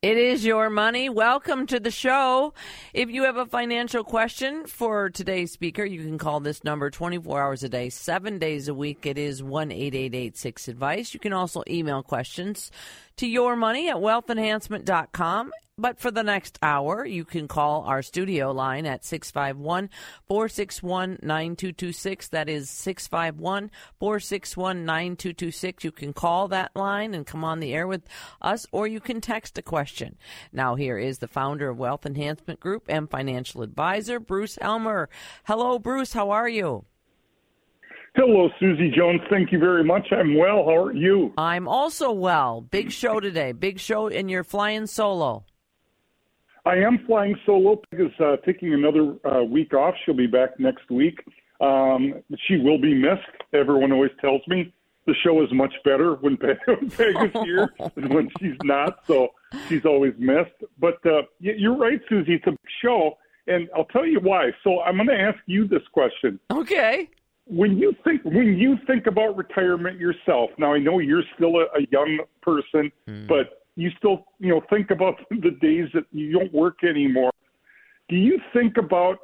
It 0.00 0.16
is 0.16 0.44
your 0.44 0.70
money. 0.70 1.08
Welcome 1.08 1.66
to 1.66 1.80
the 1.80 1.90
show. 1.90 2.54
If 2.94 3.10
you 3.10 3.24
have 3.24 3.36
a 3.36 3.46
financial 3.46 4.04
question 4.04 4.64
for 4.64 5.10
today's 5.10 5.50
speaker, 5.50 5.84
you 5.84 6.04
can 6.04 6.18
call 6.18 6.38
this 6.38 6.62
number 6.62 6.88
24 6.88 7.42
hours 7.42 7.64
a 7.64 7.68
day, 7.68 7.88
seven 7.88 8.38
days 8.38 8.68
a 8.68 8.74
week. 8.74 9.04
It 9.06 9.18
is 9.18 9.42
1 9.42 9.72
6 10.36 10.68
Advice. 10.68 11.14
You 11.14 11.18
can 11.18 11.32
also 11.32 11.64
email 11.68 12.04
questions 12.04 12.70
to 13.18 13.26
your 13.26 13.56
money 13.56 13.88
at 13.88 13.96
wealthenhancement.com 13.96 15.52
but 15.80 16.00
for 16.00 16.10
the 16.10 16.24
next 16.24 16.58
hour, 16.60 17.06
you 17.06 17.24
can 17.24 17.46
call 17.46 17.84
our 17.84 18.02
studio 18.02 18.50
line 18.50 18.84
at 18.84 19.04
651 19.04 19.90
461 20.26 21.20
9226. 21.22 22.28
That 22.28 22.48
is 22.48 22.68
651 22.68 23.70
461 24.00 24.84
9226. 24.84 25.84
You 25.84 25.92
can 25.92 26.12
call 26.12 26.48
that 26.48 26.74
line 26.74 27.14
and 27.14 27.24
come 27.24 27.44
on 27.44 27.60
the 27.60 27.72
air 27.72 27.86
with 27.86 28.02
us, 28.42 28.66
or 28.72 28.88
you 28.88 28.98
can 28.98 29.20
text 29.20 29.56
a 29.56 29.62
question. 29.62 30.18
Now, 30.52 30.74
here 30.74 30.98
is 30.98 31.18
the 31.18 31.28
founder 31.28 31.68
of 31.68 31.78
Wealth 31.78 32.04
Enhancement 32.04 32.58
Group 32.58 32.86
and 32.88 33.08
financial 33.08 33.62
advisor, 33.62 34.18
Bruce 34.18 34.58
Helmer. 34.60 35.08
Hello, 35.44 35.78
Bruce. 35.78 36.12
How 36.12 36.30
are 36.30 36.48
you? 36.48 36.86
Hello, 38.14 38.48
Susie 38.58 38.90
Jones. 38.90 39.20
Thank 39.30 39.52
you 39.52 39.58
very 39.58 39.84
much. 39.84 40.08
I'm 40.10 40.36
well. 40.36 40.64
How 40.64 40.76
are 40.76 40.92
you? 40.92 41.32
I'm 41.38 41.68
also 41.68 42.10
well. 42.10 42.60
Big 42.60 42.90
show 42.90 43.20
today. 43.20 43.52
Big 43.52 43.78
show, 43.78 44.08
and 44.08 44.30
you're 44.30 44.44
flying 44.44 44.86
solo. 44.86 45.44
I 46.64 46.76
am 46.76 47.04
flying 47.06 47.36
solo. 47.46 47.80
Peg 47.90 48.00
is 48.00 48.20
uh, 48.20 48.36
taking 48.44 48.74
another 48.74 49.14
uh, 49.24 49.44
week 49.44 49.72
off. 49.72 49.94
She'll 50.04 50.16
be 50.16 50.26
back 50.26 50.58
next 50.58 50.90
week. 50.90 51.20
Um, 51.60 52.14
she 52.46 52.56
will 52.56 52.78
be 52.80 52.94
missed. 52.94 53.22
Everyone 53.52 53.92
always 53.92 54.10
tells 54.20 54.42
me 54.48 54.72
the 55.06 55.14
show 55.24 55.42
is 55.42 55.48
much 55.52 55.72
better 55.84 56.14
when 56.16 56.36
Peg, 56.36 56.58
Peg 56.66 57.16
is 57.22 57.42
here 57.44 57.72
than 57.94 58.08
when 58.12 58.28
she's 58.40 58.56
not. 58.64 59.00
So 59.06 59.28
she's 59.68 59.84
always 59.84 60.14
missed. 60.18 60.62
But 60.78 61.04
uh, 61.06 61.22
you're 61.40 61.76
right, 61.76 62.00
Susie. 62.08 62.34
It's 62.34 62.46
a 62.46 62.50
big 62.50 62.58
show, 62.82 63.16
and 63.46 63.68
I'll 63.74 63.86
tell 63.86 64.06
you 64.06 64.20
why. 64.20 64.50
So 64.62 64.80
I'm 64.80 64.96
going 64.96 65.08
to 65.08 65.18
ask 65.18 65.38
you 65.46 65.66
this 65.66 65.82
question. 65.92 66.38
Okay. 66.50 67.08
When 67.48 67.78
you 67.78 67.94
think 68.04 68.24
when 68.24 68.58
you 68.58 68.76
think 68.86 69.06
about 69.06 69.36
retirement 69.36 69.98
yourself, 69.98 70.50
now 70.58 70.74
I 70.74 70.78
know 70.78 70.98
you're 70.98 71.22
still 71.34 71.56
a, 71.56 71.64
a 71.78 71.86
young 71.90 72.20
person, 72.42 72.92
mm. 73.08 73.26
but 73.26 73.58
you 73.78 73.90
still 73.96 74.26
you 74.40 74.48
know 74.48 74.60
think 74.68 74.90
about 74.90 75.14
the 75.30 75.56
days 75.62 75.88
that 75.94 76.04
you 76.12 76.32
don't 76.32 76.52
work 76.52 76.84
anymore 76.84 77.32
do 78.08 78.16
you 78.16 78.40
think 78.52 78.76
about 78.76 79.18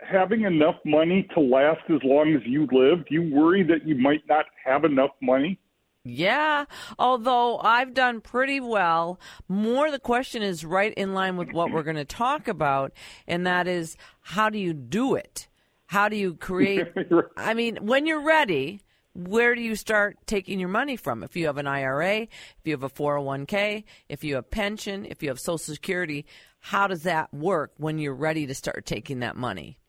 having 0.00 0.42
enough 0.42 0.76
money 0.84 1.28
to 1.34 1.40
last 1.40 1.82
as 1.90 2.00
long 2.02 2.34
as 2.34 2.40
you 2.46 2.66
live 2.72 3.06
do 3.06 3.14
you 3.14 3.34
worry 3.34 3.62
that 3.62 3.86
you 3.86 3.94
might 3.94 4.22
not 4.28 4.46
have 4.64 4.84
enough 4.84 5.10
money 5.20 5.58
yeah, 6.02 6.64
although 6.98 7.58
I've 7.58 7.92
done 7.92 8.22
pretty 8.22 8.58
well. 8.58 9.20
More 9.48 9.90
the 9.90 9.98
question 9.98 10.42
is 10.42 10.64
right 10.64 10.94
in 10.94 11.12
line 11.12 11.36
with 11.36 11.52
what 11.52 11.70
we're 11.70 11.82
going 11.82 11.96
to 11.96 12.06
talk 12.06 12.48
about, 12.48 12.92
and 13.26 13.46
that 13.46 13.68
is 13.68 13.98
how 14.22 14.48
do 14.48 14.58
you 14.58 14.72
do 14.72 15.14
it? 15.14 15.49
How 15.90 16.08
do 16.08 16.14
you 16.14 16.36
create? 16.36 16.86
I 17.36 17.52
mean, 17.52 17.78
when 17.80 18.06
you're 18.06 18.22
ready, 18.22 18.80
where 19.12 19.56
do 19.56 19.60
you 19.60 19.74
start 19.74 20.18
taking 20.24 20.60
your 20.60 20.68
money 20.68 20.94
from? 20.94 21.24
If 21.24 21.34
you 21.34 21.46
have 21.46 21.56
an 21.56 21.66
IRA, 21.66 22.20
if 22.20 22.60
you 22.62 22.74
have 22.74 22.84
a 22.84 22.88
401k, 22.88 23.82
if 24.08 24.22
you 24.22 24.36
have 24.36 24.48
pension, 24.52 25.04
if 25.04 25.20
you 25.20 25.30
have 25.30 25.40
Social 25.40 25.74
Security, 25.74 26.26
how 26.60 26.86
does 26.86 27.02
that 27.02 27.34
work 27.34 27.72
when 27.76 27.98
you're 27.98 28.14
ready 28.14 28.46
to 28.46 28.54
start 28.54 28.86
taking 28.86 29.18
that 29.18 29.34
money? 29.34 29.80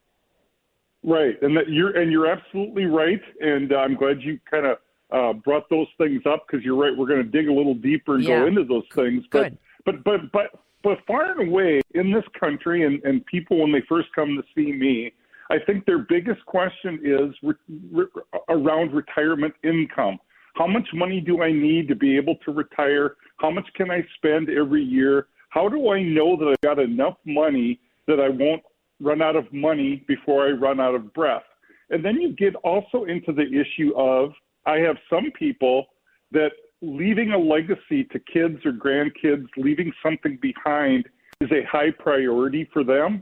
Right, 1.03 1.39
and 1.43 1.55
that 1.55 1.69
you're 1.69 1.95
and 1.95 2.11
you're 2.11 2.25
absolutely 2.25 2.85
right, 2.85 3.21
and 3.39 3.71
uh, 3.71 3.75
I'm 3.75 3.95
glad 3.95 4.23
you 4.23 4.39
kind 4.49 4.65
of 4.65 4.77
uh, 5.11 5.33
brought 5.33 5.69
those 5.69 5.87
things 5.99 6.23
up 6.25 6.47
because 6.47 6.65
you're 6.65 6.75
right. 6.75 6.97
We're 6.97 7.05
going 7.05 7.23
to 7.23 7.29
dig 7.29 7.47
a 7.47 7.53
little 7.53 7.75
deeper 7.75 8.15
and 8.15 8.23
yeah. 8.23 8.39
go 8.39 8.47
into 8.47 8.63
those 8.63 8.85
things. 8.95 9.23
But, 9.31 9.43
Good. 9.43 9.57
but 9.85 10.03
but 10.03 10.31
but 10.31 10.59
but 10.81 10.97
far 11.05 11.29
and 11.29 11.47
away 11.47 11.81
in 11.93 12.11
this 12.11 12.25
country, 12.39 12.87
and 12.87 13.03
and 13.03 13.23
people 13.27 13.59
when 13.61 13.71
they 13.71 13.83
first 13.87 14.07
come 14.15 14.35
to 14.35 14.43
see 14.55 14.71
me, 14.71 15.13
I 15.51 15.57
think 15.65 15.85
their 15.85 15.99
biggest 15.99 16.45
question 16.45 17.01
is 17.03 17.35
re- 17.43 17.75
re- 17.91 18.23
around 18.47 18.93
retirement 18.93 19.53
income. 19.65 20.17
How 20.55 20.65
much 20.65 20.87
money 20.93 21.19
do 21.19 21.41
I 21.41 21.51
need 21.51 21.89
to 21.89 21.95
be 21.95 22.15
able 22.15 22.37
to 22.45 22.53
retire? 22.53 23.17
How 23.37 23.51
much 23.51 23.67
can 23.75 23.91
I 23.91 24.01
spend 24.15 24.49
every 24.49 24.81
year? 24.81 25.27
How 25.49 25.67
do 25.67 25.91
I 25.91 26.01
know 26.03 26.37
that 26.37 26.47
I've 26.47 26.61
got 26.61 26.79
enough 26.79 27.17
money 27.25 27.81
that 28.07 28.21
I 28.21 28.29
won't 28.29 28.63
run 29.01 29.21
out 29.21 29.35
of 29.35 29.51
money 29.51 30.05
before 30.07 30.47
I 30.47 30.51
run 30.51 30.79
out 30.79 30.95
of 30.95 31.13
breath? 31.13 31.43
And 31.89 32.03
then 32.03 32.21
you 32.21 32.33
get 32.33 32.55
also 32.55 33.03
into 33.03 33.33
the 33.33 33.43
issue 33.43 33.93
of 33.97 34.31
I 34.65 34.77
have 34.77 34.95
some 35.09 35.31
people 35.37 35.87
that 36.31 36.51
leaving 36.81 37.33
a 37.33 37.37
legacy 37.37 38.05
to 38.05 38.19
kids 38.19 38.65
or 38.65 38.71
grandkids, 38.71 39.47
leaving 39.57 39.91
something 40.01 40.39
behind 40.41 41.09
is 41.41 41.51
a 41.51 41.65
high 41.69 41.91
priority 41.91 42.69
for 42.71 42.85
them. 42.85 43.21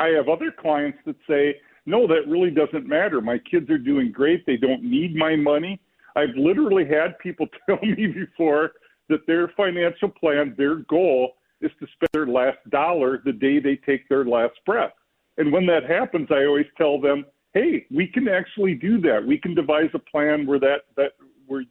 I 0.00 0.08
have 0.08 0.28
other 0.30 0.50
clients 0.50 0.98
that 1.04 1.16
say, 1.28 1.56
no, 1.84 2.06
that 2.06 2.26
really 2.26 2.50
doesn't 2.50 2.88
matter. 2.88 3.20
My 3.20 3.38
kids 3.38 3.68
are 3.68 3.78
doing 3.78 4.10
great. 4.10 4.46
They 4.46 4.56
don't 4.56 4.82
need 4.82 5.14
my 5.14 5.36
money. 5.36 5.78
I've 6.16 6.34
literally 6.36 6.86
had 6.86 7.18
people 7.18 7.46
tell 7.68 7.78
me 7.82 8.06
before 8.06 8.72
that 9.10 9.26
their 9.26 9.48
financial 9.56 10.08
plan, 10.08 10.54
their 10.56 10.76
goal 10.76 11.32
is 11.60 11.70
to 11.80 11.86
spend 11.94 12.08
their 12.14 12.26
last 12.26 12.58
dollar 12.70 13.20
the 13.24 13.32
day 13.32 13.60
they 13.60 13.76
take 13.76 14.08
their 14.08 14.24
last 14.24 14.54
breath. 14.64 14.92
And 15.36 15.52
when 15.52 15.66
that 15.66 15.84
happens, 15.84 16.28
I 16.30 16.46
always 16.46 16.66
tell 16.78 16.98
them, 16.98 17.26
hey, 17.52 17.86
we 17.90 18.06
can 18.06 18.26
actually 18.26 18.74
do 18.74 19.00
that. 19.02 19.24
We 19.26 19.36
can 19.36 19.54
devise 19.54 19.90
a 19.92 19.98
plan 19.98 20.46
where 20.46 20.60
that, 20.60 20.82
that 20.96 21.12
where 21.46 21.64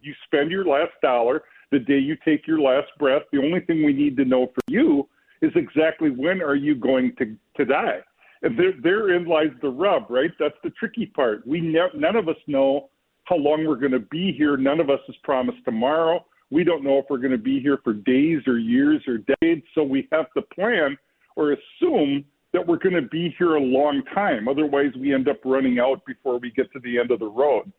you 0.00 0.14
spend 0.24 0.50
your 0.50 0.64
last 0.64 0.92
dollar 1.02 1.42
the 1.72 1.78
day 1.78 1.98
you 1.98 2.16
take 2.24 2.46
your 2.46 2.60
last 2.60 2.88
breath. 2.98 3.22
The 3.32 3.42
only 3.42 3.60
thing 3.60 3.84
we 3.84 3.92
need 3.92 4.16
to 4.16 4.24
know 4.24 4.46
for 4.54 4.62
you 4.68 5.08
is 5.42 5.52
exactly 5.54 6.10
when 6.10 6.42
are 6.42 6.54
you 6.54 6.74
going 6.74 7.14
to, 7.18 7.36
to 7.56 7.64
die? 7.64 8.00
And 8.42 8.58
there, 8.58 8.72
therein 8.82 9.26
lies 9.26 9.50
the 9.62 9.68
rub, 9.68 10.10
right? 10.10 10.30
That's 10.38 10.54
the 10.62 10.70
tricky 10.70 11.06
part. 11.06 11.46
We 11.46 11.60
ne- 11.60 11.90
none 11.94 12.16
of 12.16 12.28
us 12.28 12.36
know 12.46 12.90
how 13.24 13.36
long 13.36 13.66
we're 13.66 13.76
going 13.76 13.92
to 13.92 13.98
be 13.98 14.32
here. 14.32 14.56
None 14.56 14.80
of 14.80 14.90
us 14.90 15.00
is 15.08 15.16
promised 15.22 15.58
tomorrow. 15.64 16.24
We 16.50 16.62
don't 16.62 16.84
know 16.84 16.98
if 16.98 17.06
we're 17.10 17.18
going 17.18 17.32
to 17.32 17.38
be 17.38 17.60
here 17.60 17.78
for 17.82 17.92
days 17.92 18.42
or 18.46 18.58
years 18.58 19.02
or 19.08 19.18
decades. 19.18 19.64
So 19.74 19.82
we 19.82 20.08
have 20.12 20.26
to 20.34 20.42
plan 20.42 20.96
or 21.34 21.52
assume 21.52 22.24
that 22.52 22.66
we're 22.66 22.78
going 22.78 22.94
to 22.94 23.02
be 23.02 23.34
here 23.36 23.56
a 23.56 23.60
long 23.60 24.02
time. 24.14 24.48
Otherwise, 24.48 24.92
we 24.98 25.12
end 25.12 25.28
up 25.28 25.38
running 25.44 25.78
out 25.78 26.04
before 26.06 26.38
we 26.38 26.50
get 26.52 26.72
to 26.72 26.78
the 26.80 26.98
end 26.98 27.10
of 27.10 27.18
the 27.18 27.26
road. 27.26 27.70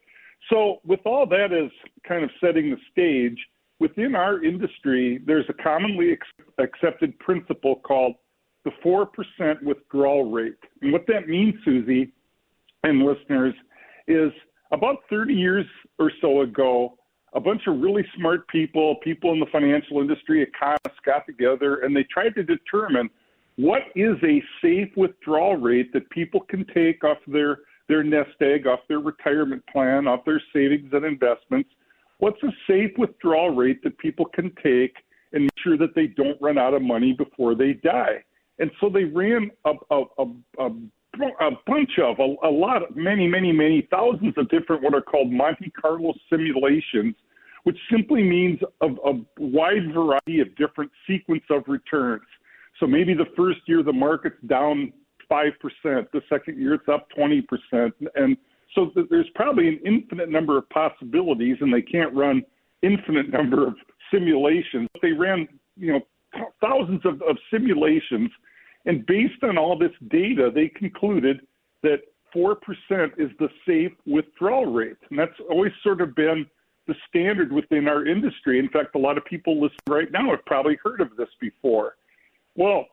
So, 0.52 0.82
with 0.86 1.00
all 1.06 1.26
that 1.26 1.52
as 1.52 1.72
kind 2.08 2.24
of 2.24 2.30
setting 2.40 2.70
the 2.70 2.78
stage, 2.92 3.38
within 3.80 4.16
our 4.16 4.44
industry, 4.44 5.20
there's 5.26 5.46
a 5.50 5.54
commonly 5.54 6.18
accepted 6.58 7.18
principle 7.20 7.78
called 7.78 8.16
the 8.66 8.72
4% 8.84 9.64
withdrawal 9.64 10.32
rate. 10.32 10.58
And 10.82 10.92
what 10.92 11.06
that 11.08 11.28
means, 11.28 11.56
Susie 11.64 12.12
and 12.84 13.04
listeners, 13.04 13.54
is 14.08 14.32
about 14.72 14.98
30 15.10 15.34
years 15.34 15.66
or 16.00 16.12
so 16.22 16.42
ago, 16.42 16.98
a 17.34 17.40
bunch 17.40 17.62
of 17.68 17.80
really 17.80 18.06
smart 18.18 18.48
people, 18.48 18.96
people 19.04 19.32
in 19.34 19.40
the 19.40 19.46
financial 19.52 20.02
industry, 20.02 20.42
economists 20.42 21.00
got 21.06 21.26
together 21.26 21.78
and 21.78 21.96
they 21.96 22.06
tried 22.12 22.36
to 22.36 22.44
determine 22.44 23.10
what 23.58 23.82
is 23.96 24.16
a 24.24 24.42
safe 24.62 24.90
withdrawal 24.96 25.56
rate 25.56 25.92
that 25.94 26.10
people 26.10 26.42
can 26.42 26.66
take 26.74 27.04
off 27.04 27.18
their, 27.28 27.60
their 27.88 28.04
nest 28.04 28.42
egg, 28.42 28.68
off 28.68 28.80
their 28.88 29.00
retirement 29.00 29.64
plan, 29.72 30.08
off 30.08 30.26
their 30.26 30.42
savings 30.54 30.90
and 30.94 31.06
investments 31.06 31.70
what's 32.20 32.42
a 32.44 32.52
safe 32.68 32.92
withdrawal 32.98 33.52
rate 33.52 33.84
that 33.84 33.98
people 33.98 34.26
can 34.26 34.52
take 34.64 34.96
and 35.34 35.44
make 35.44 35.52
sure 35.64 35.78
that 35.78 35.96
they 35.96 36.08
don't 36.08 36.40
run 36.42 36.58
out 36.58 36.74
of 36.74 36.82
money 36.82 37.14
before 37.14 37.56
they 37.56 37.74
die? 37.74 38.24
And 38.60 38.72
so 38.80 38.90
they 38.90 39.04
ran 39.04 39.52
a, 39.66 39.74
a, 39.92 40.04
a, 40.18 40.26
a, 40.60 40.70
a 41.42 41.52
bunch 41.68 41.92
of, 42.02 42.20
a, 42.20 42.48
a 42.48 42.50
lot 42.50 42.84
of, 42.84 42.96
many, 42.96 43.28
many, 43.28 43.52
many 43.52 43.88
thousands 43.92 44.34
of 44.38 44.50
different 44.50 44.84
what 44.84 44.94
are 44.94 45.02
called 45.02 45.32
Monte 45.32 45.72
Carlo 45.80 46.14
simulations, 46.30 47.16
which 47.64 47.78
simply 47.92 48.24
means 48.24 48.60
a, 48.82 48.88
a 48.88 49.14
wide 49.40 49.94
variety 49.94 50.40
of 50.40 50.56
different 50.56 50.92
sequence 51.06 51.44
of 51.50 51.64
returns. 51.68 52.24
So 52.80 52.88
maybe 52.88 53.14
the 53.14 53.26
first 53.36 53.60
year 53.68 53.84
the 53.84 53.94
market's 53.94 54.38
down 54.48 54.94
5%, 55.30 55.52
the 55.84 56.22
second 56.30 56.60
year 56.60 56.76
it's 56.76 56.88
up 56.88 57.08
20%, 57.18 57.92
and 58.16 58.38
so 58.74 58.92
there's 59.10 59.30
probably 59.36 59.68
an 59.68 59.80
infinite 59.86 60.30
number 60.30 60.58
of 60.58 60.70
possibilities, 60.70 61.58
and 61.62 61.74
they 61.74 61.82
can't 61.82 62.14
run 62.14 62.44
infinite 62.82 63.30
number 63.30 63.68
of 63.68 63.76
simulations. 64.12 64.88
But 64.94 65.02
they 65.02 65.14
ran, 65.14 65.48
you 65.76 65.94
know, 65.94 66.02
thousands 66.62 67.06
of, 67.06 67.22
of 67.24 67.38
simulations, 67.52 68.30
and 68.86 69.06
based 69.06 69.44
on 69.44 69.58
all 69.58 69.78
this 69.78 69.92
data, 70.10 70.52
they 70.54 70.68
concluded 70.70 71.42
that 71.84 72.02
four 72.32 72.56
percent 72.56 73.14
is 73.18 73.30
the 73.40 73.50
safe 73.66 73.92
withdrawal 74.06 74.66
rate, 74.66 74.98
and 75.10 75.18
that's 75.18 75.40
always 75.50 75.72
sort 75.84 76.02
of 76.02 76.16
been 76.16 76.46
the 76.88 76.96
standard 77.10 77.52
within 77.52 77.88
our 77.88 78.06
industry. 78.06 78.60
In 78.60 78.70
fact, 78.70 78.96
a 78.96 79.00
lot 79.00 79.18
of 79.18 79.26
people 79.26 79.56
listening 79.56 79.78
right 79.90 80.12
now 80.12 80.30
have 80.32 80.46
probably 80.46 80.78
heard 80.84 81.02
of 81.02 81.16
this 81.18 81.30
before. 81.42 81.96
Well, 82.56 82.86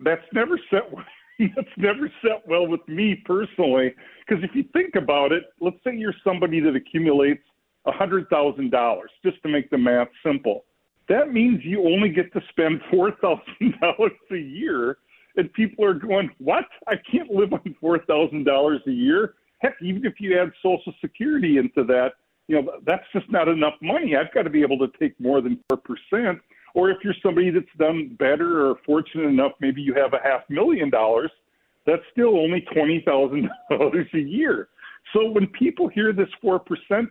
that's 0.00 0.24
never 0.32 0.58
set 0.70 0.90
that's 1.56 1.68
never 1.76 2.10
set 2.22 2.46
well 2.46 2.66
with 2.66 2.86
me 2.88 3.22
personally. 3.24 3.94
Because 4.26 4.42
if 4.42 4.50
you 4.54 4.64
think 4.72 4.94
about 4.96 5.32
it, 5.32 5.44
let's 5.60 5.76
say 5.84 5.94
you're 5.94 6.14
somebody 6.24 6.60
that 6.60 6.74
accumulates 6.74 7.42
$100,000, 7.86 9.00
just 9.24 9.42
to 9.42 9.48
make 9.48 9.70
the 9.70 9.78
math 9.78 10.08
simple. 10.24 10.64
that 11.08 11.32
means 11.32 11.60
you 11.64 11.86
only 11.86 12.10
get 12.10 12.32
to 12.32 12.40
spend 12.50 12.80
$4,000 12.92 14.10
a 14.30 14.36
year. 14.36 14.98
And 15.36 15.52
people 15.52 15.84
are 15.84 15.94
going, 15.94 16.30
What? 16.38 16.64
I 16.88 16.94
can't 17.10 17.30
live 17.30 17.52
on 17.52 17.76
$4,000 17.82 18.86
a 18.86 18.90
year. 18.90 19.34
Heck, 19.58 19.74
even 19.82 20.04
if 20.04 20.14
you 20.18 20.38
add 20.40 20.50
Social 20.62 20.92
Security 21.00 21.58
into 21.58 21.84
that, 21.84 22.14
you 22.48 22.60
know, 22.60 22.72
that's 22.86 23.04
just 23.12 23.30
not 23.30 23.46
enough 23.46 23.74
money. 23.82 24.16
I've 24.16 24.32
got 24.32 24.42
to 24.42 24.50
be 24.50 24.62
able 24.62 24.78
to 24.78 24.88
take 24.98 25.18
more 25.20 25.40
than 25.40 25.58
4%. 25.70 26.40
Or 26.74 26.90
if 26.90 26.98
you're 27.02 27.14
somebody 27.22 27.50
that's 27.50 27.66
done 27.78 28.16
better 28.18 28.66
or 28.66 28.76
fortunate 28.84 29.26
enough, 29.26 29.52
maybe 29.60 29.80
you 29.80 29.94
have 29.94 30.12
a 30.12 30.22
half 30.22 30.42
million 30.48 30.90
dollars, 30.90 31.30
that's 31.86 32.02
still 32.12 32.38
only 32.38 32.66
$20,000 32.74 34.14
a 34.14 34.18
year. 34.18 34.68
So 35.12 35.30
when 35.30 35.46
people 35.48 35.88
hear 35.88 36.12
this 36.12 36.28
4% 36.44 36.60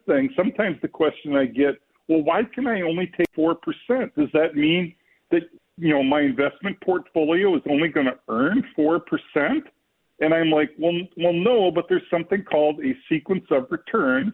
thing, 0.06 0.30
sometimes 0.36 0.78
the 0.82 0.88
question 0.88 1.36
I 1.36 1.46
get, 1.46 1.76
well, 2.08 2.22
why 2.22 2.44
can 2.54 2.68
I 2.68 2.82
only 2.82 3.12
take 3.18 3.28
4%? 3.36 3.56
Does 4.16 4.30
that 4.34 4.56
mean 4.56 4.94
that, 5.32 5.42
you 5.78 5.94
know, 5.94 6.04
my 6.04 6.22
investment 6.22 6.80
portfolio 6.82 7.56
is 7.56 7.64
only 7.70 7.90
going 7.90 8.06
to 8.06 8.18
earn 8.30 8.64
4%? 8.78 9.02
And 10.20 10.34
I'm 10.34 10.50
like, 10.50 10.72
well, 10.80 10.94
well, 11.18 11.34
no, 11.34 11.72
but 11.72 11.86
there's 11.90 12.04
something 12.10 12.44
called 12.44 12.80
a 12.80 12.96
sequence 13.10 13.46
of 13.52 13.68
returns, 13.70 14.34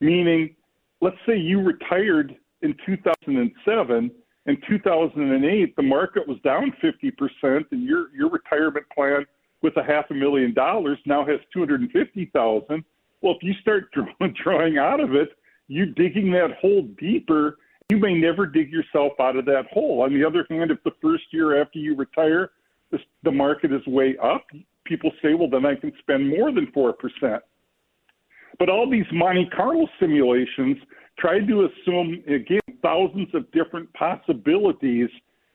meaning, 0.00 0.54
let's 1.00 1.16
say 1.26 1.36
you 1.36 1.60
retired 1.60 2.36
in 2.62 2.74
2007. 2.86 4.10
In 4.48 4.56
2008, 4.66 5.76
the 5.76 5.82
market 5.82 6.26
was 6.26 6.38
down 6.42 6.72
50%, 6.82 7.66
and 7.70 7.84
your 7.84 8.06
your 8.16 8.30
retirement 8.30 8.86
plan 8.94 9.26
with 9.60 9.76
a 9.76 9.82
half 9.82 10.06
a 10.10 10.14
million 10.14 10.54
dollars 10.54 10.98
now 11.04 11.22
has 11.26 11.38
250,000. 11.52 12.84
Well, 13.20 13.34
if 13.34 13.42
you 13.42 13.52
start 13.60 13.90
drawing 14.42 14.78
out 14.78 15.00
of 15.00 15.14
it, 15.14 15.28
you're 15.66 15.84
digging 15.84 16.32
that 16.32 16.56
hole 16.62 16.88
deeper, 16.98 17.58
you 17.90 17.98
may 17.98 18.14
never 18.14 18.46
dig 18.46 18.72
yourself 18.72 19.12
out 19.20 19.36
of 19.36 19.44
that 19.44 19.66
hole. 19.70 20.00
On 20.00 20.14
the 20.14 20.24
other 20.24 20.46
hand, 20.48 20.70
if 20.70 20.82
the 20.82 20.92
first 21.02 21.24
year 21.30 21.60
after 21.60 21.78
you 21.78 21.94
retire, 21.94 22.50
the, 22.90 22.98
the 23.24 23.30
market 23.30 23.70
is 23.70 23.86
way 23.86 24.16
up, 24.22 24.46
people 24.84 25.10
say, 25.20 25.34
well, 25.34 25.50
then 25.50 25.66
I 25.66 25.74
can 25.74 25.92
spend 25.98 26.26
more 26.26 26.52
than 26.52 26.68
4%. 26.68 26.94
But 28.58 28.70
all 28.70 28.88
these 28.90 29.04
Monte 29.12 29.50
Carlo 29.54 29.86
simulations 30.00 30.78
try 31.18 31.40
to 31.40 31.68
assume, 31.68 32.22
again, 32.26 32.60
thousands 32.82 33.28
of 33.34 33.50
different 33.52 33.92
possibilities. 33.94 35.08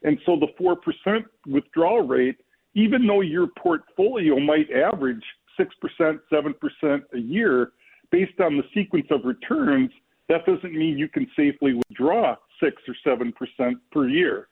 And 0.03 0.17
so 0.25 0.37
the 0.37 0.47
4% 0.61 1.23
withdrawal 1.47 2.05
rate, 2.05 2.37
even 2.73 3.07
though 3.07 3.21
your 3.21 3.47
portfolio 3.57 4.39
might 4.39 4.67
average 4.71 5.23
6%, 5.59 6.19
7% 6.31 7.01
a 7.13 7.17
year, 7.17 7.71
based 8.11 8.39
on 8.39 8.57
the 8.57 8.63
sequence 8.73 9.07
of 9.11 9.21
returns, 9.23 9.91
that 10.29 10.45
doesn't 10.45 10.73
mean 10.73 10.97
you 10.97 11.07
can 11.07 11.27
safely 11.35 11.73
withdraw 11.73 12.35
6 12.61 12.81
or 12.87 13.17
7% 13.17 13.73
per 13.91 14.07
year. 14.07 14.47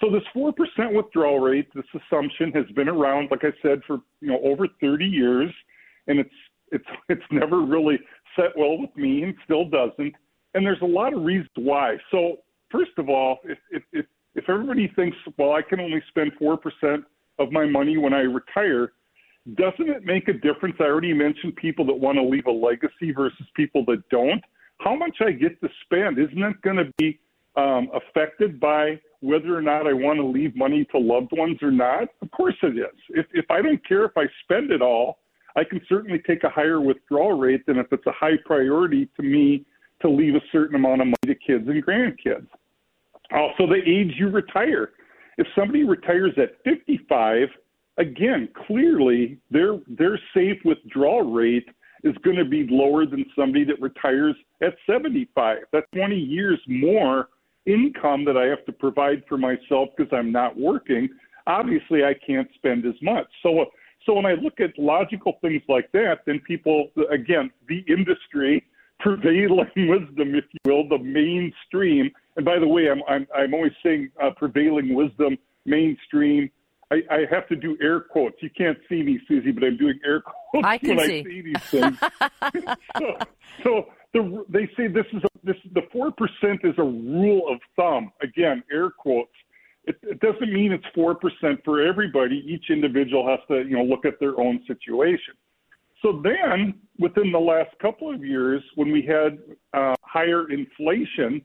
So 0.00 0.10
this 0.10 0.22
4% 0.34 0.52
withdrawal 0.94 1.38
rate, 1.38 1.68
this 1.74 1.84
assumption 1.94 2.50
has 2.52 2.66
been 2.74 2.88
around, 2.88 3.28
like 3.30 3.44
I 3.44 3.52
said, 3.62 3.82
for 3.86 4.00
you 4.20 4.28
know 4.28 4.40
over 4.42 4.66
30 4.80 5.04
years, 5.04 5.52
and 6.08 6.18
it's 6.18 6.34
it's 6.72 6.84
it's 7.08 7.22
never 7.30 7.60
really 7.60 8.00
set 8.34 8.56
well 8.56 8.78
with 8.78 8.94
me, 8.96 9.22
and 9.22 9.34
still 9.44 9.64
doesn't. 9.64 10.14
And 10.54 10.66
there's 10.66 10.82
a 10.82 10.86
lot 10.86 11.14
of 11.14 11.22
reasons 11.22 11.50
why. 11.56 11.96
So 12.10 12.38
first 12.70 12.92
of 12.98 13.08
all, 13.08 13.38
if 13.44 13.58
if 13.70 13.82
if, 13.92 14.06
if 14.34 14.48
everybody 14.48 14.90
thinks, 14.96 15.16
well, 15.38 15.52
I 15.52 15.62
can 15.62 15.80
only 15.80 16.02
spend 16.08 16.32
four 16.38 16.56
percent 16.56 17.04
of 17.38 17.50
my 17.52 17.66
money 17.66 17.96
when 17.96 18.12
I 18.12 18.20
retire, 18.20 18.92
doesn't 19.54 19.88
it 19.88 20.04
make 20.04 20.28
a 20.28 20.32
difference? 20.32 20.76
I 20.80 20.84
already 20.84 21.12
mentioned 21.12 21.56
people 21.56 21.84
that 21.86 21.94
want 21.94 22.16
to 22.16 22.22
leave 22.22 22.46
a 22.46 22.50
legacy 22.50 23.12
versus 23.14 23.46
people 23.54 23.84
that 23.86 24.08
don't. 24.10 24.42
How 24.78 24.94
much 24.94 25.18
I 25.20 25.32
get 25.32 25.60
to 25.60 25.68
spend 25.84 26.18
isn't 26.18 26.42
it 26.42 26.62
going 26.62 26.76
to 26.76 26.92
be 26.98 27.18
um, 27.56 27.88
affected 27.94 28.58
by 28.58 29.00
whether 29.20 29.56
or 29.56 29.62
not 29.62 29.86
I 29.86 29.92
want 29.92 30.18
to 30.18 30.24
leave 30.24 30.56
money 30.56 30.84
to 30.92 30.98
loved 30.98 31.30
ones 31.32 31.58
or 31.62 31.70
not? 31.70 32.08
Of 32.20 32.30
course 32.30 32.56
it 32.62 32.76
is. 32.76 32.98
If, 33.10 33.26
if 33.32 33.50
I 33.50 33.62
don't 33.62 33.86
care 33.86 34.04
if 34.04 34.12
I 34.16 34.24
spend 34.44 34.70
it 34.70 34.82
all, 34.82 35.18
I 35.54 35.64
can 35.64 35.80
certainly 35.88 36.20
take 36.26 36.44
a 36.44 36.48
higher 36.48 36.80
withdrawal 36.80 37.38
rate 37.38 37.66
than 37.66 37.78
if 37.78 37.86
it's 37.92 38.06
a 38.06 38.12
high 38.12 38.36
priority 38.44 39.08
to 39.16 39.22
me 39.22 39.66
to 40.02 40.08
leave 40.08 40.34
a 40.34 40.40
certain 40.50 40.76
amount 40.76 41.00
of 41.00 41.06
money 41.06 41.16
to 41.26 41.34
kids 41.34 41.66
and 41.68 41.84
grandkids. 41.84 42.46
Also, 43.32 43.66
the 43.66 43.80
age 43.86 44.14
you 44.18 44.28
retire. 44.28 44.90
If 45.38 45.46
somebody 45.56 45.84
retires 45.84 46.32
at 46.36 46.62
55, 46.64 47.48
again, 47.98 48.48
clearly 48.66 49.38
their 49.50 49.78
their 49.86 50.18
safe 50.34 50.58
withdrawal 50.64 51.32
rate 51.32 51.68
is 52.04 52.14
going 52.24 52.36
to 52.36 52.44
be 52.44 52.66
lower 52.68 53.06
than 53.06 53.24
somebody 53.36 53.64
that 53.64 53.80
retires 53.80 54.34
at 54.60 54.74
75. 54.86 55.58
That's 55.72 55.86
20 55.94 56.16
years 56.16 56.58
more 56.66 57.28
income 57.66 58.24
that 58.24 58.36
I 58.36 58.46
have 58.46 58.64
to 58.66 58.72
provide 58.72 59.22
for 59.28 59.38
myself 59.38 59.90
because 59.96 60.12
I'm 60.12 60.32
not 60.32 60.58
working. 60.58 61.08
Obviously, 61.46 62.04
I 62.04 62.14
can't 62.26 62.48
spend 62.54 62.86
as 62.86 62.94
much. 63.02 63.26
So, 63.42 63.60
uh, 63.60 63.64
so 64.04 64.14
when 64.14 64.26
I 64.26 64.32
look 64.32 64.60
at 64.60 64.76
logical 64.78 65.34
things 65.40 65.62
like 65.68 65.90
that, 65.92 66.20
then 66.26 66.40
people, 66.40 66.88
again, 67.10 67.50
the 67.68 67.84
industry, 67.88 68.64
prevailing 69.02 69.68
wisdom, 69.76 70.34
if 70.34 70.44
you 70.52 70.60
will, 70.64 70.88
the 70.88 70.98
mainstream. 70.98 72.10
And 72.36 72.44
by 72.44 72.58
the 72.58 72.66
way, 72.66 72.88
I'm 72.90 73.02
I'm, 73.08 73.26
I'm 73.34 73.54
always 73.54 73.72
saying 73.82 74.10
uh, 74.22 74.30
prevailing 74.36 74.94
wisdom, 74.94 75.36
mainstream. 75.66 76.50
I, 76.90 76.96
I 77.10 77.18
have 77.30 77.48
to 77.48 77.56
do 77.56 77.76
air 77.80 78.00
quotes. 78.00 78.36
You 78.40 78.50
can't 78.50 78.76
see 78.88 79.02
me, 79.02 79.18
Susie, 79.26 79.50
but 79.50 79.64
I'm 79.64 79.76
doing 79.76 79.98
air 80.04 80.22
quotes 80.50 80.66
I 80.66 80.78
when 80.82 80.98
see. 80.98 81.20
I 81.20 81.22
say 81.22 81.40
these 81.40 81.62
things. 81.70 81.98
so, 82.98 83.16
so 83.62 83.86
the, 84.12 84.44
they 84.48 84.68
say 84.76 84.88
this 84.88 85.06
is 85.12 85.22
a, 85.24 85.28
this 85.44 85.56
the 85.74 85.82
four 85.92 86.12
percent 86.12 86.60
is 86.64 86.74
a 86.78 86.82
rule 86.82 87.44
of 87.50 87.60
thumb. 87.76 88.12
Again, 88.22 88.62
air 88.72 88.90
quotes. 88.90 89.30
It, 89.84 89.96
it 90.02 90.20
doesn't 90.20 90.52
mean 90.52 90.70
it's 90.70 90.84
four 90.94 91.14
percent 91.14 91.60
for 91.64 91.80
everybody. 91.80 92.44
Each 92.46 92.70
individual 92.70 93.26
has 93.26 93.40
to 93.48 93.68
you 93.68 93.76
know 93.76 93.84
look 93.84 94.04
at 94.04 94.20
their 94.20 94.38
own 94.38 94.62
situation. 94.66 95.34
So 96.02 96.20
then, 96.22 96.74
within 96.98 97.30
the 97.30 97.38
last 97.38 97.70
couple 97.80 98.12
of 98.12 98.24
years, 98.24 98.62
when 98.74 98.90
we 98.90 99.02
had 99.02 99.38
uh, 99.72 99.94
higher 100.02 100.50
inflation, 100.50 101.40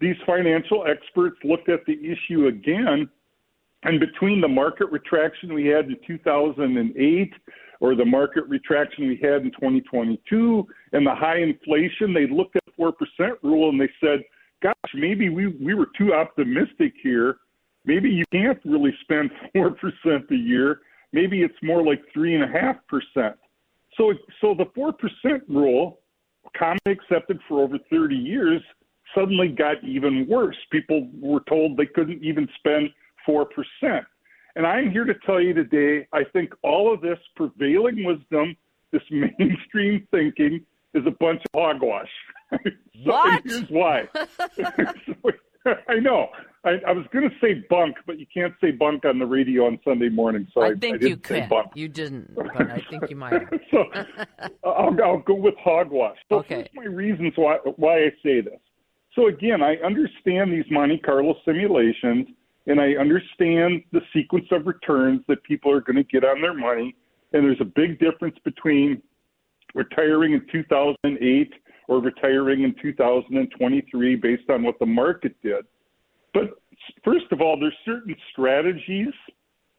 these 0.00 0.16
financial 0.26 0.84
experts 0.86 1.36
looked 1.42 1.70
at 1.70 1.80
the 1.86 1.94
issue 1.94 2.48
again. 2.48 3.08
And 3.84 4.00
between 4.00 4.40
the 4.40 4.48
market 4.48 4.90
retraction 4.90 5.54
we 5.54 5.66
had 5.66 5.86
in 5.86 5.96
2008 6.06 7.32
or 7.80 7.94
the 7.94 8.04
market 8.04 8.44
retraction 8.48 9.06
we 9.06 9.18
had 9.22 9.42
in 9.42 9.50
2022 9.52 10.66
and 10.92 11.06
the 11.06 11.14
high 11.14 11.38
inflation, 11.38 12.12
they 12.12 12.26
looked 12.26 12.56
at 12.56 12.64
the 12.66 12.72
4% 12.82 12.92
rule 13.42 13.70
and 13.70 13.80
they 13.80 13.90
said, 14.00 14.22
gosh, 14.62 14.74
maybe 14.94 15.28
we, 15.30 15.46
we 15.46 15.74
were 15.74 15.88
too 15.96 16.12
optimistic 16.12 16.94
here. 17.02 17.36
Maybe 17.84 18.10
you 18.10 18.24
can't 18.32 18.58
really 18.64 18.94
spend 19.02 19.30
4% 19.56 20.30
a 20.30 20.34
year. 20.34 20.80
Maybe 21.12 21.42
it's 21.42 21.54
more 21.62 21.82
like 21.84 22.02
3.5%. 22.14 23.34
So, 23.96 24.12
so 24.40 24.54
the 24.54 24.66
4% 24.76 24.92
rule, 25.48 26.00
commonly 26.56 26.78
accepted 26.86 27.38
for 27.48 27.62
over 27.62 27.78
30 27.90 28.14
years, 28.14 28.62
suddenly 29.14 29.48
got 29.48 29.82
even 29.84 30.26
worse. 30.28 30.56
People 30.70 31.08
were 31.20 31.40
told 31.48 31.76
they 31.76 31.86
couldn't 31.86 32.22
even 32.22 32.48
spend 32.58 32.90
4%. 33.28 33.46
And 34.56 34.66
I'm 34.66 34.90
here 34.90 35.04
to 35.04 35.14
tell 35.26 35.40
you 35.40 35.52
today, 35.52 36.06
I 36.12 36.24
think 36.32 36.52
all 36.62 36.92
of 36.92 37.00
this 37.00 37.18
prevailing 37.34 38.04
wisdom, 38.04 38.56
this 38.92 39.02
mainstream 39.10 40.06
thinking, 40.10 40.64
is 40.94 41.04
a 41.06 41.10
bunch 41.10 41.42
of 41.42 41.60
hogwash. 41.60 42.08
so, 42.50 42.70
What? 43.04 43.42
here's 43.44 43.68
why. 43.68 44.08
I 45.88 45.94
know. 46.00 46.28
I, 46.64 46.80
I 46.86 46.92
was 46.92 47.04
going 47.12 47.28
to 47.28 47.36
say 47.40 47.64
bunk, 47.70 47.96
but 48.06 48.18
you 48.18 48.26
can't 48.32 48.54
say 48.60 48.72
bunk 48.72 49.04
on 49.04 49.18
the 49.18 49.26
radio 49.26 49.66
on 49.66 49.78
Sunday 49.84 50.08
morning. 50.08 50.48
So 50.52 50.62
I, 50.62 50.68
I 50.68 50.74
think 50.74 51.02
I 51.02 51.06
you 51.06 51.16
could. 51.16 51.48
bunk. 51.48 51.68
You 51.74 51.88
didn't, 51.88 52.34
but 52.52 52.70
I 52.70 52.84
think 52.90 53.08
you 53.08 53.16
might 53.16 53.34
so 53.70 53.84
uh, 53.94 54.68
I'll, 54.68 54.96
I'll 55.04 55.18
go 55.22 55.34
with 55.34 55.54
hogwash. 55.62 56.16
So 56.28 56.38
Okay. 56.40 56.56
here's 56.56 56.68
my 56.74 56.84
reasons 56.84 57.32
why 57.36 57.58
why 57.76 57.98
I 57.98 58.10
say 58.22 58.40
this. 58.40 58.58
So 59.14 59.28
again, 59.28 59.62
I 59.62 59.76
understand 59.76 60.52
these 60.52 60.64
Monte 60.70 60.98
Carlo 60.98 61.36
simulations, 61.44 62.26
and 62.66 62.80
I 62.80 62.92
understand 63.00 63.82
the 63.92 64.00
sequence 64.12 64.46
of 64.50 64.66
returns 64.66 65.22
that 65.28 65.42
people 65.44 65.72
are 65.72 65.80
going 65.80 65.96
to 65.96 66.02
get 66.04 66.24
on 66.24 66.42
their 66.42 66.52
money. 66.54 66.94
And 67.32 67.44
there's 67.44 67.60
a 67.60 67.64
big 67.64 67.98
difference 67.98 68.36
between 68.44 69.02
retiring 69.74 70.32
in 70.32 70.46
2008 70.52 71.52
or 71.88 72.00
retiring 72.00 72.62
in 72.62 72.74
2023 72.80 74.16
based 74.16 74.50
on 74.50 74.62
what 74.62 74.78
the 74.78 74.86
market 74.86 75.34
did. 75.42 75.64
But 76.34 76.60
first 77.04 77.26
of 77.32 77.40
all, 77.40 77.58
there's 77.58 77.76
certain 77.84 78.14
strategies 78.32 79.14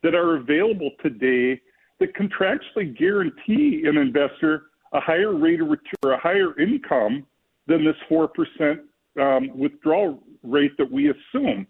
that 0.04 0.16
are 0.16 0.38
available 0.38 0.92
today 1.02 1.62
that 2.00 2.16
contractually 2.16 2.98
guarantee 2.98 3.84
an 3.86 3.98
investor 3.98 4.64
a 4.94 5.00
higher 5.00 5.34
rate 5.36 5.62
of 5.62 5.68
return 5.68 5.96
or 6.04 6.14
a 6.14 6.20
higher 6.20 6.58
income 6.60 7.26
than 7.68 7.84
this 7.84 7.96
4% 8.10 8.80
um, 9.20 9.58
withdrawal 9.58 10.24
rate 10.44 10.78
that 10.78 10.90
we 10.90 11.10
assume. 11.10 11.68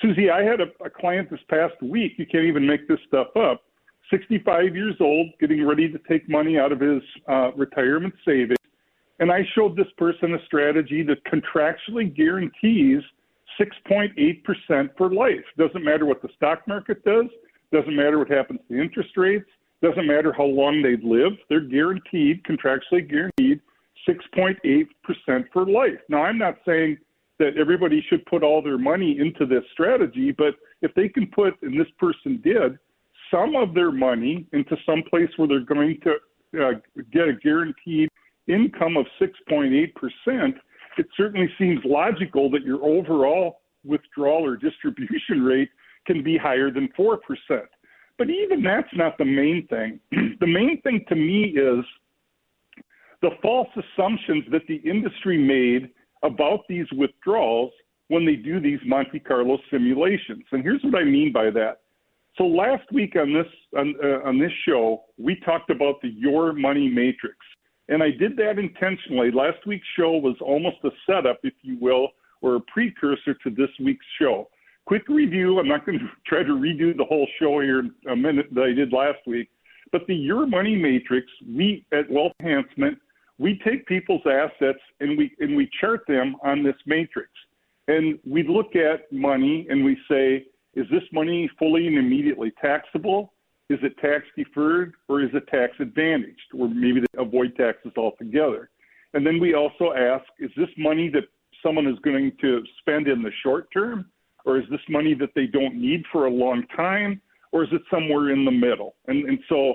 Susie, 0.00 0.30
I 0.30 0.42
had 0.42 0.60
a, 0.60 0.66
a 0.84 0.90
client 0.90 1.30
this 1.30 1.40
past 1.48 1.74
week, 1.82 2.12
you 2.16 2.26
can't 2.26 2.44
even 2.44 2.66
make 2.66 2.88
this 2.88 2.98
stuff 3.08 3.28
up, 3.36 3.62
65 4.10 4.74
years 4.74 4.94
old, 5.00 5.28
getting 5.40 5.66
ready 5.66 5.90
to 5.90 5.98
take 6.08 6.28
money 6.28 6.58
out 6.58 6.72
of 6.72 6.80
his 6.80 7.02
uh, 7.28 7.50
retirement 7.56 8.14
savings. 8.24 8.56
And 9.20 9.30
I 9.30 9.46
showed 9.54 9.76
this 9.76 9.86
person 9.98 10.34
a 10.34 10.44
strategy 10.46 11.02
that 11.04 11.22
contractually 11.24 12.14
guarantees 12.14 13.02
6.8% 13.60 14.90
for 14.96 15.12
life. 15.12 15.44
Doesn't 15.58 15.84
matter 15.84 16.06
what 16.06 16.22
the 16.22 16.30
stock 16.36 16.66
market 16.66 17.04
does, 17.04 17.26
doesn't 17.70 17.94
matter 17.94 18.18
what 18.18 18.30
happens 18.30 18.60
to 18.68 18.80
interest 18.80 19.10
rates, 19.16 19.48
doesn't 19.82 20.06
matter 20.06 20.32
how 20.32 20.44
long 20.44 20.82
they 20.82 20.96
live, 21.06 21.32
they're 21.48 21.60
guaranteed, 21.60 22.42
contractually 22.44 23.08
guaranteed 23.08 23.60
6.8% 24.08 25.44
for 25.52 25.66
life. 25.66 26.00
Now, 26.08 26.22
I'm 26.22 26.38
not 26.38 26.56
saying 26.66 26.98
that 27.38 27.58
everybody 27.58 28.04
should 28.08 28.24
put 28.26 28.42
all 28.42 28.62
their 28.62 28.78
money 28.78 29.18
into 29.18 29.44
this 29.44 29.64
strategy, 29.72 30.32
but 30.32 30.54
if 30.80 30.94
they 30.94 31.08
can 31.08 31.26
put, 31.26 31.60
and 31.62 31.78
this 31.78 31.88
person 31.98 32.40
did, 32.42 32.78
some 33.30 33.54
of 33.54 33.74
their 33.74 33.92
money 33.92 34.46
into 34.52 34.76
some 34.86 35.02
place 35.08 35.28
where 35.36 35.48
they're 35.48 35.60
going 35.60 35.98
to 36.02 36.12
uh, 36.62 36.72
get 37.12 37.28
a 37.28 37.34
guaranteed 37.34 38.08
income 38.52 38.96
of 38.96 39.06
6.8%, 39.20 40.54
it 40.98 41.06
certainly 41.16 41.48
seems 41.58 41.80
logical 41.84 42.50
that 42.50 42.62
your 42.62 42.84
overall 42.84 43.60
withdrawal 43.84 44.44
or 44.44 44.56
distribution 44.56 45.42
rate 45.44 45.70
can 46.06 46.22
be 46.22 46.36
higher 46.36 46.70
than 46.70 46.88
4%. 46.98 47.18
But 48.18 48.28
even 48.28 48.62
that's 48.62 48.88
not 48.94 49.16
the 49.16 49.24
main 49.24 49.66
thing. 49.68 50.00
the 50.40 50.46
main 50.46 50.80
thing 50.82 51.04
to 51.08 51.14
me 51.14 51.56
is 51.56 51.84
the 53.22 53.30
false 53.42 53.68
assumptions 53.76 54.44
that 54.50 54.66
the 54.68 54.76
industry 54.76 55.38
made 55.38 55.90
about 56.22 56.60
these 56.68 56.86
withdrawals 56.92 57.72
when 58.08 58.26
they 58.26 58.36
do 58.36 58.60
these 58.60 58.80
Monte 58.84 59.20
Carlo 59.20 59.58
simulations. 59.70 60.44
And 60.52 60.62
here's 60.62 60.82
what 60.82 60.96
I 60.96 61.04
mean 61.04 61.32
by 61.32 61.50
that. 61.50 61.80
So 62.36 62.44
last 62.44 62.90
week 62.92 63.16
on 63.16 63.32
this 63.32 63.46
on, 63.76 63.94
uh, 64.02 64.28
on 64.28 64.38
this 64.38 64.52
show, 64.66 65.04
we 65.18 65.36
talked 65.44 65.70
about 65.70 66.00
the 66.02 66.08
Your 66.08 66.52
Money 66.52 66.88
Matrix, 66.88 67.36
and 67.90 68.02
I 68.02 68.10
did 68.10 68.36
that 68.36 68.58
intentionally. 68.58 69.30
Last 69.30 69.66
week's 69.66 69.86
show 69.98 70.12
was 70.12 70.36
almost 70.40 70.76
a 70.84 70.90
setup, 71.06 71.40
if 71.42 71.52
you 71.62 71.76
will, 71.80 72.08
or 72.40 72.56
a 72.56 72.60
precursor 72.60 73.34
to 73.34 73.50
this 73.50 73.68
week's 73.78 74.06
show. 74.18 74.48
Quick 74.86 75.08
review. 75.08 75.58
I'm 75.58 75.68
not 75.68 75.84
going 75.84 75.98
to 76.00 76.08
try 76.26 76.42
to 76.42 76.52
redo 76.52 76.96
the 76.96 77.04
whole 77.04 77.28
show 77.38 77.60
here 77.60 77.80
in 77.80 77.92
a 78.10 78.16
minute 78.16 78.46
that 78.52 78.62
I 78.62 78.72
did 78.72 78.92
last 78.92 79.18
week, 79.26 79.50
but 79.92 80.06
the 80.06 80.14
Your 80.14 80.46
Money 80.46 80.76
Matrix, 80.76 81.26
we 81.46 81.84
at 81.92 82.08
Wealth 82.08 82.32
Enhancement, 82.40 82.96
we 83.38 83.60
take 83.64 83.86
people's 83.86 84.22
assets 84.26 84.80
and 85.00 85.18
we 85.18 85.34
and 85.40 85.56
we 85.56 85.68
chart 85.80 86.02
them 86.06 86.36
on 86.44 86.62
this 86.62 86.76
matrix, 86.86 87.30
and 87.88 88.18
we 88.26 88.46
look 88.46 88.76
at 88.76 89.10
money 89.12 89.66
and 89.68 89.84
we 89.84 89.96
say 90.08 90.46
is 90.74 90.86
this 90.90 91.02
money 91.12 91.50
fully 91.58 91.88
and 91.88 91.98
immediately 91.98 92.52
taxable? 92.62 93.32
Is 93.70 93.78
it 93.82 93.96
tax 93.98 94.24
deferred 94.36 94.94
or 95.08 95.22
is 95.22 95.30
it 95.32 95.46
tax 95.46 95.72
advantaged? 95.78 96.50
Or 96.58 96.68
maybe 96.68 97.00
they 97.00 97.22
avoid 97.22 97.56
taxes 97.56 97.92
altogether. 97.96 98.68
And 99.14 99.24
then 99.24 99.40
we 99.40 99.54
also 99.54 99.92
ask, 99.96 100.24
is 100.40 100.50
this 100.56 100.68
money 100.76 101.08
that 101.10 101.22
someone 101.62 101.86
is 101.86 101.98
going 102.00 102.32
to 102.40 102.62
spend 102.80 103.06
in 103.06 103.22
the 103.22 103.30
short 103.44 103.68
term? 103.72 104.06
Or 104.44 104.58
is 104.58 104.64
this 104.70 104.80
money 104.88 105.14
that 105.14 105.30
they 105.36 105.46
don't 105.46 105.80
need 105.80 106.02
for 106.10 106.26
a 106.26 106.30
long 106.30 106.64
time? 106.74 107.22
Or 107.52 107.62
is 107.62 107.68
it 107.72 107.82
somewhere 107.90 108.30
in 108.30 108.44
the 108.44 108.50
middle? 108.50 108.96
And, 109.06 109.28
and 109.28 109.38
so 109.48 109.74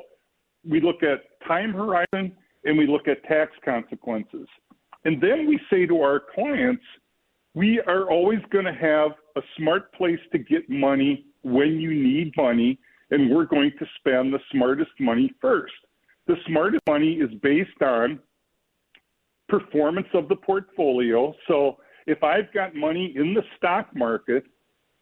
we 0.69 0.81
look 0.81 1.01
at 1.01 1.23
time 1.47 1.71
horizon 1.73 2.35
and 2.65 2.77
we 2.77 2.87
look 2.87 3.07
at 3.07 3.23
tax 3.23 3.51
consequences. 3.63 4.47
And 5.05 5.21
then 5.21 5.47
we 5.47 5.59
say 5.69 5.85
to 5.85 6.01
our 6.01 6.21
clients, 6.33 6.83
we 7.53 7.79
are 7.87 8.09
always 8.11 8.39
going 8.51 8.65
to 8.65 8.73
have 8.73 9.11
a 9.37 9.41
smart 9.57 9.93
place 9.93 10.19
to 10.33 10.37
get 10.37 10.69
money 10.69 11.27
when 11.43 11.79
you 11.79 11.93
need 11.93 12.33
money, 12.35 12.77
and 13.11 13.33
we're 13.33 13.45
going 13.45 13.71
to 13.79 13.85
spend 13.99 14.33
the 14.33 14.39
smartest 14.51 14.91
money 14.99 15.31
first. 15.41 15.73
The 16.27 16.35
smartest 16.47 16.81
money 16.87 17.13
is 17.13 17.29
based 17.41 17.81
on 17.81 18.19
performance 19.47 20.07
of 20.13 20.27
the 20.27 20.35
portfolio. 20.35 21.33
So 21.47 21.77
if 22.07 22.23
I've 22.23 22.51
got 22.53 22.75
money 22.75 23.13
in 23.15 23.33
the 23.33 23.43
stock 23.57 23.95
market 23.95 24.43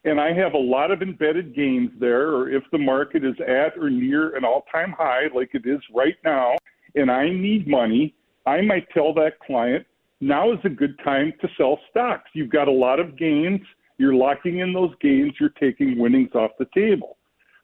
and 0.04 0.20
I 0.20 0.34
have 0.34 0.52
a 0.52 0.58
lot 0.58 0.90
of 0.90 1.00
embedded 1.00 1.54
gains 1.54 1.90
there, 1.98 2.28
or 2.28 2.50
if 2.50 2.62
the 2.72 2.78
market 2.78 3.24
is 3.24 3.36
at 3.40 3.78
or 3.78 3.88
near 3.88 4.36
an 4.36 4.44
all 4.44 4.64
time 4.70 4.94
high 4.96 5.28
like 5.34 5.50
it 5.54 5.66
is 5.66 5.80
right 5.94 6.16
now, 6.24 6.56
and 6.94 7.10
I 7.10 7.30
need 7.30 7.66
money, 7.66 8.14
I 8.46 8.60
might 8.60 8.88
tell 8.90 9.14
that 9.14 9.40
client, 9.46 9.86
now 10.20 10.52
is 10.52 10.58
a 10.64 10.68
good 10.68 10.98
time 11.02 11.32
to 11.40 11.48
sell 11.56 11.80
stocks. 11.90 12.30
You've 12.34 12.50
got 12.50 12.68
a 12.68 12.72
lot 12.72 13.00
of 13.00 13.18
gains. 13.18 13.60
You're 13.96 14.14
locking 14.14 14.58
in 14.58 14.72
those 14.72 14.92
gains. 15.00 15.32
You're 15.40 15.50
taking 15.50 15.98
winnings 15.98 16.34
off 16.34 16.50
the 16.58 16.66
table. 16.74 17.16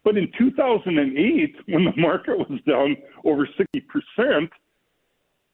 But 0.04 0.16
in 0.16 0.30
2008, 0.38 1.56
when 1.68 1.84
the 1.84 1.92
market 1.96 2.38
was 2.38 2.60
down 2.66 2.96
over 3.24 3.46
60%, 3.46 4.48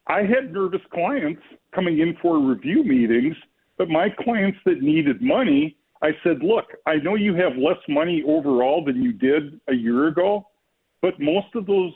I 0.06 0.20
had 0.20 0.52
nervous 0.52 0.80
clients 0.92 1.42
coming 1.74 1.98
in 1.98 2.16
for 2.22 2.38
review 2.38 2.84
meetings, 2.84 3.36
but 3.76 3.88
my 3.88 4.08
clients 4.08 4.58
that 4.64 4.80
needed 4.80 5.20
money, 5.20 5.76
I 6.02 6.10
said, 6.22 6.42
look, 6.42 6.66
I 6.86 6.96
know 6.96 7.16
you 7.16 7.34
have 7.34 7.56
less 7.56 7.78
money 7.88 8.22
overall 8.26 8.84
than 8.84 9.02
you 9.02 9.12
did 9.12 9.60
a 9.68 9.74
year 9.74 10.06
ago, 10.06 10.46
but 11.02 11.18
most 11.18 11.48
of 11.54 11.66
those, 11.66 11.92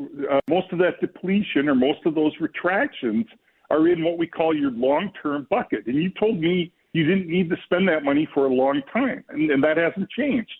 uh, 0.00 0.40
most 0.48 0.72
of 0.72 0.78
that 0.78 1.00
depletion 1.00 1.68
or 1.68 1.74
most 1.74 2.00
of 2.06 2.14
those 2.14 2.32
retractions 2.40 3.26
are 3.70 3.86
in 3.88 4.02
what 4.02 4.18
we 4.18 4.26
call 4.26 4.56
your 4.56 4.70
long 4.70 5.12
term 5.22 5.46
bucket. 5.50 5.86
And 5.86 5.96
you 5.96 6.10
told 6.18 6.40
me 6.40 6.72
you 6.92 7.04
didn't 7.04 7.28
need 7.28 7.50
to 7.50 7.56
spend 7.64 7.86
that 7.88 8.04
money 8.04 8.26
for 8.32 8.46
a 8.46 8.52
long 8.52 8.82
time, 8.92 9.22
and, 9.28 9.50
and 9.50 9.62
that 9.62 9.76
hasn't 9.76 10.08
changed. 10.10 10.50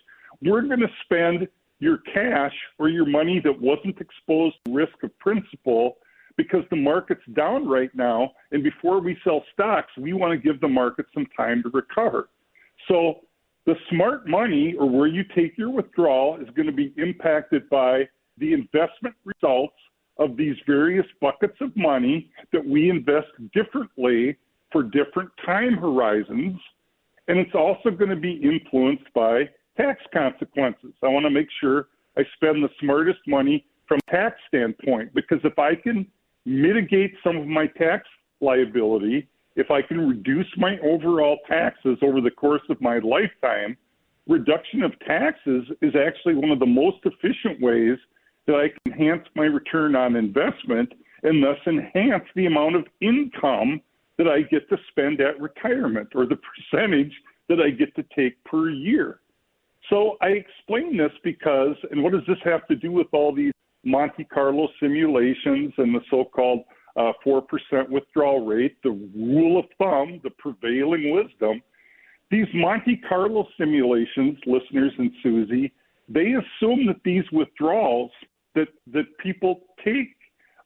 We're 0.43 0.63
going 0.63 0.81
to 0.81 0.89
spend 1.05 1.49
your 1.79 1.99
cash 2.15 2.55
or 2.79 2.89
your 2.89 3.07
money 3.07 3.41
that 3.45 3.61
wasn't 3.61 4.01
exposed 4.01 4.57
to 4.65 4.73
risk 4.73 5.03
of 5.03 5.17
principal 5.19 5.99
because 6.37 6.65
the 6.71 6.77
market's 6.77 7.25
down 7.35 7.69
right 7.69 7.91
now. 7.95 8.33
And 8.53 8.63
before 8.63 9.01
we 9.01 9.17
sell 9.25 9.45
stocks, 9.53 9.91
we 9.99 10.13
want 10.13 10.33
to 10.33 10.39
give 10.39 10.61
the 10.61 10.69
market 10.69 11.07
some 11.13 11.27
time 11.37 11.63
to 11.63 11.71
recover. 11.71 12.29
So 12.89 13.21
the 13.67 13.75
smart 13.91 14.27
money 14.27 14.75
or 14.79 14.89
where 14.89 15.07
you 15.07 15.25
take 15.35 15.59
your 15.59 15.71
withdrawal 15.71 16.39
is 16.41 16.49
going 16.55 16.67
to 16.67 16.73
be 16.73 16.95
impacted 16.97 17.69
by 17.69 18.09
the 18.39 18.53
investment 18.53 19.15
results 19.25 19.75
of 20.19 20.37
these 20.37 20.57
various 20.67 21.07
buckets 21.21 21.57
of 21.61 21.75
money 21.77 22.31
that 22.53 22.65
we 22.65 22.91
invest 22.91 23.29
differently 23.55 24.37
for 24.73 24.83
different 24.83 25.31
time 25.45 25.77
horizons. 25.77 26.59
And 27.29 27.39
it's 27.39 27.55
also 27.55 27.91
going 27.91 28.11
to 28.11 28.17
be 28.17 28.33
influenced 28.33 29.13
by 29.15 29.49
tax 29.81 30.03
consequences. 30.13 30.93
I 31.03 31.09
want 31.09 31.25
to 31.25 31.31
make 31.31 31.49
sure 31.61 31.89
I 32.17 32.23
spend 32.35 32.63
the 32.63 32.69
smartest 32.81 33.21
money 33.27 33.65
from 33.87 33.99
a 34.09 34.11
tax 34.11 34.37
standpoint 34.49 35.15
because 35.15 35.41
if 35.45 35.59
I 35.59 35.75
can 35.75 36.07
mitigate 36.45 37.15
some 37.25 37.37
of 37.37 37.47
my 37.47 37.67
tax 37.67 38.07
liability, 38.41 39.29
if 39.57 39.71
I 39.71 39.83
can 39.83 40.09
reduce 40.09 40.47
my 40.57 40.79
overall 40.83 41.39
taxes 41.49 41.99
over 42.03 42.21
the 42.21 42.31
course 42.31 42.63
of 42.69 42.81
my 42.81 42.99
lifetime, 42.99 43.77
reduction 44.29 44.83
of 44.83 44.93
taxes 45.01 45.65
is 45.83 45.95
actually 45.97 46.35
one 46.35 46.51
of 46.51 46.61
the 46.61 46.67
most 46.67 46.99
efficient 47.05 47.61
ways 47.61 47.99
that 48.47 48.55
I 48.55 48.69
can 48.69 48.93
enhance 48.93 49.27
my 49.35 49.45
return 49.45 49.97
on 49.97 50.17
investment 50.17 50.93
and 51.23 51.43
thus 51.43 51.59
enhance 51.67 52.25
the 52.35 52.47
amount 52.47 52.77
of 52.77 52.87
income 53.01 53.81
that 54.19 54.29
I 54.29 54.43
get 54.43 54.69
to 54.69 54.77
spend 54.89 55.21
at 55.21 55.41
retirement 55.41 56.09
or 56.15 56.27
the 56.27 56.37
percentage 56.37 57.13
that 57.49 57.61
I 57.61 57.71
get 57.71 57.95
to 57.97 58.05
take 58.15 58.43
per 58.45 58.71
year. 58.71 59.21
So 59.91 60.17
I 60.23 60.29
explain 60.29 60.97
this 60.97 61.11
because, 61.25 61.77
and 61.91 62.03
what 62.03 62.13
does 62.13 62.23
this 62.27 62.39
have 62.45 62.67
to 62.69 62.77
do 62.77 62.93
with 62.93 63.09
all 63.13 63.35
these 63.35 63.53
Monte 63.85 64.25
Carlo 64.25 64.69
simulations 64.81 65.73
and 65.79 65.95
the 65.95 66.01
so 66.11 66.25
called 66.25 66.61
uh, 66.97 67.13
4% 67.27 67.43
withdrawal 67.89 68.47
rate, 68.47 68.77
the 68.83 68.91
rule 68.91 69.59
of 69.59 69.65
thumb, 69.79 70.21
the 70.23 70.31
prevailing 70.39 71.11
wisdom? 71.11 71.61
These 72.31 72.47
Monte 72.55 73.03
Carlo 73.09 73.47
simulations, 73.59 74.39
listeners 74.47 74.93
and 74.97 75.11
Susie, 75.23 75.73
they 76.09 76.35
assume 76.35 76.87
that 76.87 77.01
these 77.05 77.25
withdrawals 77.33 78.11
that 78.55 78.69
that 78.93 79.05
people 79.19 79.61
take 79.85 80.17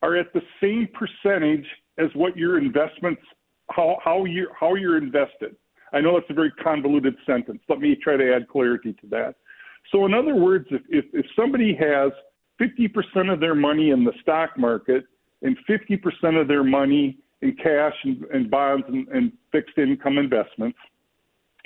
are 0.02 0.16
at 0.16 0.32
the 0.32 0.40
same 0.60 0.88
percentage 0.94 1.66
as 1.98 2.08
what 2.14 2.36
your 2.36 2.58
investments 2.58 3.22
how 3.70 3.98
how 4.02 4.24
you 4.24 4.48
how 4.58 4.74
you're 4.74 4.98
invested. 4.98 5.56
I 5.94 6.00
know 6.00 6.14
that's 6.18 6.30
a 6.30 6.34
very 6.34 6.50
convoluted 6.62 7.14
sentence. 7.24 7.60
Let 7.68 7.78
me 7.78 7.96
try 8.02 8.16
to 8.16 8.34
add 8.34 8.48
clarity 8.48 8.94
to 9.00 9.06
that. 9.10 9.36
So 9.92 10.04
in 10.06 10.14
other 10.14 10.34
words, 10.34 10.66
if 10.70 10.82
if, 10.88 11.04
if 11.12 11.26
somebody 11.36 11.74
has 11.74 12.10
50% 12.60 13.32
of 13.32 13.40
their 13.40 13.54
money 13.54 13.90
in 13.90 14.04
the 14.04 14.12
stock 14.22 14.58
market 14.58 15.04
and 15.42 15.56
50% 15.68 16.40
of 16.40 16.48
their 16.48 16.64
money 16.64 17.18
in 17.42 17.56
cash 17.56 17.94
and, 18.04 18.24
and 18.32 18.50
bonds 18.50 18.86
and, 18.88 19.08
and 19.08 19.32
fixed 19.52 19.76
income 19.76 20.18
investments, 20.18 20.78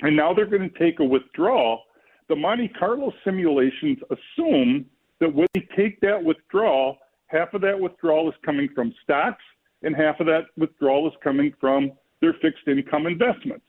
and 0.01 0.15
now 0.15 0.33
they're 0.33 0.45
going 0.45 0.69
to 0.69 0.79
take 0.79 0.99
a 0.99 1.03
withdrawal, 1.03 1.83
the 2.27 2.35
Monte 2.35 2.69
Carlo 2.79 3.11
simulations 3.23 3.97
assume 4.09 4.85
that 5.19 5.33
when 5.33 5.47
they 5.53 5.67
take 5.75 5.99
that 6.01 6.23
withdrawal, 6.23 6.97
half 7.27 7.53
of 7.53 7.61
that 7.61 7.79
withdrawal 7.79 8.29
is 8.29 8.35
coming 8.45 8.69
from 8.73 8.93
stocks 9.03 9.43
and 9.83 9.95
half 9.95 10.19
of 10.19 10.25
that 10.27 10.45
withdrawal 10.57 11.07
is 11.07 11.13
coming 11.23 11.53
from 11.59 11.91
their 12.21 12.33
fixed 12.41 12.67
income 12.67 13.07
investments. 13.07 13.65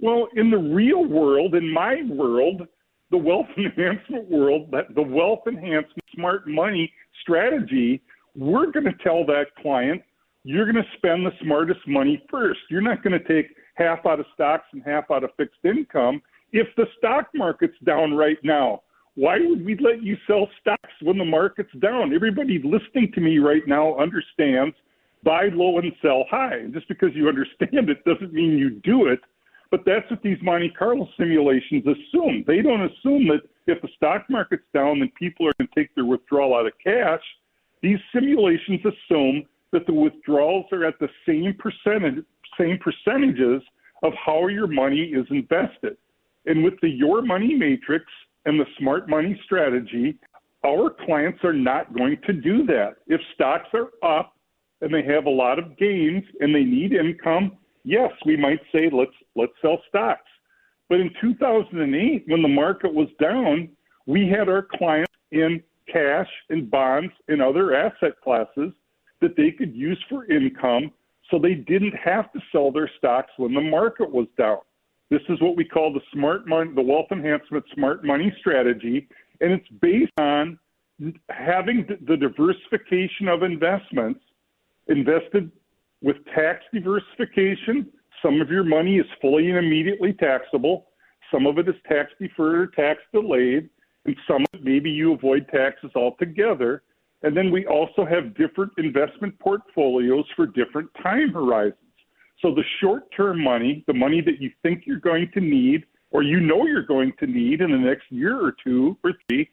Well, 0.00 0.28
in 0.36 0.50
the 0.50 0.58
real 0.58 1.04
world, 1.04 1.54
in 1.54 1.72
my 1.72 2.02
world, 2.08 2.62
the 3.10 3.16
wealth 3.16 3.46
enhancement 3.56 4.30
world, 4.30 4.74
the 4.94 5.02
wealth 5.02 5.40
enhancement 5.46 6.04
smart 6.14 6.46
money 6.46 6.92
strategy, 7.22 8.02
we're 8.36 8.70
going 8.70 8.86
to 8.86 8.94
tell 9.02 9.26
that 9.26 9.46
client, 9.60 10.02
you're 10.44 10.70
going 10.70 10.82
to 10.82 10.96
spend 10.96 11.26
the 11.26 11.32
smartest 11.42 11.80
money 11.86 12.22
first. 12.30 12.60
You're 12.70 12.80
not 12.80 13.02
going 13.02 13.18
to 13.18 13.28
take 13.28 13.54
half 13.74 14.06
out 14.06 14.20
of 14.20 14.26
stocks 14.34 14.66
and 14.72 14.82
half 14.84 15.10
out 15.10 15.24
of 15.24 15.30
fixed 15.36 15.64
income. 15.64 16.22
If 16.52 16.68
the 16.76 16.86
stock 16.96 17.28
market's 17.34 17.76
down 17.84 18.14
right 18.14 18.38
now, 18.42 18.82
why 19.14 19.38
would 19.40 19.64
we 19.64 19.76
let 19.78 20.02
you 20.02 20.16
sell 20.26 20.48
stocks 20.60 20.94
when 21.02 21.18
the 21.18 21.24
market's 21.24 21.72
down? 21.80 22.14
Everybody 22.14 22.62
listening 22.62 23.10
to 23.14 23.20
me 23.20 23.38
right 23.38 23.66
now 23.66 23.98
understands 23.98 24.76
buy 25.24 25.48
low 25.52 25.78
and 25.78 25.92
sell 26.00 26.24
high. 26.30 26.66
Just 26.72 26.86
because 26.88 27.10
you 27.14 27.28
understand 27.28 27.90
it 27.90 28.04
doesn't 28.04 28.32
mean 28.32 28.56
you 28.56 28.70
do 28.70 29.08
it. 29.08 29.20
But 29.70 29.80
that's 29.84 30.10
what 30.10 30.22
these 30.22 30.38
Monte 30.42 30.70
Carlo 30.70 31.06
simulations 31.18 31.84
assume. 31.86 32.44
They 32.46 32.62
don't 32.62 32.82
assume 32.82 33.28
that 33.28 33.42
if 33.66 33.82
the 33.82 33.88
stock 33.96 34.24
market's 34.30 34.64
down, 34.72 35.00
then 35.00 35.10
people 35.18 35.46
are 35.46 35.52
going 35.58 35.68
to 35.68 35.80
take 35.80 35.94
their 35.94 36.06
withdrawal 36.06 36.54
out 36.54 36.66
of 36.66 36.72
cash. 36.82 37.20
These 37.82 37.98
simulations 38.14 38.80
assume 38.80 39.44
that 39.72 39.86
the 39.86 39.92
withdrawals 39.92 40.66
are 40.72 40.84
at 40.84 40.98
the 40.98 41.08
same 41.26 41.54
percentage, 41.58 42.24
same 42.58 42.78
percentages 42.78 43.62
of 44.02 44.12
how 44.24 44.46
your 44.48 44.66
money 44.66 45.02
is 45.02 45.26
invested. 45.30 45.96
And 46.46 46.64
with 46.64 46.74
the 46.80 46.88
Your 46.88 47.20
Money 47.20 47.54
Matrix 47.54 48.06
and 48.46 48.58
the 48.58 48.64
Smart 48.78 49.08
Money 49.08 49.38
strategy, 49.44 50.18
our 50.64 50.90
clients 51.04 51.44
are 51.44 51.52
not 51.52 51.94
going 51.94 52.16
to 52.26 52.32
do 52.32 52.64
that. 52.66 52.96
If 53.06 53.20
stocks 53.34 53.68
are 53.74 53.90
up 54.02 54.34
and 54.80 54.92
they 54.92 55.02
have 55.02 55.26
a 55.26 55.30
lot 55.30 55.58
of 55.58 55.76
gains 55.76 56.24
and 56.40 56.54
they 56.54 56.64
need 56.64 56.92
income, 56.92 57.58
yes, 57.84 58.10
we 58.24 58.36
might 58.36 58.60
say 58.72 58.88
let's 58.90 59.10
let's 59.38 59.52
sell 59.62 59.80
stocks. 59.88 60.28
But 60.88 61.00
in 61.00 61.10
2008, 61.20 62.24
when 62.26 62.42
the 62.42 62.48
market 62.48 62.92
was 62.92 63.08
down, 63.20 63.68
we 64.06 64.28
had 64.28 64.48
our 64.48 64.66
clients 64.76 65.12
in 65.32 65.62
cash 65.90 66.28
and 66.50 66.70
bonds 66.70 67.12
and 67.28 67.42
other 67.42 67.74
asset 67.74 68.20
classes 68.22 68.72
that 69.20 69.36
they 69.36 69.50
could 69.50 69.74
use 69.74 70.02
for 70.08 70.24
income 70.26 70.90
so 71.30 71.38
they 71.38 71.54
didn't 71.54 71.94
have 71.94 72.32
to 72.32 72.40
sell 72.52 72.70
their 72.72 72.90
stocks 72.98 73.30
when 73.36 73.52
the 73.52 73.60
market 73.60 74.10
was 74.10 74.26
down. 74.38 74.58
This 75.10 75.20
is 75.28 75.40
what 75.40 75.56
we 75.56 75.64
call 75.64 75.92
the 75.92 76.00
smart 76.12 76.46
money, 76.46 76.70
the 76.74 76.82
wealth 76.82 77.08
enhancement 77.10 77.64
smart 77.74 78.04
money 78.04 78.32
strategy, 78.40 79.08
and 79.40 79.52
it's 79.52 79.68
based 79.80 80.12
on 80.18 80.58
having 81.30 81.86
the 82.06 82.16
diversification 82.16 83.28
of 83.28 83.42
investments 83.42 84.20
invested 84.88 85.50
with 86.02 86.16
tax 86.34 86.64
diversification. 86.72 87.88
Some 88.22 88.40
of 88.40 88.50
your 88.50 88.64
money 88.64 88.96
is 88.96 89.06
fully 89.20 89.48
and 89.48 89.58
immediately 89.58 90.12
taxable. 90.12 90.88
Some 91.32 91.46
of 91.46 91.58
it 91.58 91.68
is 91.68 91.74
tax 91.88 92.10
deferred 92.20 92.56
or 92.56 92.66
tax 92.68 93.00
delayed, 93.12 93.68
and 94.04 94.16
some 94.26 94.42
of 94.42 94.60
it 94.60 94.64
maybe 94.64 94.90
you 94.90 95.12
avoid 95.12 95.46
taxes 95.48 95.90
altogether. 95.94 96.82
And 97.22 97.36
then 97.36 97.50
we 97.50 97.66
also 97.66 98.04
have 98.06 98.36
different 98.36 98.72
investment 98.78 99.38
portfolios 99.38 100.24
for 100.36 100.46
different 100.46 100.88
time 101.02 101.32
horizons. 101.32 101.74
So 102.40 102.54
the 102.54 102.64
short 102.80 103.04
term 103.16 103.42
money, 103.42 103.84
the 103.86 103.94
money 103.94 104.20
that 104.20 104.40
you 104.40 104.50
think 104.62 104.84
you're 104.86 105.00
going 105.00 105.30
to 105.34 105.40
need 105.40 105.84
or 106.10 106.22
you 106.22 106.40
know 106.40 106.66
you're 106.66 106.86
going 106.86 107.12
to 107.18 107.26
need 107.26 107.60
in 107.60 107.70
the 107.70 107.76
next 107.76 108.04
year 108.10 108.40
or 108.40 108.54
two 108.64 108.96
or 109.04 109.12
three, 109.28 109.50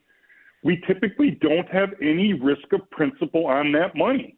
we 0.64 0.82
typically 0.88 1.32
don't 1.42 1.68
have 1.70 1.90
any 2.02 2.34
risk 2.34 2.72
of 2.72 2.90
principal 2.92 3.46
on 3.48 3.72
that 3.74 3.96
money. 3.96 4.38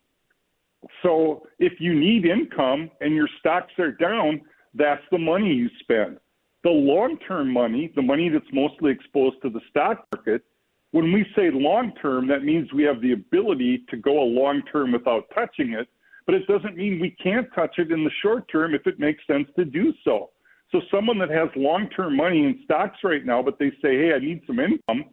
So 1.03 1.47
if 1.59 1.73
you 1.79 1.93
need 1.93 2.25
income 2.25 2.89
and 3.01 3.15
your 3.15 3.29
stocks 3.39 3.73
are 3.79 3.91
down, 3.91 4.41
that's 4.73 5.03
the 5.11 5.17
money 5.17 5.53
you 5.53 5.69
spend. 5.79 6.17
The 6.63 6.69
long 6.69 7.17
term 7.27 7.51
money, 7.51 7.91
the 7.95 8.01
money 8.01 8.29
that's 8.29 8.45
mostly 8.51 8.91
exposed 8.91 9.37
to 9.43 9.49
the 9.49 9.61
stock 9.69 10.05
market, 10.13 10.43
when 10.91 11.11
we 11.11 11.25
say 11.35 11.49
long 11.51 11.93
term, 12.01 12.27
that 12.27 12.43
means 12.43 12.71
we 12.73 12.83
have 12.83 13.01
the 13.01 13.13
ability 13.13 13.83
to 13.89 13.97
go 13.97 14.21
a 14.21 14.23
long 14.23 14.61
term 14.71 14.93
without 14.93 15.25
touching 15.35 15.73
it, 15.73 15.87
but 16.25 16.35
it 16.35 16.47
doesn't 16.47 16.75
mean 16.75 16.99
we 16.99 17.11
can't 17.11 17.47
touch 17.53 17.75
it 17.77 17.91
in 17.91 18.03
the 18.03 18.11
short 18.21 18.49
term 18.51 18.73
if 18.73 18.87
it 18.87 18.99
makes 18.99 19.25
sense 19.27 19.47
to 19.57 19.65
do 19.65 19.93
so. 20.03 20.31
So 20.71 20.81
someone 20.91 21.17
that 21.19 21.29
has 21.29 21.49
long 21.55 21.89
term 21.95 22.17
money 22.17 22.43
in 22.43 22.59
stocks 22.65 22.99
right 23.03 23.25
now, 23.25 23.41
but 23.41 23.59
they 23.59 23.69
say, 23.81 23.97
hey, 23.97 24.11
I 24.15 24.19
need 24.19 24.41
some 24.45 24.59
income, 24.59 25.05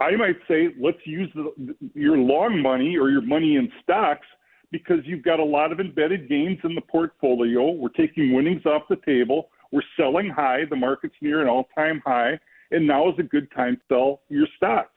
I 0.00 0.16
might 0.16 0.36
say, 0.48 0.68
let's 0.80 1.04
use 1.04 1.30
the, 1.34 1.74
your 1.94 2.16
long 2.16 2.60
money 2.60 2.96
or 2.96 3.10
your 3.10 3.20
money 3.20 3.56
in 3.56 3.70
stocks 3.82 4.26
because 4.70 4.98
you've 5.04 5.22
got 5.22 5.40
a 5.40 5.44
lot 5.44 5.72
of 5.72 5.80
embedded 5.80 6.28
gains 6.28 6.58
in 6.64 6.74
the 6.74 6.80
portfolio. 6.80 7.70
We're 7.70 7.88
taking 7.88 8.32
winnings 8.32 8.66
off 8.66 8.82
the 8.88 8.98
table. 9.04 9.48
We're 9.72 9.82
selling 9.96 10.28
high. 10.28 10.64
The 10.68 10.76
market's 10.76 11.14
near 11.20 11.42
an 11.42 11.48
all 11.48 11.68
time 11.74 12.02
high. 12.04 12.38
And 12.70 12.86
now 12.86 13.08
is 13.08 13.18
a 13.18 13.24
good 13.24 13.50
time 13.52 13.76
to 13.76 13.82
sell 13.88 14.20
your 14.28 14.46
stocks. 14.56 14.94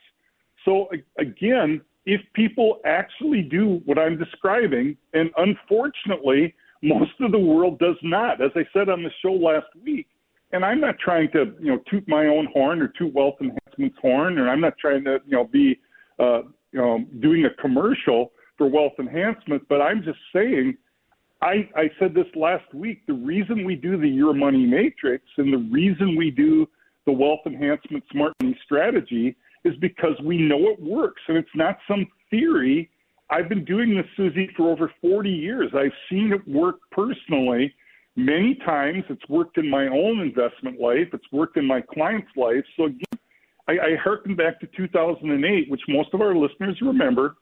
So 0.66 0.90
again, 1.18 1.82
if 2.06 2.22
people 2.34 2.80
actually 2.86 3.42
do 3.42 3.82
what 3.86 3.98
I'm 3.98 4.18
describing, 4.18 4.98
and 5.14 5.32
unfortunately, 5.38 6.54
most 6.82 7.14
of 7.22 7.32
the 7.32 7.40
world 7.40 7.80
does 7.80 7.96
not, 8.04 8.42
as 8.42 8.52
I 8.56 8.66
said 8.74 8.90
on 8.90 9.04
the 9.04 9.12
show 9.22 9.32
last 9.32 9.68
week, 9.84 10.08
and 10.52 10.64
I'm 10.64 10.80
not 10.80 11.00
trying 11.00 11.32
to, 11.32 11.54
you 11.60 11.72
know, 11.72 11.80
toot 11.90 12.08
my 12.08 12.28
own 12.28 12.48
horn 12.54 12.82
or 12.82 12.90
toot 12.90 13.14
Wealth 13.14 13.36
Enhancement's 13.42 13.98
horn, 14.00 14.38
or 14.38 14.50
I'm 14.50 14.62
not 14.62 14.78
trying 14.78 15.04
to, 15.06 15.20
you 15.26 15.32
know, 15.38 15.46
be, 15.46 15.80
uh, 16.20 16.44
you 16.72 16.80
know, 16.80 17.06
doing 17.22 17.46
a 17.46 17.62
commercial 17.62 18.32
for 18.64 18.70
Wealth 18.70 18.94
Enhancement, 18.98 19.62
but 19.68 19.82
I'm 19.82 20.04
just 20.04 20.20
saying, 20.34 20.78
I, 21.42 21.68
I 21.76 21.90
said 22.00 22.14
this 22.14 22.28
last 22.34 22.74
week. 22.74 23.06
The 23.08 23.14
reason 23.14 23.66
we 23.66 23.76
do 23.76 24.00
the 24.00 24.08
Your 24.08 24.34
Money 24.34 24.66
Matrix 24.66 25.26
and 25.38 25.52
the 25.52 25.70
reason 25.70 26.16
we 26.16 26.32
do 26.32 26.66
the 27.06 27.12
Wealth 27.12 27.42
Enhancement 27.46 28.06
Smart 28.10 28.32
Money 28.42 28.58
Strategy 28.64 29.36
is 29.66 29.74
because 29.82 30.14
we 30.24 30.38
know 30.38 30.70
it 30.70 30.82
works 30.82 31.22
and 31.28 31.36
it's 31.36 31.56
not 31.56 31.78
some 31.90 32.08
theory. 32.30 32.90
I've 33.30 33.50
been 33.50 33.66
doing 33.66 33.98
this, 33.98 34.06
Susie, 34.16 34.50
for 34.56 34.72
over 34.72 34.90
40 35.02 35.30
years. 35.30 35.70
I've 35.76 35.92
seen 36.10 36.32
it 36.32 36.48
work 36.48 36.78
personally 36.92 37.74
many 38.16 38.56
times. 38.66 39.04
It's 39.10 39.28
worked 39.28 39.58
in 39.58 39.70
my 39.70 39.88
own 39.88 40.22
investment 40.22 40.80
life, 40.80 41.10
it's 41.12 41.32
worked 41.34 41.58
in 41.58 41.68
my 41.68 41.82
clients' 41.82 42.32
life. 42.38 42.64
So, 42.78 42.86
again, 42.86 43.20
I, 43.68 43.74
I 43.74 43.96
harken 44.02 44.38
back 44.38 44.62
to 44.62 44.68
2008, 44.68 45.70
which 45.70 45.82
most 45.90 46.14
of 46.14 46.22
our 46.22 46.34
listeners 46.34 46.78
remember. 46.82 47.36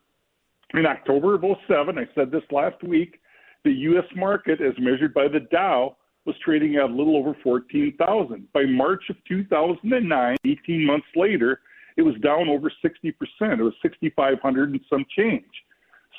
In 0.73 0.85
October 0.85 1.35
of 1.35 1.43
07, 1.67 1.97
I 1.97 2.07
said 2.15 2.31
this 2.31 2.43
last 2.51 2.81
week, 2.83 3.19
the 3.63 3.71
U.S. 3.71 4.05
market, 4.15 4.61
as 4.61 4.73
measured 4.79 5.13
by 5.13 5.27
the 5.27 5.41
Dow, 5.51 5.97
was 6.25 6.35
trading 6.43 6.75
at 6.75 6.83
a 6.83 6.93
little 6.93 7.17
over 7.17 7.35
14,000. 7.43 8.47
By 8.53 8.63
March 8.65 9.03
of 9.09 9.17
2009, 9.27 10.37
18 10.45 10.85
months 10.85 11.07
later, 11.15 11.59
it 11.97 12.03
was 12.03 12.15
down 12.23 12.47
over 12.47 12.71
60%. 12.83 13.13
It 13.13 13.61
was 13.61 13.73
6,500 13.81 14.69
and 14.71 14.79
some 14.89 15.05
change. 15.15 15.45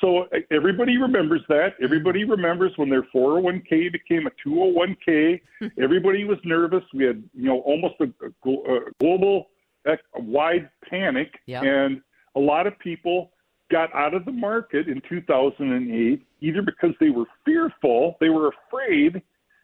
So 0.01 0.25
everybody 0.51 0.97
remembers 0.97 1.41
that. 1.49 1.75
Everybody 1.81 2.25
remembers 2.25 2.73
when 2.75 2.89
their 2.89 3.03
401k 3.15 3.91
became 3.91 4.27
a 4.27 4.47
201k. 4.47 5.39
everybody 5.81 6.25
was 6.25 6.37
nervous. 6.43 6.83
We 6.93 7.05
had, 7.05 7.23
you 7.33 7.45
know, 7.45 7.61
almost 7.61 7.95
a, 8.01 8.05
a 8.25 8.91
global, 8.99 9.47
a 9.85 9.97
wide 10.15 10.69
panic, 10.89 11.39
yep. 11.45 11.63
and 11.63 12.01
a 12.35 12.39
lot 12.39 12.67
of 12.67 12.77
people 12.79 13.31
got 13.71 13.93
out 13.95 14.13
of 14.13 14.25
the 14.25 14.31
market 14.31 14.87
in 14.87 15.01
2008 15.09 16.25
either 16.41 16.61
because 16.61 16.91
they 16.99 17.09
were 17.09 17.25
fearful, 17.45 18.17
they 18.19 18.29
were 18.29 18.49
afraid, 18.49 19.21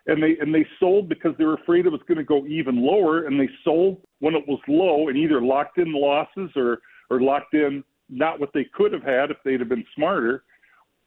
and 0.07 0.23
they 0.23 0.37
and 0.39 0.53
they 0.53 0.65
sold 0.79 1.09
because 1.09 1.33
they 1.37 1.45
were 1.45 1.55
afraid 1.55 1.85
it 1.85 1.91
was 1.91 2.01
going 2.07 2.17
to 2.17 2.23
go 2.23 2.45
even 2.47 2.83
lower, 2.83 3.25
and 3.25 3.39
they 3.39 3.49
sold 3.63 4.01
when 4.19 4.35
it 4.35 4.47
was 4.47 4.59
low 4.67 5.09
and 5.09 5.17
either 5.17 5.41
locked 5.41 5.77
in 5.77 5.93
losses 5.93 6.49
or 6.55 6.79
or 7.09 7.21
locked 7.21 7.53
in 7.53 7.83
not 8.09 8.39
what 8.39 8.49
they 8.53 8.65
could 8.73 8.91
have 8.91 9.03
had 9.03 9.29
if 9.29 9.37
they'd 9.45 9.59
have 9.59 9.69
been 9.69 9.85
smarter, 9.95 10.43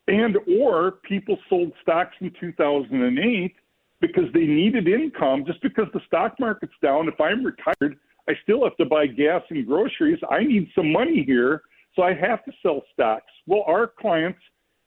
and 0.09 0.37
or 0.61 0.92
people 1.02 1.37
sold 1.48 1.72
stocks 1.83 2.14
in 2.20 2.33
2008 2.38 3.55
because 4.00 4.24
they 4.35 4.46
needed 4.46 4.88
income. 4.88 5.44
Just 5.46 5.62
because 5.62 5.87
the 5.92 6.00
stock 6.07 6.35
market's 6.38 6.74
down, 6.83 7.09
if 7.09 7.20
I'm 7.20 7.44
retired, 7.44 7.96
I 8.28 8.35
still 8.42 8.64
have 8.64 8.76
to 8.76 8.85
buy 8.85 9.07
gas 9.07 9.42
and 9.50 9.66
groceries. 9.66 10.18
I 10.31 10.44
need 10.44 10.68
some 10.74 10.92
money 10.92 11.24
here, 11.26 11.62
so 11.94 12.02
I 12.02 12.14
have 12.14 12.44
to 12.44 12.52
sell 12.62 12.83
stocks. 12.92 13.31
Well, 13.46 13.64
our 13.66 13.87
clients 13.87 14.40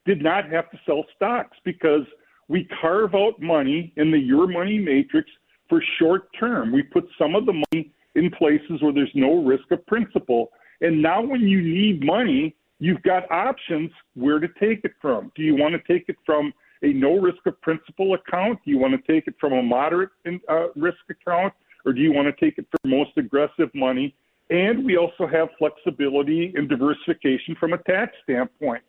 did 0.06 0.22
not 0.22 0.50
have 0.50 0.70
to 0.72 0.80
sell 0.86 1.06
stocks 1.16 1.58
because 1.64 2.06
we 2.48 2.68
carve 2.82 3.16
out 3.16 3.40
money 3.40 3.94
in 3.98 4.12
the 4.12 4.20
Your 4.20 4.48
Money 4.48 4.78
Matrix 4.78 5.30
for 5.68 5.84
short 6.00 6.30
term. 6.40 6.72
We 6.72 6.84
put 6.84 7.08
some 7.18 7.36
of 7.36 7.46
the 7.46 7.54
money 7.54 7.92
in 8.16 8.30
places 8.32 8.82
where 8.82 8.94
there's 8.94 9.12
no 9.16 9.44
risk 9.44 9.70
of 9.72 9.86
principal. 9.88 10.52
And 10.82 11.02
now, 11.02 11.22
when 11.22 11.42
you 11.42 11.62
need 11.62 12.06
money, 12.06 12.56
you've 12.80 13.02
got 13.02 13.30
options 13.32 13.92
where 14.14 14.40
to 14.40 14.48
take 14.60 14.82
it 14.84 14.94
from. 15.02 15.32
Do 15.36 15.42
you 15.42 15.56
want 15.56 15.74
to 15.74 15.94
take 15.94 16.06
it 16.08 16.18
from 16.26 16.54
a 16.84 16.94
no 16.94 17.20
risk 17.20 17.46
of 17.46 17.60
principal 17.62 18.14
account? 18.14 18.60
Do 18.64 18.72
you 18.72 18.78
want 18.78 18.94
to 18.94 19.12
take 19.12 19.28
it 19.28 19.36
from 19.40 19.54
a 19.54 19.64
moderate 19.64 20.12
uh, 20.50 20.68
risk 20.76 21.00
account? 21.10 21.54
Or 21.86 21.94
do 21.94 22.02
you 22.02 22.12
want 22.12 22.28
to 22.28 22.46
take 22.46 22.58
it 22.58 22.68
for 22.72 22.88
most 22.88 23.12
aggressive 23.18 23.70
money? 23.74 24.16
And 24.50 24.86
we 24.86 24.98
also 24.98 25.28
have 25.28 25.50
flexibility 25.58 26.54
and 26.56 26.70
diversification 26.70 27.56
from 27.60 27.74
a 27.74 27.78
tax 27.80 28.14
standpoint. 28.24 28.84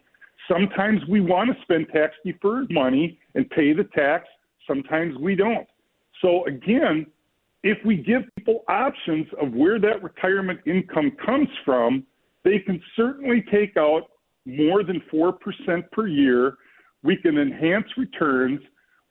Sometimes 0.49 1.01
we 1.09 1.21
want 1.21 1.51
to 1.55 1.63
spend 1.63 1.89
tax 1.93 2.15
deferred 2.25 2.71
money 2.71 3.19
and 3.35 3.49
pay 3.51 3.73
the 3.73 3.85
tax, 3.85 4.29
sometimes 4.67 5.17
we 5.19 5.35
don't. 5.35 5.67
So, 6.21 6.45
again, 6.47 7.07
if 7.63 7.79
we 7.85 7.97
give 7.97 8.23
people 8.37 8.65
options 8.69 9.27
of 9.41 9.53
where 9.53 9.81
that 9.81 10.03
retirement 10.03 10.61
income 10.67 11.13
comes 11.25 11.49
from, 11.65 12.05
they 12.45 12.59
can 12.59 12.81
certainly 12.95 13.45
take 13.51 13.77
out 13.77 14.11
more 14.45 14.85
than 14.85 15.03
4% 15.13 15.37
per 15.91 16.07
year. 16.07 16.59
We 17.03 17.17
can 17.17 17.39
enhance 17.39 17.87
returns. 17.97 18.61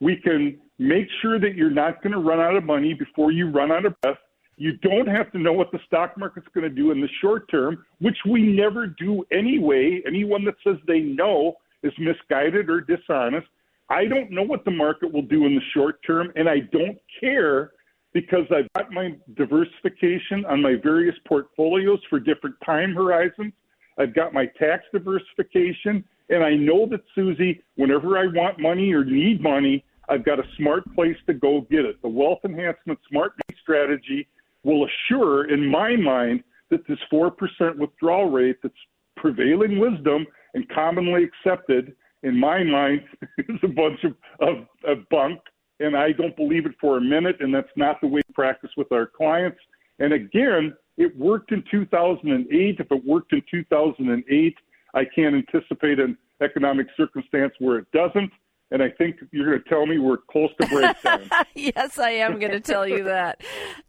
We 0.00 0.16
can 0.16 0.58
Make 0.78 1.08
sure 1.22 1.40
that 1.40 1.54
you're 1.54 1.70
not 1.70 2.02
going 2.02 2.12
to 2.12 2.18
run 2.18 2.38
out 2.38 2.54
of 2.54 2.64
money 2.64 2.92
before 2.92 3.32
you 3.32 3.50
run 3.50 3.72
out 3.72 3.86
of 3.86 3.98
breath. 4.02 4.18
You 4.58 4.76
don't 4.78 5.06
have 5.06 5.30
to 5.32 5.38
know 5.38 5.52
what 5.52 5.70
the 5.70 5.78
stock 5.86 6.16
market's 6.16 6.46
going 6.54 6.64
to 6.64 6.74
do 6.74 6.90
in 6.90 7.00
the 7.00 7.08
short 7.20 7.50
term, 7.50 7.84
which 8.00 8.16
we 8.28 8.42
never 8.42 8.86
do 8.86 9.24
anyway. 9.30 10.02
Anyone 10.06 10.44
that 10.46 10.54
says 10.64 10.76
they 10.86 11.00
know 11.00 11.56
is 11.82 11.92
misguided 11.98 12.70
or 12.70 12.80
dishonest. 12.80 13.46
I 13.90 14.06
don't 14.06 14.30
know 14.30 14.42
what 14.42 14.64
the 14.64 14.70
market 14.70 15.12
will 15.12 15.22
do 15.22 15.44
in 15.44 15.54
the 15.54 15.60
short 15.74 16.02
term, 16.06 16.32
and 16.36 16.48
I 16.48 16.60
don't 16.72 16.98
care 17.20 17.72
because 18.14 18.46
I've 18.50 18.66
got 18.74 18.90
my 18.90 19.14
diversification 19.36 20.46
on 20.46 20.62
my 20.62 20.74
various 20.82 21.14
portfolios 21.28 22.00
for 22.08 22.18
different 22.18 22.56
time 22.64 22.94
horizons. 22.94 23.52
I've 23.98 24.14
got 24.14 24.32
my 24.32 24.46
tax 24.58 24.84
diversification, 24.90 26.02
and 26.30 26.42
I 26.42 26.54
know 26.54 26.86
that, 26.88 27.02
Susie, 27.14 27.62
whenever 27.76 28.16
I 28.16 28.26
want 28.26 28.58
money 28.58 28.92
or 28.92 29.04
need 29.04 29.42
money, 29.42 29.84
I've 30.08 30.24
got 30.24 30.38
a 30.38 30.44
smart 30.56 30.82
place 30.94 31.16
to 31.26 31.34
go 31.34 31.66
get 31.70 31.84
it. 31.84 32.00
The 32.00 32.08
wealth 32.08 32.40
enhancement 32.44 32.98
smart 33.10 33.32
money 33.32 33.60
strategy 33.62 34.26
will 34.66 34.86
assure, 34.86 35.50
in 35.50 35.66
my 35.66 35.96
mind, 35.96 36.42
that 36.70 36.86
this 36.88 36.98
4% 37.12 37.30
withdrawal 37.78 38.30
rate 38.30 38.56
that's 38.62 38.74
prevailing 39.16 39.78
wisdom 39.78 40.26
and 40.54 40.68
commonly 40.68 41.24
accepted, 41.24 41.94
in 42.22 42.38
my 42.38 42.64
mind, 42.64 43.02
is 43.38 43.60
a 43.62 43.68
bunch 43.68 44.02
of, 44.04 44.14
of, 44.40 44.66
of 44.84 45.08
bunk. 45.10 45.38
And 45.78 45.96
I 45.96 46.12
don't 46.12 46.36
believe 46.36 46.66
it 46.66 46.72
for 46.80 46.96
a 46.96 47.00
minute. 47.00 47.36
And 47.40 47.54
that's 47.54 47.68
not 47.76 48.00
the 48.00 48.08
way 48.08 48.22
we 48.26 48.34
practice 48.34 48.70
with 48.76 48.90
our 48.90 49.06
clients. 49.06 49.58
And 49.98 50.12
again, 50.12 50.74
it 50.96 51.16
worked 51.16 51.52
in 51.52 51.62
2008. 51.70 52.76
If 52.80 52.90
it 52.90 53.06
worked 53.06 53.32
in 53.32 53.42
2008, 53.50 54.54
I 54.94 55.04
can't 55.14 55.34
anticipate 55.34 56.00
an 56.00 56.16
economic 56.42 56.86
circumstance 56.96 57.52
where 57.58 57.78
it 57.78 57.86
doesn't. 57.92 58.32
And 58.70 58.82
I 58.82 58.90
think 58.90 59.16
you're 59.30 59.46
going 59.46 59.62
to 59.62 59.68
tell 59.68 59.86
me 59.86 59.98
we're 59.98 60.16
close 60.16 60.50
to 60.60 60.66
breakdown. 60.66 61.30
yes, 61.54 62.00
I 62.00 62.10
am 62.10 62.40
going 62.40 62.50
to 62.50 62.60
tell 62.60 62.86
you 62.86 63.04
that. 63.04 63.40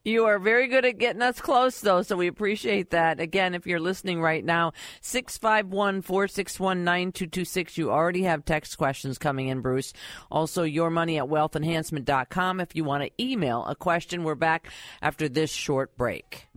You 0.06 0.26
are 0.26 0.38
very 0.38 0.68
good 0.68 0.86
at 0.86 1.00
getting 1.00 1.24
us 1.24 1.42
close, 1.42 1.82
though, 1.82 2.04
so 2.04 2.16
we 2.16 2.28
appreciate 2.28 2.92
that. 2.92 3.20
Again, 3.20 3.56
if 3.56 3.66
you're 3.66 3.80
listening 3.80 4.22
right 4.22 4.46
now, 4.46 4.74
651 5.02 6.04
461 6.04 6.84
9226. 6.84 7.78
You 7.80 7.92
already 7.92 8.24
have 8.24 8.46
text 8.46 8.78
questions 8.78 9.18
coming 9.18 9.48
in, 9.48 9.62
Bruce. 9.62 9.94
Also, 10.30 10.62
your 10.62 10.92
money 10.92 11.18
at 11.18 11.26
wealthenhancement.com 11.26 12.60
if 12.60 12.76
you 12.76 12.84
want 12.84 13.04
to 13.04 13.12
email 13.24 13.66
a 13.66 13.76
question. 13.76 14.24
We're 14.24 14.36
back 14.36 14.72
after 15.02 15.28
this 15.28 15.52
short 15.52 15.98
break. 15.98 16.48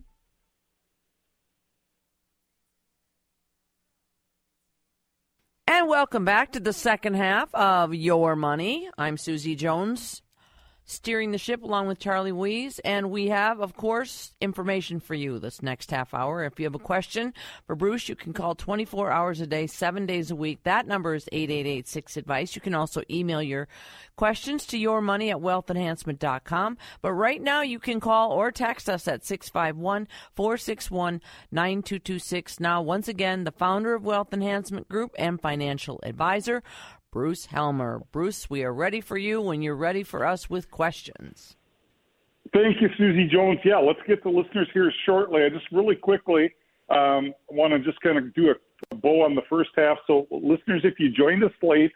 And 5.73 5.87
welcome 5.87 6.25
back 6.25 6.51
to 6.51 6.59
the 6.59 6.73
second 6.73 7.13
half 7.13 7.55
of 7.55 7.95
Your 7.95 8.35
Money. 8.35 8.89
I'm 8.97 9.15
Susie 9.15 9.55
Jones 9.55 10.21
steering 10.85 11.31
the 11.31 11.37
ship 11.37 11.63
along 11.63 11.87
with 11.87 11.99
Charlie 11.99 12.31
Weeze. 12.31 12.79
And 12.83 13.11
we 13.11 13.27
have, 13.27 13.59
of 13.59 13.75
course, 13.75 14.33
information 14.41 14.99
for 14.99 15.15
you 15.15 15.39
this 15.39 15.61
next 15.61 15.91
half 15.91 16.13
hour. 16.13 16.43
If 16.43 16.59
you 16.59 16.65
have 16.65 16.75
a 16.75 16.79
question 16.79 17.33
for 17.65 17.75
Bruce, 17.75 18.09
you 18.09 18.15
can 18.15 18.33
call 18.33 18.55
24 18.55 19.11
hours 19.11 19.41
a 19.41 19.47
day, 19.47 19.67
seven 19.67 20.05
days 20.05 20.31
a 20.31 20.35
week. 20.35 20.59
That 20.63 20.87
number 20.87 21.15
is 21.15 21.27
8886 21.31 22.17
Advice. 22.17 22.55
You 22.55 22.61
can 22.61 22.75
also 22.75 23.03
email 23.09 23.41
your 23.41 23.67
questions 24.15 24.65
to 24.67 24.77
your 24.77 25.01
money 25.01 25.31
at 25.31 25.37
wealthenhancement.com. 25.37 26.77
But 27.01 27.13
right 27.13 27.41
now, 27.41 27.61
you 27.61 27.79
can 27.79 27.99
call 27.99 28.31
or 28.31 28.51
text 28.51 28.89
us 28.89 29.07
at 29.07 29.25
651 29.25 30.07
461 30.35 31.21
9226. 31.51 32.59
Now, 32.59 32.81
once 32.81 33.07
again, 33.07 33.43
the 33.43 33.51
founder 33.51 33.93
of 33.93 34.03
Wealth 34.03 34.33
Enhancement 34.33 34.87
Group 34.89 35.15
and 35.17 35.41
financial 35.41 35.99
advisor, 36.03 36.63
Bruce 37.11 37.47
Helmer. 37.47 38.03
Bruce, 38.13 38.49
we 38.49 38.63
are 38.63 38.73
ready 38.73 39.01
for 39.01 39.17
you 39.17 39.41
when 39.41 39.61
you're 39.61 39.75
ready 39.75 40.01
for 40.01 40.25
us 40.25 40.49
with 40.49 40.71
questions. 40.71 41.57
Thank 42.53 42.81
you, 42.81 42.87
Susie 42.97 43.27
Jones. 43.27 43.59
Yeah, 43.65 43.79
let's 43.79 43.99
get 44.07 44.23
the 44.23 44.29
listeners 44.29 44.69
here 44.73 44.91
shortly. 45.05 45.43
I 45.43 45.49
just 45.49 45.69
really 45.73 45.97
quickly 45.97 46.53
um, 46.89 47.33
want 47.49 47.73
to 47.73 47.79
just 47.79 47.99
kind 47.99 48.17
of 48.17 48.33
do 48.33 48.51
a, 48.51 48.53
a 48.91 48.95
bow 48.95 49.25
on 49.25 49.35
the 49.35 49.41
first 49.49 49.71
half. 49.75 49.97
So, 50.07 50.25
listeners, 50.31 50.83
if 50.85 50.99
you 50.99 51.11
joined 51.11 51.43
us 51.43 51.51
late, 51.61 51.91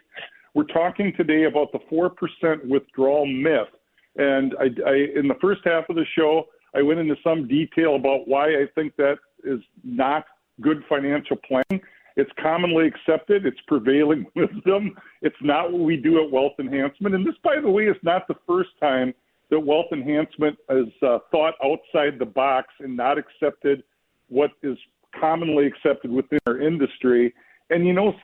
we're 0.52 0.64
talking 0.64 1.14
today 1.16 1.44
about 1.44 1.72
the 1.72 1.78
4% 1.90 2.68
withdrawal 2.68 3.24
myth. 3.24 3.68
And 4.16 4.54
I, 4.60 4.64
I, 4.86 4.94
in 5.18 5.28
the 5.28 5.36
first 5.40 5.62
half 5.64 5.88
of 5.88 5.96
the 5.96 6.04
show, 6.14 6.44
I 6.74 6.82
went 6.82 7.00
into 7.00 7.16
some 7.24 7.48
detail 7.48 7.96
about 7.96 8.28
why 8.28 8.48
I 8.48 8.66
think 8.74 8.96
that 8.96 9.16
is 9.44 9.60
not 9.82 10.26
good 10.60 10.82
financial 10.90 11.36
planning. 11.36 11.82
It's 12.16 12.30
commonly 12.42 12.86
accepted. 12.86 13.46
It's 13.46 13.60
prevailing 13.66 14.26
wisdom. 14.34 14.96
It's 15.22 15.36
not 15.42 15.72
what 15.72 15.82
we 15.82 15.96
do 15.96 16.24
at 16.24 16.30
Wealth 16.30 16.54
Enhancement. 16.58 17.14
And 17.14 17.26
this, 17.26 17.34
by 17.44 17.60
the 17.60 17.70
way, 17.70 17.84
is 17.84 17.96
not 18.02 18.26
the 18.26 18.36
first 18.46 18.70
time 18.80 19.14
that 19.50 19.60
Wealth 19.60 19.86
Enhancement 19.92 20.56
has 20.68 20.86
uh, 21.02 21.18
thought 21.30 21.54
outside 21.62 22.18
the 22.18 22.26
box 22.26 22.68
and 22.80 22.96
not 22.96 23.16
accepted 23.18 23.84
what 24.28 24.50
is 24.62 24.76
commonly 25.18 25.66
accepted 25.66 26.10
within 26.10 26.38
our 26.46 26.60
industry. 26.60 27.32
And 27.70 27.86
you 27.86 27.92
know, 27.92 28.14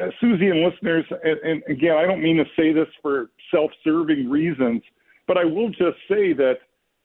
uh, 0.00 0.08
Susie 0.20 0.48
and 0.48 0.60
listeners, 0.60 1.04
and, 1.24 1.38
and 1.38 1.62
again, 1.68 1.96
I 1.96 2.04
don't 2.04 2.22
mean 2.22 2.36
to 2.36 2.44
say 2.56 2.72
this 2.72 2.88
for 3.00 3.30
self-serving 3.50 4.28
reasons, 4.28 4.82
but 5.26 5.38
I 5.38 5.44
will 5.44 5.70
just 5.70 5.96
say 6.08 6.32
that 6.34 6.58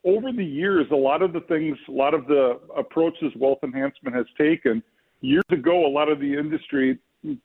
over 0.04 0.32
the 0.32 0.44
years, 0.44 0.88
a 0.92 0.96
lot 0.96 1.22
of 1.22 1.32
the 1.32 1.42
things, 1.42 1.78
a 1.88 1.92
lot 1.92 2.14
of 2.14 2.26
the 2.28 2.60
approaches 2.76 3.32
Wealth 3.36 3.60
Enhancement 3.64 4.16
has 4.16 4.26
taken 4.38 4.84
years 5.22 5.44
ago, 5.52 5.86
a 5.86 5.90
lot 5.90 6.10
of 6.10 6.20
the 6.20 6.34
industry 6.34 7.00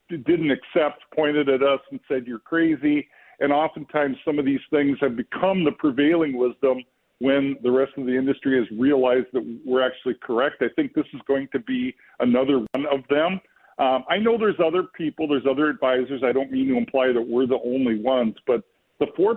didn't 0.09 0.51
accept, 0.51 1.03
pointed 1.15 1.49
at 1.49 1.63
us 1.63 1.81
and 1.91 2.01
said, 2.09 2.27
You're 2.27 2.39
crazy. 2.39 3.09
And 3.39 3.53
oftentimes, 3.53 4.17
some 4.25 4.39
of 4.39 4.45
these 4.47 4.61
things 4.71 4.97
have 5.01 5.15
become 5.15 5.65
the 5.65 5.73
prevailing 5.73 6.39
wisdom 6.39 6.83
when 7.19 7.57
the 7.63 7.71
rest 7.71 7.93
of 7.97 8.07
the 8.07 8.17
industry 8.17 8.59
has 8.59 8.79
realized 8.79 9.27
that 9.33 9.61
we're 9.65 9.87
actually 9.87 10.15
correct. 10.23 10.57
I 10.61 10.69
think 10.75 10.95
this 10.95 11.07
is 11.15 11.21
going 11.27 11.49
to 11.53 11.61
be 11.61 11.95
another 12.21 12.59
one 12.73 12.87
of 12.87 13.01
them. 13.09 13.41
Um, 13.79 14.05
I 14.09 14.19
know 14.19 14.39
there's 14.39 14.59
other 14.65 14.85
people, 14.97 15.29
there's 15.29 15.47
other 15.49 15.69
advisors. 15.69 16.23
I 16.25 16.33
don't 16.33 16.51
mean 16.51 16.69
to 16.69 16.77
imply 16.77 17.13
that 17.13 17.21
we're 17.21 17.47
the 17.47 17.61
only 17.65 18.01
ones, 18.01 18.35
but 18.47 18.63
the 19.01 19.07
4% 19.19 19.37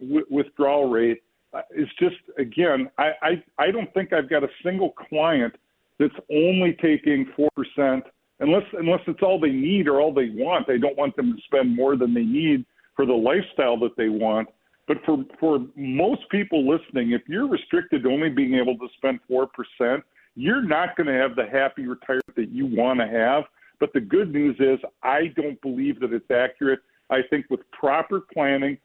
w- 0.00 0.26
withdrawal 0.30 0.88
rate 0.88 1.22
uh, 1.52 1.60
is 1.74 1.88
just, 1.98 2.16
again, 2.38 2.90
I, 2.96 3.10
I, 3.22 3.44
I 3.58 3.70
don't 3.70 3.92
think 3.92 4.12
I've 4.14 4.30
got 4.30 4.42
a 4.42 4.48
single 4.62 4.92
client 4.92 5.54
that's 5.98 6.14
only 6.30 6.76
taking 6.80 7.26
4%, 7.38 8.02
unless, 8.40 8.64
unless 8.72 9.00
it's 9.06 9.22
all 9.22 9.38
they 9.38 9.50
need 9.50 9.88
or 9.88 10.00
all 10.00 10.12
they 10.12 10.30
want. 10.30 10.66
They 10.66 10.78
don't 10.78 10.96
want 10.96 11.16
them 11.16 11.36
to 11.36 11.42
spend 11.44 11.74
more 11.74 11.96
than 11.96 12.14
they 12.14 12.24
need 12.24 12.64
for 12.96 13.06
the 13.06 13.12
lifestyle 13.12 13.78
that 13.80 13.96
they 13.96 14.08
want. 14.08 14.48
But 14.86 14.98
for, 15.06 15.24
for 15.40 15.60
most 15.76 16.28
people 16.30 16.68
listening, 16.68 17.12
if 17.12 17.22
you're 17.26 17.48
restricted 17.48 18.02
to 18.02 18.10
only 18.10 18.28
being 18.28 18.54
able 18.54 18.76
to 18.78 18.88
spend 18.96 19.20
4%, 19.30 20.02
you're 20.34 20.62
not 20.62 20.96
going 20.96 21.06
to 21.06 21.14
have 21.14 21.36
the 21.36 21.46
happy 21.46 21.86
retirement 21.86 22.34
that 22.36 22.50
you 22.50 22.66
want 22.66 23.00
to 23.00 23.06
have. 23.06 23.44
But 23.80 23.92
the 23.92 24.00
good 24.00 24.32
news 24.32 24.56
is, 24.58 24.78
I 25.02 25.28
don't 25.36 25.60
believe 25.62 26.00
that 26.00 26.12
it's 26.12 26.30
accurate. 26.30 26.80
I 27.10 27.20
think 27.30 27.46
with 27.50 27.60
proper 27.70 28.20
planning, 28.32 28.78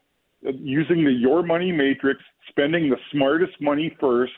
uh, 0.46 0.52
using 0.58 1.04
the 1.04 1.12
Your 1.12 1.42
Money 1.42 1.72
Matrix, 1.72 2.20
spending 2.48 2.88
the 2.88 2.96
smartest 3.12 3.60
money 3.60 3.94
first, 4.00 4.32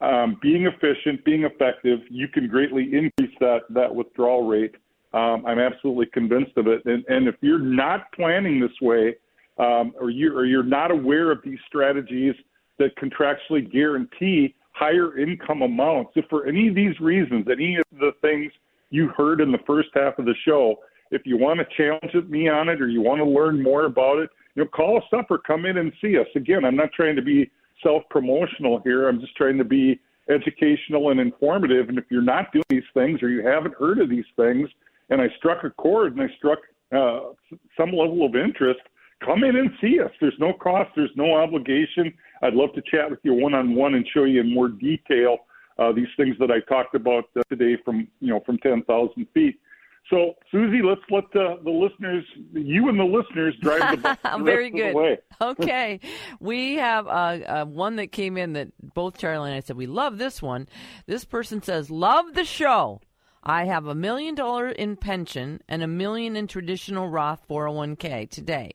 um, 0.00 0.38
being 0.40 0.66
efficient, 0.66 1.24
being 1.24 1.44
effective, 1.44 2.00
you 2.08 2.28
can 2.28 2.48
greatly 2.48 2.84
increase 2.84 3.36
that 3.40 3.60
that 3.70 3.94
withdrawal 3.94 4.46
rate. 4.46 4.74
Um, 5.12 5.44
I'm 5.46 5.58
absolutely 5.58 6.06
convinced 6.06 6.56
of 6.56 6.66
it. 6.68 6.82
And, 6.86 7.04
and 7.08 7.28
if 7.28 7.34
you're 7.40 7.58
not 7.58 8.12
planning 8.12 8.60
this 8.60 8.70
way, 8.80 9.16
um, 9.58 9.92
or 10.00 10.10
you 10.10 10.34
or 10.36 10.46
you're 10.46 10.62
not 10.62 10.90
aware 10.90 11.30
of 11.30 11.40
these 11.44 11.58
strategies 11.66 12.34
that 12.78 12.96
contractually 12.96 13.70
guarantee 13.70 14.54
higher 14.72 15.18
income 15.18 15.62
amounts, 15.62 16.12
if 16.16 16.24
for 16.30 16.46
any 16.46 16.68
of 16.68 16.74
these 16.74 16.98
reasons, 17.00 17.46
any 17.50 17.76
of 17.76 17.84
the 17.98 18.12
things 18.22 18.50
you 18.88 19.08
heard 19.16 19.40
in 19.40 19.52
the 19.52 19.58
first 19.66 19.88
half 19.94 20.18
of 20.18 20.24
the 20.24 20.34
show, 20.46 20.76
if 21.10 21.22
you 21.26 21.36
want 21.36 21.60
to 21.60 21.66
challenge 21.76 22.28
me 22.28 22.48
on 22.48 22.68
it 22.68 22.80
or 22.80 22.88
you 22.88 23.02
want 23.02 23.18
to 23.18 23.24
learn 23.24 23.62
more 23.62 23.84
about 23.84 24.18
it, 24.18 24.30
you 24.54 24.62
know, 24.62 24.68
call 24.68 24.96
us 24.96 25.04
up 25.16 25.30
or 25.30 25.38
come 25.38 25.66
in 25.66 25.76
and 25.76 25.92
see 26.00 26.16
us. 26.18 26.26
Again, 26.34 26.64
I'm 26.64 26.76
not 26.76 26.92
trying 26.92 27.16
to 27.16 27.22
be 27.22 27.50
self 27.82 28.02
promotional 28.10 28.80
here. 28.84 29.08
I'm 29.08 29.20
just 29.20 29.36
trying 29.36 29.58
to 29.58 29.64
be 29.64 30.00
educational 30.28 31.10
and 31.10 31.20
informative. 31.20 31.88
And 31.88 31.98
if 31.98 32.04
you're 32.10 32.22
not 32.22 32.52
doing 32.52 32.64
these 32.68 32.82
things 32.94 33.22
or 33.22 33.28
you 33.28 33.46
haven't 33.46 33.74
heard 33.74 33.98
of 33.98 34.08
these 34.08 34.24
things, 34.36 34.68
and 35.08 35.20
I 35.20 35.26
struck 35.38 35.64
a 35.64 35.70
chord 35.70 36.16
and 36.16 36.22
I 36.22 36.34
struck 36.36 36.58
uh, 36.92 37.32
some 37.76 37.90
level 37.90 38.24
of 38.24 38.36
interest, 38.36 38.80
come 39.24 39.44
in 39.44 39.56
and 39.56 39.70
see 39.80 40.00
us. 40.00 40.10
There's 40.20 40.38
no 40.38 40.52
cost, 40.52 40.90
there's 40.96 41.10
no 41.16 41.36
obligation. 41.36 42.12
I'd 42.42 42.54
love 42.54 42.72
to 42.74 42.82
chat 42.82 43.10
with 43.10 43.20
you 43.22 43.34
one 43.34 43.54
on 43.54 43.74
one 43.74 43.94
and 43.94 44.06
show 44.14 44.24
you 44.24 44.40
in 44.40 44.54
more 44.54 44.68
detail 44.68 45.38
uh, 45.78 45.92
these 45.92 46.08
things 46.16 46.36
that 46.38 46.50
I 46.50 46.60
talked 46.68 46.94
about 46.94 47.24
uh, 47.36 47.42
today 47.48 47.76
from 47.84 48.06
you 48.20 48.28
know 48.28 48.40
from 48.44 48.58
10,000 48.58 49.26
feet. 49.32 49.58
So, 50.08 50.34
Susie, 50.50 50.82
let's 50.82 51.00
let 51.10 51.24
the, 51.32 51.60
the 51.62 51.70
listeners, 51.70 52.24
you 52.52 52.88
and 52.88 52.98
the 52.98 53.04
listeners, 53.04 53.54
drive 53.60 54.02
the, 54.02 54.18
the 54.38 54.44
Very 54.44 54.70
good. 54.70 54.94
way. 54.94 55.18
okay, 55.40 56.00
we 56.40 56.76
have 56.76 57.06
uh, 57.06 57.10
uh, 57.10 57.64
one 57.64 57.96
that 57.96 58.08
came 58.10 58.36
in 58.36 58.54
that 58.54 58.68
both 58.94 59.18
Charlie 59.18 59.50
and 59.50 59.56
I 59.56 59.60
said 59.60 59.76
we 59.76 59.86
love 59.86 60.18
this 60.18 60.42
one. 60.42 60.68
This 61.06 61.24
person 61.24 61.62
says, 61.62 61.90
"Love 61.90 62.34
the 62.34 62.44
show." 62.44 63.00
I 63.42 63.64
have 63.64 63.86
a 63.86 63.94
million 63.94 64.34
dollar 64.34 64.68
in 64.68 64.96
pension 64.96 65.62
and 65.66 65.82
a 65.82 65.86
million 65.86 66.36
in 66.36 66.46
traditional 66.46 67.08
Roth 67.08 67.46
401k 67.48 68.28
today. 68.28 68.72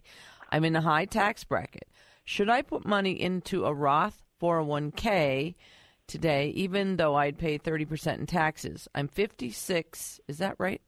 I'm 0.52 0.64
in 0.64 0.76
a 0.76 0.82
high 0.82 1.06
tax 1.06 1.44
bracket. 1.44 1.88
Should 2.24 2.50
I 2.50 2.64
put 2.64 2.86
money 2.86 3.20
into 3.22 3.66
a 3.66 3.74
Roth 3.74 4.24
401k 4.42 5.54
today, 6.08 6.50
even 6.50 6.98
though 6.98 7.16
I'd 7.16 7.38
pay 7.38 7.60
30% 7.60 8.20
in 8.20 8.26
taxes? 8.26 8.88
I'm 8.96 9.08
56. 9.08 10.20
Is 10.28 10.38
that 10.40 10.56
right? 10.58 10.82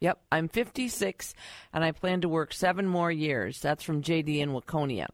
Yep, 0.00 0.20
I'm 0.30 0.48
56 0.48 1.34
and 1.72 1.84
I 1.84 1.92
plan 1.92 2.20
to 2.20 2.28
work 2.28 2.52
seven 2.52 2.86
more 2.86 3.10
years. 3.10 3.60
That's 3.60 3.82
from 3.82 4.02
JD 4.02 4.38
in 4.38 4.50
Waconia. 4.50 5.06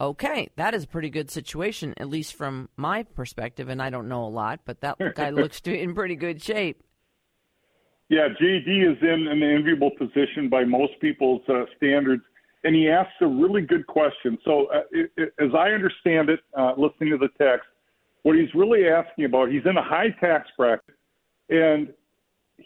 Okay, 0.00 0.48
that 0.56 0.72
is 0.72 0.84
a 0.84 0.88
pretty 0.88 1.10
good 1.10 1.30
situation, 1.30 1.92
at 1.98 2.08
least 2.08 2.34
from 2.34 2.70
my 2.76 3.02
perspective, 3.02 3.68
and 3.68 3.82
I 3.82 3.90
don't 3.90 4.08
know 4.08 4.24
a 4.24 4.28
lot, 4.28 4.60
but 4.64 4.80
that 4.80 4.96
guy 5.14 5.30
looks 5.30 5.60
to 5.62 5.78
in 5.78 5.94
pretty 5.94 6.16
good 6.16 6.42
shape. 6.42 6.82
Yeah, 8.08 8.28
JD 8.28 8.92
is 8.92 8.98
in 9.02 9.28
an 9.28 9.42
enviable 9.42 9.90
position 9.90 10.48
by 10.48 10.64
most 10.64 10.94
people's 11.00 11.42
uh, 11.48 11.64
standards, 11.76 12.22
and 12.64 12.74
he 12.74 12.88
asks 12.88 13.12
a 13.20 13.26
really 13.26 13.60
good 13.60 13.86
question. 13.86 14.38
So, 14.44 14.66
uh, 14.66 14.80
it, 14.90 15.12
it, 15.16 15.34
as 15.38 15.50
I 15.54 15.70
understand 15.70 16.30
it, 16.30 16.40
uh, 16.58 16.72
listening 16.78 17.10
to 17.10 17.18
the 17.18 17.28
text, 17.38 17.68
what 18.22 18.36
he's 18.36 18.52
really 18.54 18.88
asking 18.88 19.26
about, 19.26 19.50
he's 19.50 19.64
in 19.66 19.76
a 19.76 19.82
high 19.82 20.10
tax 20.18 20.48
bracket, 20.56 20.94
and 21.50 21.92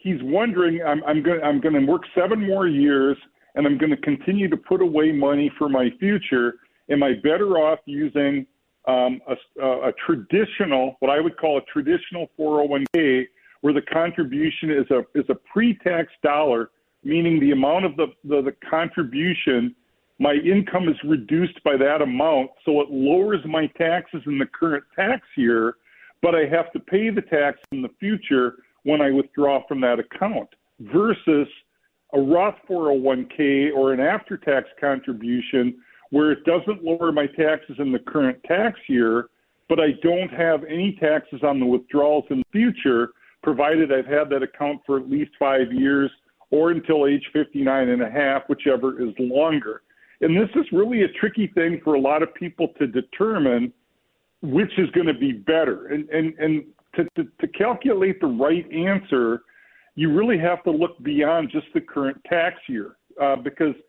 he's 0.00 0.22
wondering, 0.22 0.80
I'm, 0.86 1.02
I'm 1.04 1.22
going 1.22 1.40
I'm 1.42 1.60
going 1.60 1.74
to 1.74 1.84
work 1.84 2.02
seven 2.14 2.46
more 2.46 2.66
years, 2.66 3.16
and 3.54 3.66
I'm 3.66 3.78
going 3.78 3.90
to 3.90 3.96
continue 3.98 4.48
to 4.48 4.56
put 4.56 4.82
away 4.82 5.12
money 5.12 5.50
for 5.58 5.68
my 5.68 5.90
future. 5.98 6.54
Am 6.90 7.02
I 7.02 7.14
better 7.14 7.56
off 7.58 7.78
using 7.86 8.46
um, 8.86 9.20
a, 9.26 9.64
a, 9.64 9.92
traditional, 10.06 10.96
what 11.00 11.10
I 11.10 11.18
would 11.18 11.38
call 11.38 11.56
a 11.56 11.62
traditional 11.72 12.28
401k, 12.38 13.24
where 13.62 13.72
the 13.72 13.80
contribution 13.80 14.70
is 14.70 14.90
a 14.90 15.00
is 15.18 15.24
a 15.30 15.34
pre-tax 15.34 16.08
dollar, 16.22 16.70
meaning 17.02 17.40
the 17.40 17.52
amount 17.52 17.86
of 17.86 17.96
the, 17.96 18.08
the, 18.24 18.42
the 18.42 18.54
contribution, 18.68 19.74
my 20.18 20.34
income 20.34 20.88
is 20.88 20.96
reduced 21.04 21.62
by 21.64 21.76
that 21.78 22.02
amount, 22.02 22.50
so 22.64 22.82
it 22.82 22.90
lowers 22.90 23.40
my 23.46 23.66
taxes 23.78 24.22
in 24.26 24.38
the 24.38 24.46
current 24.46 24.84
tax 24.94 25.22
year, 25.36 25.76
but 26.20 26.34
I 26.34 26.44
have 26.46 26.70
to 26.72 26.80
pay 26.80 27.08
the 27.08 27.22
tax 27.22 27.58
in 27.72 27.80
the 27.80 27.90
future 27.98 28.56
when 28.84 29.00
I 29.00 29.10
withdraw 29.10 29.66
from 29.66 29.80
that 29.82 29.98
account, 29.98 30.48
versus 30.80 31.48
a 32.14 32.20
Roth 32.20 32.56
401k 32.68 33.74
or 33.74 33.92
an 33.92 34.00
after-tax 34.00 34.68
contribution 34.80 35.76
where 36.10 36.30
it 36.30 36.44
doesn't 36.44 36.84
lower 36.84 37.10
my 37.10 37.26
taxes 37.26 37.76
in 37.78 37.90
the 37.90 37.98
current 37.98 38.38
tax 38.44 38.78
year, 38.88 39.26
but 39.68 39.80
I 39.80 39.92
don't 40.02 40.28
have 40.28 40.62
any 40.64 40.96
taxes 41.00 41.40
on 41.42 41.58
the 41.58 41.66
withdrawals 41.66 42.24
in 42.30 42.38
the 42.38 42.44
future, 42.52 43.10
provided 43.42 43.92
I've 43.92 44.06
had 44.06 44.30
that 44.30 44.42
account 44.42 44.80
for 44.86 44.98
at 44.98 45.10
least 45.10 45.32
five 45.38 45.72
years 45.72 46.10
or 46.50 46.70
until 46.70 47.06
age 47.06 47.24
59 47.32 47.88
and 47.88 48.02
a 48.02 48.10
half, 48.10 48.42
whichever 48.48 49.02
is 49.02 49.12
longer. 49.18 49.82
And 50.20 50.36
this 50.36 50.50
is 50.54 50.64
really 50.72 51.02
a 51.02 51.08
tricky 51.08 51.48
thing 51.48 51.80
for 51.82 51.94
a 51.94 52.00
lot 52.00 52.22
of 52.22 52.32
people 52.34 52.68
to 52.78 52.86
determine 52.86 53.72
which 54.40 54.70
is 54.78 54.88
going 54.90 55.06
to 55.06 55.14
be 55.14 55.32
better. 55.32 55.88
And, 55.88 56.08
and, 56.10 56.34
and 56.38 56.64
to, 56.96 57.04
to, 57.16 57.28
to 57.40 57.48
calculate 57.48 58.20
the 58.20 58.26
right 58.26 58.70
answer, 58.72 59.42
you 59.94 60.12
really 60.12 60.38
have 60.38 60.62
to 60.64 60.70
look 60.70 61.00
beyond 61.02 61.50
just 61.50 61.66
the 61.74 61.80
current 61.80 62.20
tax 62.28 62.56
year 62.68 62.96
uh, 63.20 63.36
because– 63.36 63.74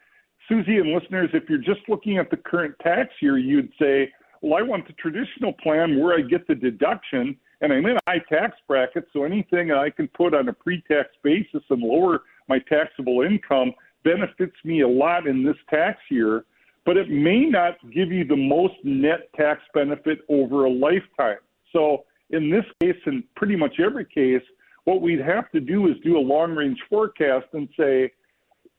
Susie 0.48 0.78
and 0.78 0.92
listeners, 0.92 1.30
if 1.34 1.50
you're 1.50 1.58
just 1.58 1.88
looking 1.88 2.18
at 2.18 2.30
the 2.30 2.38
current 2.38 2.76
tax 2.82 3.10
year, 3.22 3.38
you'd 3.38 3.72
say, 3.80 4.12
well, 4.42 4.60
I 4.60 4.62
want 4.62 4.86
the 4.88 4.94
traditional 4.94 5.54
plan 5.54 6.00
where 6.00 6.16
I 6.16 6.22
get 6.22 6.48
the 6.48 6.56
deduction 6.56 7.38
and 7.62 7.74
I'm 7.74 7.86
in 7.86 7.98
a 7.98 8.00
high 8.08 8.22
tax 8.30 8.58
bracket, 8.68 9.06
so 9.14 9.24
anything 9.24 9.72
I 9.72 9.90
can 9.90 10.08
put 10.10 10.34
on 10.34 10.50
a 10.50 10.54
pre 10.54 10.84
tax 10.88 11.10
basis 11.24 11.64
and 11.70 11.82
lower 11.82 12.24
my 12.48 12.60
taxable 12.60 13.22
income 13.22 13.72
benefits 14.04 14.56
me 14.64 14.82
a 14.82 14.88
lot 14.88 15.26
in 15.26 15.44
this 15.44 15.56
tax 15.70 16.00
year, 16.12 16.46
but 16.86 16.98
it 16.98 17.10
may 17.10 17.46
not 17.46 17.78
give 17.92 18.12
you 18.12 18.26
the 18.26 18.36
most 18.36 18.76
net 18.84 19.30
tax 19.36 19.62
benefit 19.74 20.20
over 20.30 20.66
a 20.66 20.70
lifetime. 20.70 21.40
So, 21.74 22.04
in 22.32 22.50
this 22.50 22.66
case, 22.82 23.00
and 23.06 23.24
pretty 23.36 23.56
much 23.56 23.80
every 23.80 24.06
case, 24.06 24.42
what 24.86 25.02
we'd 25.02 25.22
have 25.22 25.52
to 25.52 25.60
do 25.60 25.88
is 25.88 25.96
do 26.04 26.18
a 26.18 26.20
long 26.20 26.56
range 26.56 26.80
forecast 26.90 27.48
and 27.54 27.68
say, 27.78 28.12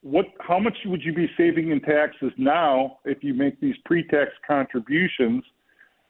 what 0.03 0.27
how 0.39 0.59
much 0.59 0.77
would 0.85 1.03
you 1.03 1.13
be 1.13 1.29
saving 1.37 1.71
in 1.71 1.81
taxes 1.81 2.31
now 2.37 2.99
if 3.05 3.25
you 3.25 3.35
make 3.35 3.61
these 3.61 3.75
pre-tax 3.85 4.31
contributions 4.47 5.43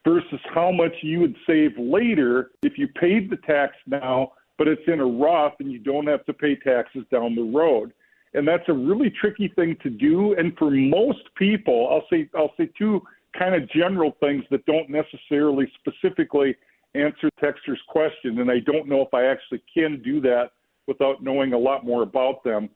versus 0.05 0.39
how 0.53 0.71
much 0.71 0.93
you 1.01 1.19
would 1.19 1.35
save 1.47 1.71
later 1.79 2.51
if 2.61 2.77
you 2.77 2.87
paid 2.99 3.27
the 3.29 3.37
tax 3.37 3.73
now 3.87 4.31
but 4.57 4.67
it's 4.67 4.81
in 4.87 4.99
a 4.99 5.05
Roth 5.05 5.53
and 5.59 5.71
you 5.71 5.79
don't 5.79 6.07
have 6.07 6.25
to 6.25 6.33
pay 6.33 6.55
taxes 6.55 7.03
down 7.11 7.35
the 7.35 7.43
road. 7.43 7.93
And 8.33 8.47
that's 8.47 8.67
a 8.67 8.73
really 8.73 9.09
tricky 9.09 9.47
thing 9.49 9.77
to 9.83 9.89
do 9.89 10.33
and 10.33 10.55
for 10.57 10.69
most 10.69 11.23
people, 11.35 11.87
I'll 11.89 12.05
say 12.11 12.29
I'll 12.35 12.53
say 12.57 12.69
two 12.77 13.01
kind 13.37 13.55
of 13.55 13.69
general 13.69 14.15
things 14.19 14.43
that 14.51 14.65
don't 14.65 14.89
necessarily 14.89 15.71
specifically 15.79 16.55
answer 16.95 17.29
Texter's 17.41 17.81
question 17.87 18.39
and 18.39 18.49
I 18.49 18.59
don't 18.59 18.87
know 18.87 19.01
if 19.01 19.13
I 19.13 19.25
actually 19.25 19.61
can 19.73 20.01
do 20.03 20.21
that 20.21 20.51
without 20.87 21.21
knowing 21.21 21.53
a 21.53 21.57
lot 21.57 21.85
more 21.85 22.03
about 22.03 22.43
them. 22.43 22.69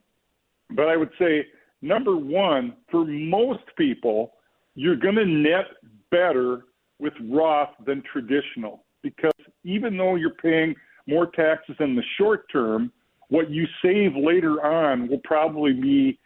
But 0.72 0.88
I 0.88 0.98
would 0.98 1.12
say, 1.20 1.46
number 1.82 2.16
one, 2.16 2.76
for 2.90 3.06
most 3.06 3.64
people, 3.78 4.34
you're 4.76 4.96
going 4.96 5.16
to 5.16 5.26
net 5.26 5.66
better 6.12 6.66
with 7.00 7.14
Roth 7.30 7.70
than 7.86 8.04
traditional 8.12 8.86
because 9.02 9.32
even 9.64 9.98
though 9.98 10.16
you're 10.16 10.36
paying 10.36 10.76
more 11.08 11.26
taxes 11.26 11.76
in 11.80 11.96
the 11.96 12.04
short 12.18 12.50
term, 12.52 12.92
what 13.30 13.50
you 13.50 13.66
save 13.84 14.16
later 14.16 14.64
on 14.66 15.08
will 15.08 15.22
probably 15.24 15.74
be 15.74 16.20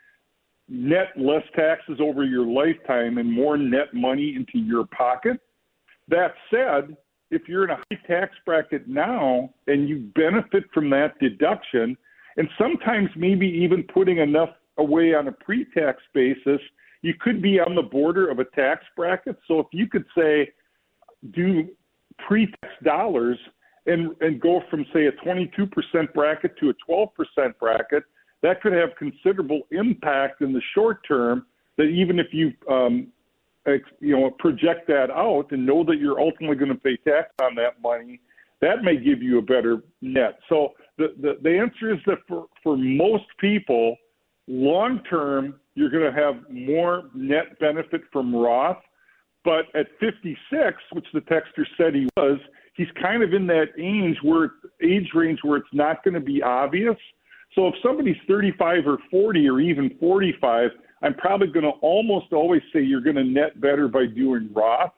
net 0.68 1.10
less 1.16 1.44
taxes 1.56 2.00
over 2.02 2.24
your 2.24 2.46
lifetime 2.46 3.18
and 3.18 3.32
more 3.32 3.58
net 3.58 3.94
money 3.94 4.36
into 4.36 4.58
your 4.58 4.86
pocket. 4.88 5.40
That 6.08 6.34
said, 6.52 6.98
if 7.36 7.48
you're 7.48 7.66
in 7.66 7.70
a 7.72 7.76
high 7.76 8.02
tax 8.08 8.36
bracket 8.46 8.88
now 8.88 9.54
and 9.68 9.88
you 9.88 10.12
benefit 10.16 10.64
from 10.74 10.90
that 10.92 11.20
deduction, 11.20 11.98
and 12.38 12.50
sometimes 12.58 13.10
maybe 13.16 13.48
even 13.48 13.84
putting 13.84 14.18
enough 14.18 14.50
away 14.78 15.14
on 15.14 15.28
a 15.28 15.32
pre-tax 15.32 16.02
basis, 16.14 16.60
you 17.02 17.14
could 17.20 17.42
be 17.42 17.60
on 17.60 17.76
the 17.76 17.82
border 17.82 18.30
of 18.30 18.40
a 18.40 18.46
tax 18.46 18.84
bracket. 18.96 19.38
So 19.48 19.60
if 19.60 19.68
you 19.72 19.88
could 19.88 20.06
say, 20.18 20.52
do 21.34 21.70
pre-tax 22.28 22.74
dollars 22.84 23.38
and 23.86 24.16
and 24.22 24.42
go 24.42 24.62
from 24.70 24.86
say 24.94 25.06
a 25.06 25.12
22% 25.12 25.70
bracket 26.14 26.58
to 26.60 26.70
a 26.70 26.74
12% 26.90 27.08
bracket, 27.60 28.04
that 28.42 28.62
could 28.62 28.74
have 28.74 28.90
considerable 28.98 29.62
impact 29.72 30.42
in 30.42 30.54
the 30.54 30.62
short 30.74 31.06
term. 31.08 31.46
That 31.78 31.86
even 31.86 32.20
if 32.20 32.28
you 32.32 32.54
um, 32.70 33.08
you 34.00 34.18
know 34.18 34.32
project 34.40 34.88
that 34.88 35.10
out 35.12 35.48
and 35.52 35.66
know 35.66 35.84
that 35.84 35.98
you're 36.00 36.20
ultimately 36.20 36.56
going 36.56 36.72
to 36.72 36.76
pay 36.76 36.98
tax 36.98 37.30
on 37.42 37.56
that 37.56 37.82
money, 37.82 38.20
that 38.62 38.84
may 38.84 38.98
give 38.98 39.22
you 39.22 39.40
a 39.40 39.42
better 39.42 39.84
net. 40.02 40.40
So 40.50 40.74
the, 40.98 41.14
the, 41.22 41.38
the 41.42 41.58
answer 41.58 41.94
is 41.94 42.00
that 42.06 42.20
for, 42.28 42.48
for 42.64 42.78
most 42.78 43.26
people, 43.40 43.98
long 44.48 45.02
term, 45.10 45.56
you're 45.76 45.90
going 45.90 46.12
to 46.12 46.20
have 46.20 46.36
more 46.50 47.04
net 47.14 47.60
benefit 47.60 48.02
from 48.12 48.36
Roth. 48.36 48.78
But 49.44 49.66
at 49.76 49.88
56, 50.00 50.38
which 50.94 51.06
the 51.14 51.22
texter 51.22 51.66
said 51.78 51.94
he 51.94 52.08
was, 52.18 52.40
he's 52.76 52.88
kind 53.00 53.22
of 53.22 53.34
in 53.34 53.46
that 53.48 53.68
age 53.78 54.18
where 54.24 54.54
age 54.84 55.10
range 55.14 55.40
where 55.44 55.58
it's 55.58 55.68
not 55.74 56.04
going 56.04 56.16
to 56.16 56.20
be 56.20 56.42
obvious. 56.42 56.96
So 57.54 57.68
if 57.68 57.76
somebody's 57.84 58.18
35 58.28 58.88
or 58.88 58.98
40 59.12 59.48
or 59.48 59.60
even 59.60 59.96
45, 60.00 60.72
I'm 61.06 61.14
probably 61.14 61.48
going 61.48 61.66
to 61.66 61.78
almost 61.82 62.34
always 62.34 62.64
say 62.74 62.82
you're 62.82 63.02
going 63.02 63.16
to 63.16 63.24
net 63.24 63.62
better 63.62 63.88
by 63.88 64.08
doing 64.08 64.50
Roth. 64.54 64.92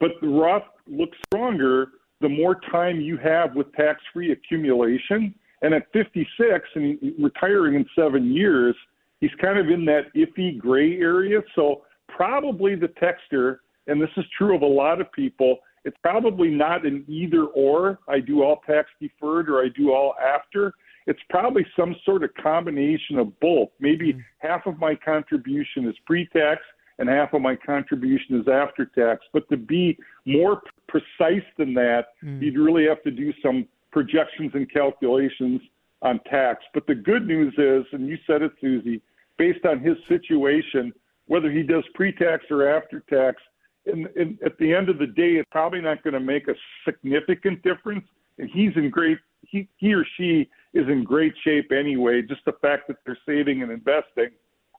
But 0.00 0.12
the 0.20 0.26
Roth 0.28 0.64
looks 0.88 1.16
stronger 1.28 1.88
the 2.20 2.28
more 2.28 2.60
time 2.72 3.00
you 3.00 3.16
have 3.18 3.54
with 3.54 3.72
tax 3.74 4.00
free 4.12 4.32
accumulation. 4.32 5.32
And 5.62 5.72
at 5.72 5.86
56 5.92 6.28
and 6.74 6.98
retiring 7.20 7.76
in 7.76 7.86
seven 7.96 8.32
years, 8.32 8.74
he's 9.20 9.30
kind 9.40 9.58
of 9.58 9.68
in 9.68 9.84
that 9.84 10.12
iffy 10.14 10.58
gray 10.58 10.98
area. 10.98 11.40
So, 11.54 11.82
probably 12.08 12.74
the 12.74 12.88
texter, 12.88 13.58
and 13.86 14.02
this 14.02 14.10
is 14.16 14.24
true 14.36 14.54
of 14.54 14.62
a 14.62 14.66
lot 14.66 15.00
of 15.00 15.10
people, 15.12 15.58
it's 15.84 15.96
probably 16.02 16.50
not 16.50 16.84
an 16.84 17.04
either 17.06 17.44
or. 17.44 17.98
I 18.08 18.20
do 18.20 18.42
all 18.42 18.60
tax 18.66 18.88
deferred 19.00 19.48
or 19.48 19.62
I 19.62 19.68
do 19.68 19.92
all 19.92 20.14
after. 20.20 20.74
It's 21.06 21.20
probably 21.28 21.66
some 21.76 21.94
sort 22.04 22.24
of 22.24 22.30
combination 22.42 23.18
of 23.18 23.38
both. 23.40 23.68
Maybe 23.78 24.12
mm-hmm. 24.12 24.20
half 24.38 24.66
of 24.66 24.78
my 24.78 24.94
contribution 24.94 25.86
is 25.88 25.94
pre 26.06 26.26
tax 26.28 26.62
and 26.98 27.08
half 27.08 27.32
of 27.32 27.42
my 27.42 27.56
contribution 27.56 28.40
is 28.40 28.48
after 28.48 28.86
tax. 28.86 29.24
But 29.32 29.48
to 29.50 29.56
be 29.56 29.98
more 30.26 30.62
precise 30.88 31.44
than 31.58 31.74
that, 31.74 32.06
mm. 32.22 32.40
you'd 32.40 32.58
really 32.58 32.86
have 32.86 33.02
to 33.02 33.10
do 33.10 33.32
some 33.42 33.66
projections 33.90 34.52
and 34.54 34.70
calculations 34.72 35.60
on 36.02 36.20
tax. 36.30 36.62
But 36.72 36.86
the 36.86 36.94
good 36.94 37.26
news 37.26 37.54
is, 37.58 37.84
and 37.92 38.08
you 38.08 38.16
said 38.26 38.42
it, 38.42 38.52
Susie, 38.60 39.02
based 39.38 39.64
on 39.64 39.80
his 39.80 39.96
situation, 40.08 40.92
whether 41.26 41.50
he 41.50 41.62
does 41.62 41.84
pre-tax 41.94 42.44
or 42.50 42.68
after-tax, 42.68 43.40
in, 43.86 44.06
in, 44.16 44.38
at 44.44 44.56
the 44.58 44.72
end 44.72 44.88
of 44.88 44.98
the 44.98 45.06
day, 45.06 45.34
it's 45.34 45.48
probably 45.50 45.80
not 45.80 46.02
going 46.02 46.14
to 46.14 46.20
make 46.20 46.48
a 46.48 46.54
significant 46.84 47.62
difference. 47.62 48.04
And 48.38 48.48
he's 48.52 48.72
in 48.76 48.90
great, 48.90 49.18
he, 49.42 49.68
he 49.76 49.94
or 49.94 50.06
she 50.16 50.48
is 50.74 50.88
in 50.88 51.04
great 51.04 51.32
shape 51.44 51.72
anyway. 51.72 52.20
Just 52.22 52.44
the 52.44 52.54
fact 52.60 52.88
that 52.88 52.96
they're 53.06 53.18
saving 53.26 53.62
and 53.62 53.70
investing 53.70 54.30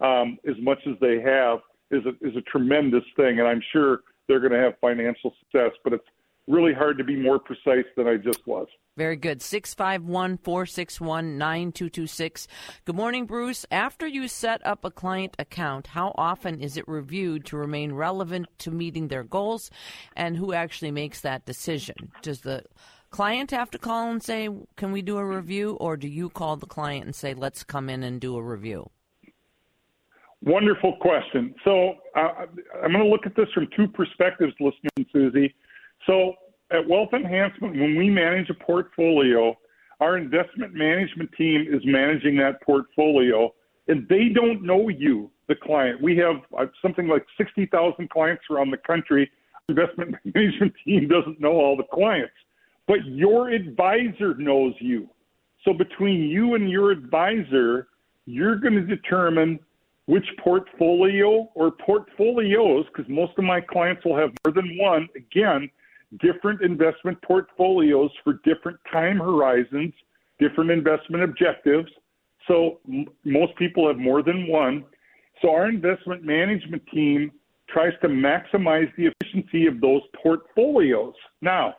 um, 0.02 0.38
as 0.48 0.56
much 0.62 0.80
as 0.86 0.96
they 1.00 1.22
have 1.22 1.60
is 1.90 2.04
a, 2.06 2.28
is 2.28 2.36
a 2.36 2.42
tremendous 2.42 3.04
thing. 3.16 3.40
And 3.40 3.48
I'm 3.48 3.62
sure 3.72 4.02
they're 4.28 4.42
going 4.42 4.52
to 4.52 4.60
have 4.60 4.74
financial 4.80 5.34
success. 5.40 5.72
But 5.84 5.94
it's 5.94 6.08
really 6.48 6.74
hard 6.74 6.98
to 6.98 7.04
be 7.04 7.16
more 7.16 7.40
precise 7.40 7.86
than 7.96 8.08
I 8.08 8.18
just 8.18 8.46
was. 8.46 8.68
Very 8.98 9.18
good. 9.18 9.42
651 9.42 10.38
461 10.38 11.38
9226. 11.38 12.48
Good 12.86 12.96
morning, 12.96 13.26
Bruce. 13.26 13.66
After 13.70 14.08
you 14.08 14.28
set 14.28 14.66
up 14.66 14.86
a 14.86 14.92
client 14.92 15.36
account, 15.38 15.88
how 15.88 16.14
often 16.16 16.62
is 16.62 16.78
it 16.78 16.88
reviewed 16.88 17.46
to 17.48 17.58
remain 17.58 17.94
relevant 17.94 18.48
to 18.60 18.72
meeting 18.72 19.08
their 19.08 19.24
goals? 19.24 19.70
And 20.16 20.38
who 20.38 20.54
actually 20.54 20.92
makes 20.92 21.22
that 21.22 21.46
decision? 21.46 22.12
Does 22.22 22.42
the 22.42 22.64
client 23.16 23.52
have 23.52 23.72
to 23.72 23.78
call 23.78 24.12
and 24.12 24.22
say, 24.22 24.50
Can 24.76 24.92
we 24.92 25.02
do 25.02 25.18
a 25.18 25.26
review? 25.26 25.78
Or 25.80 25.96
do 25.96 26.08
you 26.08 26.30
call 26.30 26.58
the 26.58 26.66
client 26.66 27.06
and 27.06 27.16
say, 27.16 27.34
Let's 27.34 27.64
come 27.64 27.90
in 27.90 28.04
and 28.04 28.20
do 28.20 28.36
a 28.36 28.42
review? 28.42 28.90
Wonderful 30.42 30.98
question. 31.00 31.56
So 31.64 31.94
uh, 32.16 32.46
I'm 32.84 32.92
going 32.92 33.04
to 33.04 33.10
look 33.10 33.26
at 33.26 33.36
this 33.38 33.48
from 33.54 33.70
two 33.76 33.88
perspectives, 33.88 34.54
listening, 34.60 35.06
Susie. 35.14 35.56
So 36.06 36.34
at 36.72 36.88
Wealth 36.88 37.14
Enhancement, 37.14 37.80
when 37.80 37.96
we 37.96 38.10
manage 38.10 38.50
a 38.50 38.54
portfolio, 38.54 39.58
our 40.02 40.18
investment 40.18 40.74
management 40.74 41.32
team 41.38 41.66
is 41.72 41.82
managing 41.86 42.36
that 42.38 42.62
portfolio, 42.64 43.54
and 43.88 44.06
they 44.10 44.28
don't 44.28 44.62
know 44.62 44.90
you, 44.90 45.32
the 45.48 45.56
client. 45.56 46.02
We 46.02 46.18
have 46.18 46.36
uh, 46.58 46.66
something 46.82 47.08
like 47.08 47.26
60,000 47.38 48.10
clients 48.10 48.44
around 48.52 48.72
the 48.72 48.78
country. 48.78 49.32
Investment 49.70 50.16
management 50.36 50.74
team 50.84 51.08
doesn't 51.08 51.40
know 51.40 51.54
all 51.54 51.78
the 51.78 51.88
clients, 51.94 52.34
but 52.88 53.06
your 53.06 53.50
advisor 53.50 54.36
knows 54.38 54.74
you. 54.80 55.10
So 55.64 55.74
between 55.74 56.24
you 56.30 56.56
and 56.56 56.70
your 56.70 56.92
advisor, 56.92 57.88
you're 58.26 58.58
going 58.58 58.76
to 58.76 58.86
determine 58.86 59.60
which 60.06 60.26
portfolio 60.44 61.50
or 61.56 61.72
portfolios, 61.72 62.86
because 62.88 63.10
most 63.10 63.34
of 63.38 63.44
my 63.44 63.60
clients 63.60 64.06
will 64.06 64.16
have 64.16 64.30
more 64.46 64.54
than 64.54 64.78
one. 64.78 65.08
Again, 65.16 65.70
different 66.20 66.62
investment 66.62 67.20
portfolios 67.24 68.12
for 68.24 68.34
different 68.44 68.78
time 68.92 69.18
horizons, 69.18 69.94
different 70.40 70.70
investment 70.70 71.24
objectives. 71.24 71.90
So 72.48 72.80
m- 72.88 73.08
most 73.24 73.56
people 73.56 73.88
have 73.88 73.98
more 73.98 74.22
than 74.22 74.48
one. 74.48 74.86
So 75.42 75.50
our 75.50 75.68
investment 75.68 76.24
management 76.24 76.84
team 76.94 77.32
tries 77.68 77.94
to 78.02 78.08
maximize 78.08 78.92
the 78.96 79.10
efficiency 79.10 79.66
of 79.66 79.82
those 79.82 80.02
portfolios. 80.22 81.16
Now, 81.42 81.74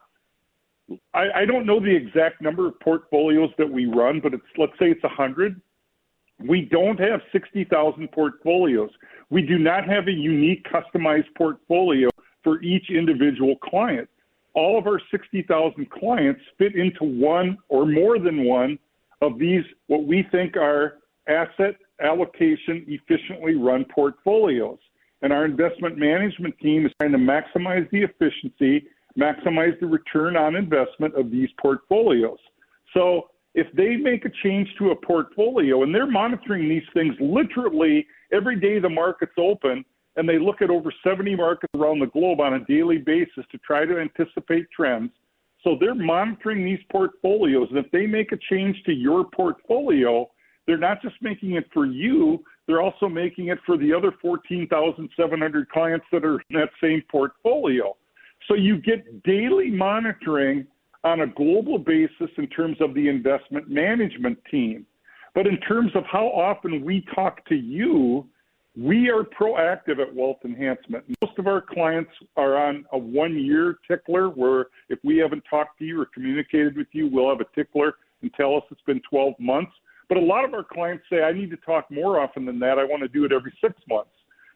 I, 1.15 1.27
I 1.35 1.45
don't 1.45 1.67
know 1.67 1.81
the 1.81 1.95
exact 1.95 2.41
number 2.41 2.69
of 2.69 2.79
portfolios 2.81 3.51
that 3.59 3.71
we 3.71 3.87
run, 3.87 4.21
but 4.21 4.35
it's 4.35 4.45
let's 4.57 4.73
say 4.79 4.91
it's 4.91 5.05
a 5.05 5.09
hundred. 5.09 5.61
We 6.39 6.63
don't 6.71 7.01
have 7.01 7.21
60,000 7.33 8.13
portfolios. 8.13 8.91
We 9.31 9.41
do 9.41 9.59
not 9.59 9.89
have 9.89 10.07
a 10.07 10.13
unique 10.13 10.67
customized 10.71 11.35
portfolio 11.37 12.11
for 12.45 12.63
each 12.63 12.91
individual 12.91 13.57
client 13.57 14.09
all 14.57 14.79
of 14.79 14.87
our 14.87 15.01
60,000 15.11 15.91
clients 15.91 16.41
fit 16.59 16.75
into 16.75 17.05
one 17.05 17.59
or 17.69 17.85
more 17.85 18.19
than 18.19 18.45
one 18.45 18.79
of 19.21 19.39
these, 19.39 19.63
what 19.87 20.05
we 20.05 20.27
think 20.33 20.57
are 20.57 20.95
asset 21.29 21.77
allocation 22.01 22.85
efficiently 22.89 23.55
run 23.55 23.85
portfolios. 23.95 24.79
And 25.23 25.33
our 25.33 25.45
investment 25.45 25.99
management 25.99 26.59
team 26.59 26.87
is 26.87 26.93
trying 26.99 27.13
to 27.13 27.19
maximize 27.19 27.89
the 27.91 28.03
efficiency, 28.03 28.87
maximize 29.19 29.79
the 29.81 29.87
return 29.87 30.37
on 30.37 30.57
investment 30.57 31.15
of 31.15 31.31
these 31.31 31.49
portfolios. 31.61 32.39
So 32.95 33.29
if 33.55 33.67
they 33.75 33.97
make 33.97 34.25
a 34.25 34.31
change 34.43 34.69
to 34.79 34.91
a 34.91 34.97
portfolio 34.97 35.83
and 35.83 35.95
they're 35.95 36.11
monitoring 36.11 36.69
these 36.69 36.87
things 36.93 37.15
literally 37.21 38.07
every 38.33 38.61
day 38.61 38.79
the 38.79 38.89
market's 38.89 39.33
open, 39.39 39.85
and 40.17 40.29
they 40.29 40.39
look 40.39 40.63
at 40.63 40.71
over 40.71 40.93
70 41.05 41.37
markets 41.37 41.73
around 41.75 41.99
the 42.01 42.07
globe 42.07 42.41
on 42.41 42.55
a 42.55 42.65
daily 42.65 42.99
basis 42.99 43.45
to 43.53 43.59
try 43.59 43.85
to 43.85 43.99
anticipate 43.99 44.67
trends. 44.75 45.11
So 45.63 45.77
they're 45.79 45.95
monitoring 45.95 46.65
these 46.65 46.79
portfolios. 46.91 47.69
And 47.71 47.79
if 47.79 47.91
they 47.91 48.07
make 48.07 48.33
a 48.33 48.39
change 48.51 48.77
to 48.87 48.93
your 48.93 49.25
portfolio, 49.25 50.31
they're 50.67 50.79
not 50.79 51.03
just 51.03 51.17
making 51.21 51.53
it 51.53 51.67
for 51.73 51.87
you, 51.87 52.43
they're 52.67 52.83
also 52.83 53.09
making 53.09 53.49
it 53.49 53.59
for 53.65 53.77
the 53.77 53.93
other 53.93 54.13
14,700 54.21 55.69
clients 55.69 56.07
that 56.13 56.25
are 56.25 56.41
in 56.51 56.59
that 56.59 56.71
same 56.83 57.03
portfolio. 57.11 57.95
So 58.49 58.55
you 58.55 58.79
get 58.79 59.23
daily 59.23 59.71
monitoring 59.71 60.67
on 61.05 61.21
a 61.21 61.27
global 61.27 61.79
basis 61.79 62.31
in 62.37 62.47
terms 62.49 62.77
of 62.81 62.95
the 62.95 63.09
investment 63.09 63.69
management 63.69 64.39
team. 64.51 64.87
But 65.35 65.47
in 65.47 65.59
terms 65.61 65.93
of 65.95 66.05
how 66.11 66.27
often 66.27 66.85
we 66.85 67.05
talk 67.15 67.45
to 67.47 67.55
you, 67.55 68.27
we 68.77 69.09
are 69.09 69.23
proactive 69.23 70.01
at 70.01 70.15
Wealth 70.15 70.39
Enhancement. 70.45 71.05
Most 71.23 71.39
of 71.39 71.47
our 71.47 71.61
clients 71.63 72.11
are 72.37 72.57
on 72.57 72.85
a 72.93 72.99
one 72.99 73.39
year 73.39 73.79
tickler 73.89 74.29
where 74.29 74.67
if 74.89 74.99
we 75.03 75.17
haven't 75.17 75.45
talked 75.49 75.79
to 75.79 75.85
you 75.85 76.01
or 76.01 76.07
communicated 76.07 76.77
with 76.77 76.89
you, 76.93 77.09
we'll 77.11 77.29
have 77.29 77.41
a 77.41 77.55
tickler 77.55 77.95
and 78.23 78.33
tell 78.35 78.57
us 78.57 78.63
it's 78.71 78.81
been 78.87 79.01
12 79.09 79.35
months. 79.39 79.73
But 80.09 80.19
a 80.19 80.21
lot 80.21 80.45
of 80.45 80.55
our 80.55 80.65
clients 80.65 81.05
say, 81.11 81.23
I 81.23 81.33
need 81.33 81.51
to 81.51 81.57
talk 81.59 81.91
more 81.91 82.21
often 82.21 82.45
than 82.45 82.59
that. 82.61 82.79
I 82.79 82.85
want 82.85 83.03
to 83.03 83.09
do 83.09 83.25
it 83.25 83.33
every 83.33 83.53
six 83.63 83.75
months. 83.89 84.11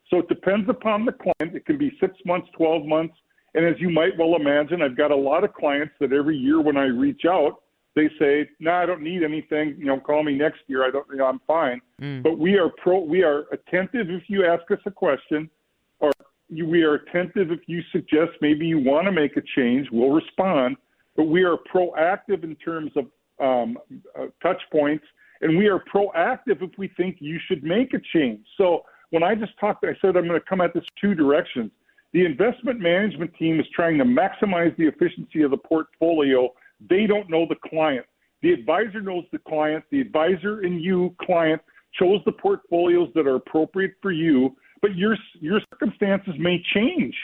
So 0.09 0.19
it 0.19 0.29
depends 0.29 0.69
upon 0.69 1.05
the 1.05 1.13
client. 1.13 1.57
It 1.57 1.67
can 1.67 1.79
be 1.79 1.93
six 2.01 2.15
months, 2.25 2.49
12 2.57 2.85
months. 2.85 3.15
And 3.55 3.67
as 3.67 3.75
you 3.81 3.91
might 3.91 4.17
well 4.17 4.37
imagine, 4.37 4.83
I've 4.83 4.97
got 4.97 5.11
a 5.11 5.17
lot 5.17 5.45
of 5.45 5.53
clients 5.55 5.95
that 6.01 6.13
every 6.13 6.37
year 6.37 6.61
when 6.61 6.77
I 6.77 6.85
reach 6.85 7.23
out, 7.29 7.63
they 7.97 8.09
say, 8.19 8.49
"No, 8.61 8.71
nah, 8.71 8.83
I 8.83 8.87
don't 8.87 9.03
need 9.03 9.23
anything. 9.25 9.75
You 9.77 9.87
know, 9.87 9.99
call 9.99 10.23
me 10.23 10.35
next 10.37 10.61
year. 10.69 10.85
I 10.85 10.91
don't. 10.91 11.07
You 11.11 11.17
know, 11.17 11.27
I'm 11.27 11.41
fine." 11.47 11.81
Mm. 12.01 12.23
But 12.23 12.39
we 12.39 12.57
are 12.57 12.69
pro. 12.69 13.01
We 13.01 13.23
are 13.25 13.47
attentive 13.53 14.11
if 14.11 14.23
you 14.29 14.47
ask 14.47 14.71
us 14.71 14.79
a 14.87 14.91
question, 14.91 15.51
or 15.99 16.13
you, 16.49 16.69
we 16.69 16.83
are 16.85 16.95
attentive 16.95 17.51
if 17.51 17.61
you 17.67 17.83
suggest 17.91 18.33
maybe 18.41 18.67
you 18.67 18.79
want 18.79 19.07
to 19.07 19.13
make 19.13 19.37
a 19.37 19.43
change. 19.57 19.89
We'll 19.91 20.13
respond. 20.13 20.77
But 21.17 21.25
we 21.25 21.43
are 21.43 21.57
proactive 21.73 22.45
in 22.45 22.55
terms 22.57 22.93
of 22.97 23.07
um, 23.41 23.77
uh, 24.17 24.27
touch 24.41 24.63
points, 24.71 25.05
and 25.41 25.59
we 25.59 25.67
are 25.67 25.83
proactive 25.93 26.63
if 26.63 26.71
we 26.79 26.89
think 26.97 27.17
you 27.19 27.41
should 27.49 27.65
make 27.65 27.95
a 27.95 28.01
change. 28.13 28.47
So 28.57 28.85
when 29.11 29.25
I 29.25 29.35
just 29.35 29.59
talked, 29.59 29.85
I 29.85 29.97
said 30.01 30.17
I'm 30.17 30.29
going 30.29 30.41
to 30.41 30.47
come 30.47 30.61
at 30.61 30.73
this 30.73 30.85
two 31.01 31.15
directions. 31.15 31.73
The 32.13 32.25
investment 32.25 32.81
management 32.81 33.33
team 33.39 33.61
is 33.61 33.67
trying 33.75 33.99
to 33.99 34.05
maximize 34.05 34.77
the 34.77 34.87
efficiency 34.87 35.43
of 35.43 35.51
the 35.53 35.57
portfolio 35.57 36.53
they 36.89 37.07
don't 37.07 37.29
know 37.29 37.47
the 37.49 37.57
client. 37.69 38.07
The 38.43 38.53
advisor 38.53 39.03
knows 39.03 39.25
the 39.33 39.39
client. 39.39 39.85
The 39.91 40.01
advisor 40.01 40.61
and 40.61 40.81
you, 40.83 41.15
client, 41.21 41.61
chose 41.99 42.21
the 42.25 42.33
portfolios 42.33 43.11
that 43.15 43.27
are 43.27 43.35
appropriate 43.35 43.95
for 44.01 44.13
you, 44.13 44.57
but 44.81 44.95
your 44.97 45.17
your 45.41 45.61
circumstances 45.73 46.35
may 46.39 46.63
change. 46.75 47.15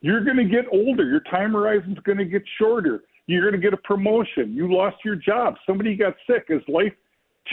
You're 0.00 0.24
going 0.24 0.36
to 0.36 0.44
get 0.44 0.66
older. 0.70 1.08
Your 1.08 1.20
time 1.20 1.52
horizon 1.52 1.92
is 1.92 1.98
going 2.04 2.18
to 2.18 2.24
get 2.24 2.42
shorter. 2.58 3.04
You're 3.26 3.42
going 3.42 3.60
to 3.60 3.64
get 3.64 3.72
a 3.72 3.78
promotion. 3.78 4.54
You 4.54 4.72
lost 4.72 4.96
your 5.04 5.16
job. 5.16 5.54
Somebody 5.66 5.96
got 5.96 6.14
sick. 6.26 6.48
As 6.50 6.60
life 6.68 6.92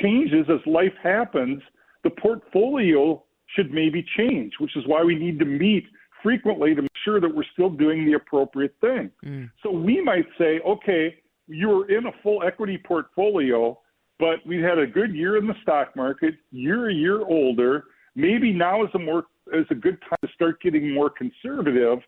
changes, 0.02 0.46
as 0.50 0.60
life 0.66 0.94
happens, 1.02 1.62
the 2.04 2.10
portfolio 2.10 3.24
should 3.56 3.72
maybe 3.72 4.06
change, 4.18 4.54
which 4.60 4.76
is 4.76 4.84
why 4.88 5.04
we 5.04 5.16
need 5.16 5.40
to 5.40 5.46
meet 5.46 5.86
frequently 6.24 6.74
to 6.74 6.82
make 6.82 6.92
sure 7.04 7.20
that 7.20 7.34
we're 7.34 7.44
still 7.54 7.70
doing 7.70 8.06
the 8.06 8.14
appropriate 8.14 8.74
thing. 8.82 9.12
Mm. 9.24 9.52
So 9.62 9.70
we 9.70 10.02
might 10.02 10.26
say, 10.38 10.60
okay, 10.66 11.16
you 11.48 11.70
were 11.70 11.90
in 11.90 12.08
a 12.08 12.12
full 12.24 12.42
equity 12.44 12.82
portfolio, 12.84 13.78
but 14.18 14.36
we've 14.46 14.64
had 14.64 14.80
a 14.80 14.88
good 14.88 15.14
year 15.14 15.38
in 15.38 15.46
the 15.46 15.56
stock 15.62 15.96
market. 15.96 16.36
You're 16.52 16.90
a 16.90 16.94
year 16.94 17.22
older. 17.22 17.86
Maybe 18.16 18.54
now 18.54 18.84
is 18.84 18.90
a 18.96 19.00
more 19.00 19.26
is 19.52 19.66
a 19.70 19.76
good 19.76 20.00
time 20.02 20.20
to 20.24 20.30
start 20.34 20.62
getting 20.62 20.94
more 20.94 21.10
conservative. 21.10 22.00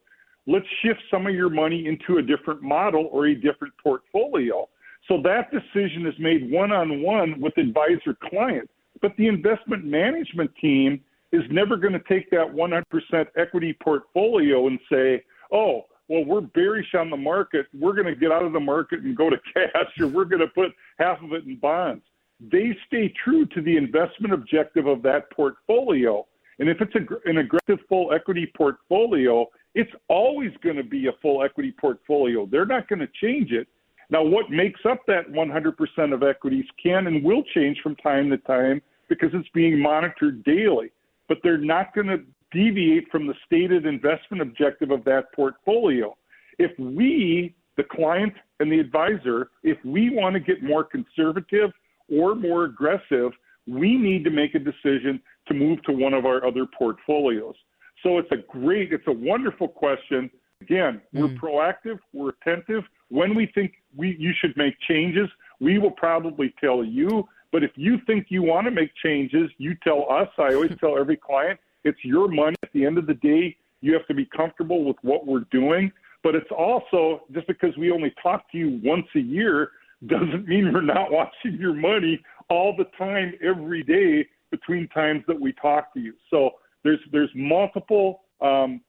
Let's 0.48 0.66
shift 0.82 1.02
some 1.12 1.28
of 1.28 1.36
your 1.36 1.50
money 1.50 1.86
into 1.88 2.20
a 2.20 2.22
different 2.22 2.62
model 2.62 3.10
or 3.12 3.28
a 3.28 3.36
different 3.36 3.74
portfolio. 3.84 4.70
So 5.08 5.22
that 5.24 5.52
decision 5.52 6.06
is 6.08 6.14
made 6.18 6.50
one 6.50 6.72
on 6.72 7.02
one 7.02 7.42
with 7.42 7.58
advisor 7.58 8.16
client. 8.30 8.70
But 9.02 9.12
the 9.18 9.28
investment 9.28 9.84
management 9.84 10.52
team 10.62 11.02
is 11.36 11.44
never 11.52 11.78
going 11.78 11.94
to 11.94 12.04
take 12.08 12.30
that 12.32 12.48
100% 12.48 13.28
equity 13.38 13.78
portfolio 13.82 14.68
and 14.68 14.80
say, 14.92 15.24
oh, 15.52 15.86
well, 16.08 16.24
we're 16.24 16.42
bearish 16.42 16.94
on 16.94 17.10
the 17.10 17.18
market. 17.18 17.66
We're 17.74 17.94
going 17.94 18.06
to 18.06 18.16
get 18.16 18.32
out 18.32 18.44
of 18.44 18.54
the 18.54 18.60
market 18.60 19.02
and 19.02 19.16
go 19.16 19.30
to 19.30 19.38
cash, 19.54 20.00
or 20.00 20.08
we're 20.08 20.26
going 20.26 20.42
to 20.42 20.48
put 20.48 20.72
half 21.00 21.22
of 21.22 21.34
it 21.34 21.46
in 21.46 21.58
bonds. 21.58 22.04
They 22.40 22.78
stay 22.88 23.14
true 23.24 23.46
to 23.48 23.62
the 23.62 23.78
investment 23.78 24.34
objective 24.34 24.88
of 24.88 25.02
that 25.04 25.32
portfolio. 25.32 26.26
And 26.60 26.70
if 26.70 26.78
it's 26.80 26.94
a, 26.96 27.30
an 27.30 27.38
aggressive 27.40 27.84
full 27.90 28.14
equity 28.14 28.52
portfolio, 28.56 29.48
it's 29.74 29.92
always 30.10 30.52
going 30.64 30.78
to 30.78 30.84
be 30.84 31.08
a 31.08 31.14
full 31.22 31.44
equity 31.44 31.74
portfolio. 31.80 32.46
They're 32.46 32.66
not 32.66 32.88
going 32.88 33.00
to 33.00 33.10
change 33.22 33.52
it. 33.52 33.68
Now, 34.10 34.24
what 34.24 34.52
makes 34.52 34.82
up 34.88 35.00
that 35.08 35.32
100% 35.32 36.14
of 36.14 36.24
equities 36.24 36.66
can 36.82 37.08
and 37.08 37.24
will 37.24 37.44
change 37.56 37.80
from 37.82 37.96
time 37.96 38.30
to 38.30 38.38
time 38.38 38.82
because 39.10 39.30
it's 39.34 39.50
being 39.54 39.80
monitored 39.80 40.44
daily. 40.44 40.92
But 41.28 41.38
they're 41.44 41.58
not 41.58 41.94
going 41.94 42.08
to 42.08 42.20
deviate 42.52 43.10
from 43.12 43.28
the 43.28 43.34
stated 43.46 43.86
investment 43.86 44.42
objective 44.42 44.92
of 44.92 45.04
that 45.06 45.34
portfolio. 45.34 46.16
If 46.58 46.72
we, 46.80 47.56
the 47.78 47.84
client 47.84 48.34
and 48.60 48.72
the 48.72 48.80
advisor, 48.80 49.50
if 49.64 49.78
we 49.84 50.10
want 50.10 50.36
to 50.36 50.40
get 50.40 50.64
more 50.64 50.84
conservative 50.84 51.72
or 52.10 52.36
more 52.36 52.66
aggressive, 52.66 53.32
we 53.68 53.98
need 53.98 54.24
to 54.24 54.30
make 54.30 54.56
a 54.56 54.60
decision 54.60 55.22
to 55.48 55.54
move 55.54 55.84
to 55.84 55.92
one 55.92 56.14
of 56.14 56.26
our 56.26 56.46
other 56.46 56.66
portfolios. 56.78 57.56
So 58.04 58.18
it's 58.20 58.32
a 58.32 58.38
great, 58.38 58.94
it's 58.94 59.08
a 59.08 59.12
wonderful 59.12 59.68
question. 59.68 60.30
Again, 60.62 61.02
we're 61.14 61.28
mm. 61.28 61.40
proactive, 61.40 62.00
we're 62.14 62.32
attentive. 62.42 62.84
When 63.10 63.36
we 63.36 63.52
think 63.54 63.74
we 63.96 64.16
you 64.18 64.32
should 64.40 64.56
make 64.56 64.76
changes, 64.88 65.28
we 65.60 65.80
will 65.80 65.92
probably 65.92 66.54
tell 66.62 66.84
you. 66.84 67.28
But 67.56 67.64
if 67.64 67.72
you 67.76 68.00
think 68.06 68.26
you 68.28 68.44
want 68.44 68.66
to 68.66 68.72
make 68.72 68.90
changes, 69.02 69.50
you 69.58 69.78
tell 69.82 70.12
us. 70.12 70.28
I 70.38 70.56
always 70.56 70.76
tell 70.82 70.98
every 70.98 71.16
client, 71.16 71.58
it's 71.86 72.04
your 72.04 72.28
money. 72.28 72.58
At 72.62 72.74
the 72.74 72.86
end 72.86 72.98
of 72.98 73.08
the 73.08 73.14
day, 73.14 73.56
you 73.80 73.94
have 73.94 74.06
to 74.08 74.14
be 74.14 74.26
comfortable 74.26 74.84
with 74.84 74.98
what 75.04 75.26
we're 75.26 75.46
doing. 75.52 75.90
But 76.22 76.36
it's 76.36 76.52
also 76.52 77.22
just 77.32 77.48
because 77.48 77.70
we 77.78 77.92
only 77.92 78.14
talk 78.22 78.52
to 78.52 78.58
you 78.58 78.82
once 78.84 79.08
a 79.16 79.22
year 79.22 79.72
doesn't 80.06 80.46
mean 80.50 80.74
we're 80.74 80.82
not 80.82 81.14
watching 81.14 81.54
your 81.58 81.74
money 81.74 82.22
all 82.50 82.76
the 82.76 82.88
time, 82.98 83.32
every 83.42 83.84
day 83.84 84.28
between 84.52 84.90
times 84.90 85.24
that 85.26 85.40
we 85.40 85.54
talk 85.54 85.94
to 85.94 86.02
you. 86.02 86.14
So 86.30 86.56
there's 86.84 87.00
there's 87.14 87.32
multiple 87.34 88.24
um, 88.42 88.82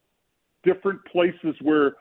different 0.64 1.05
places 1.05 1.55
where 1.62 1.93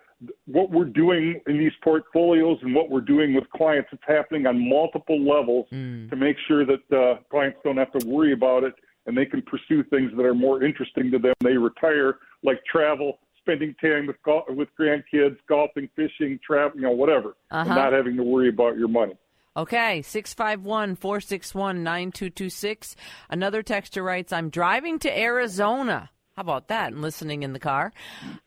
what 0.46 0.72
we're 0.72 0.86
doing 0.86 1.42
in 1.48 1.58
these 1.58 1.74
portfolios 1.84 2.58
and 2.62 2.74
what 2.74 2.90
we're 2.90 3.02
doing 3.02 3.34
with 3.34 3.50
clients, 3.50 3.90
it's 3.92 4.04
happening 4.08 4.48
on 4.48 4.70
multiple 4.70 5.20
levels 5.20 5.68
mm. 5.72 6.10
to 6.10 6.16
make 6.16 6.38
sure 6.48 6.66
that 6.66 6.96
uh, 6.96 7.22
clients 7.30 7.60
don't 7.64 7.78
have 7.78 7.92
to 7.92 8.08
worry 8.08 8.34
about 8.34 8.64
it 8.64 8.74
and 9.06 9.18
they 9.18 9.26
can 9.26 9.42
pursue 9.42 9.84
things 9.84 10.12
that 10.16 10.26
are 10.26 10.34
more 10.34 10.64
interesting 10.64 11.12
to 11.12 11.20
them. 11.20 11.34
They 11.44 11.58
retire, 11.58 12.20
like 12.44 12.64
travel, 12.66 13.20
spending 13.40 13.76
time 13.82 14.08
with 14.08 14.16
with 14.50 14.70
grandkids, 14.80 15.38
golfing, 15.48 15.90
fishing, 15.96 16.40
travel, 16.46 16.72
you 16.76 16.84
know, 16.84 16.92
whatever, 16.92 17.36
uh-huh. 17.52 17.60
and 17.62 17.70
not 17.70 17.94
having 17.94 18.16
to 18.18 18.24
worry 18.24 18.50
about 18.50 18.78
your 18.78 18.88
money. 18.88 19.14
Okay, 19.58 20.02
651 20.02 20.96
461 20.96 21.84
9226. 21.84 22.96
Another 23.30 23.64
texter 23.64 24.04
writes, 24.04 24.34
I'm 24.34 24.50
driving 24.50 25.00
to 25.00 25.18
Arizona. 25.18 26.10
How 26.36 26.42
about 26.42 26.68
that? 26.68 26.92
And 26.92 27.02
listening 27.02 27.44
in 27.44 27.54
the 27.54 27.60
car. 27.60 27.94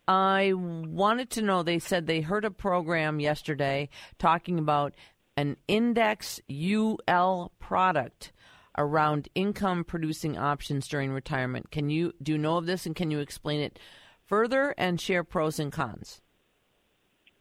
I 0.07 0.53
wanted 0.55 1.31
to 1.31 1.43
know, 1.43 1.63
they 1.63 1.79
said 1.79 2.07
they 2.07 2.21
heard 2.21 2.45
a 2.45 2.51
program 2.51 3.19
yesterday 3.19 3.89
talking 4.19 4.59
about 4.59 4.95
an 5.39 5.57
index 5.69 6.41
UL 6.51 7.53
product 7.59 8.33
around 8.77 9.29
income 9.35 9.85
producing 9.85 10.37
options 10.37 10.87
during 10.87 11.13
retirement. 11.13 11.71
Can 11.71 11.89
you 11.89 12.13
do 12.23 12.33
you 12.33 12.39
know 12.39 12.59
of 12.59 12.67
this 12.67 12.85
and 12.85 12.95
can 12.95 13.11
you 13.11 13.21
explain 13.21 13.61
it 13.61 13.79
further 14.27 14.75
and 14.77 15.01
share 15.01 15.25
pros 15.25 15.59
and 15.59 15.73
cons? 15.73 16.21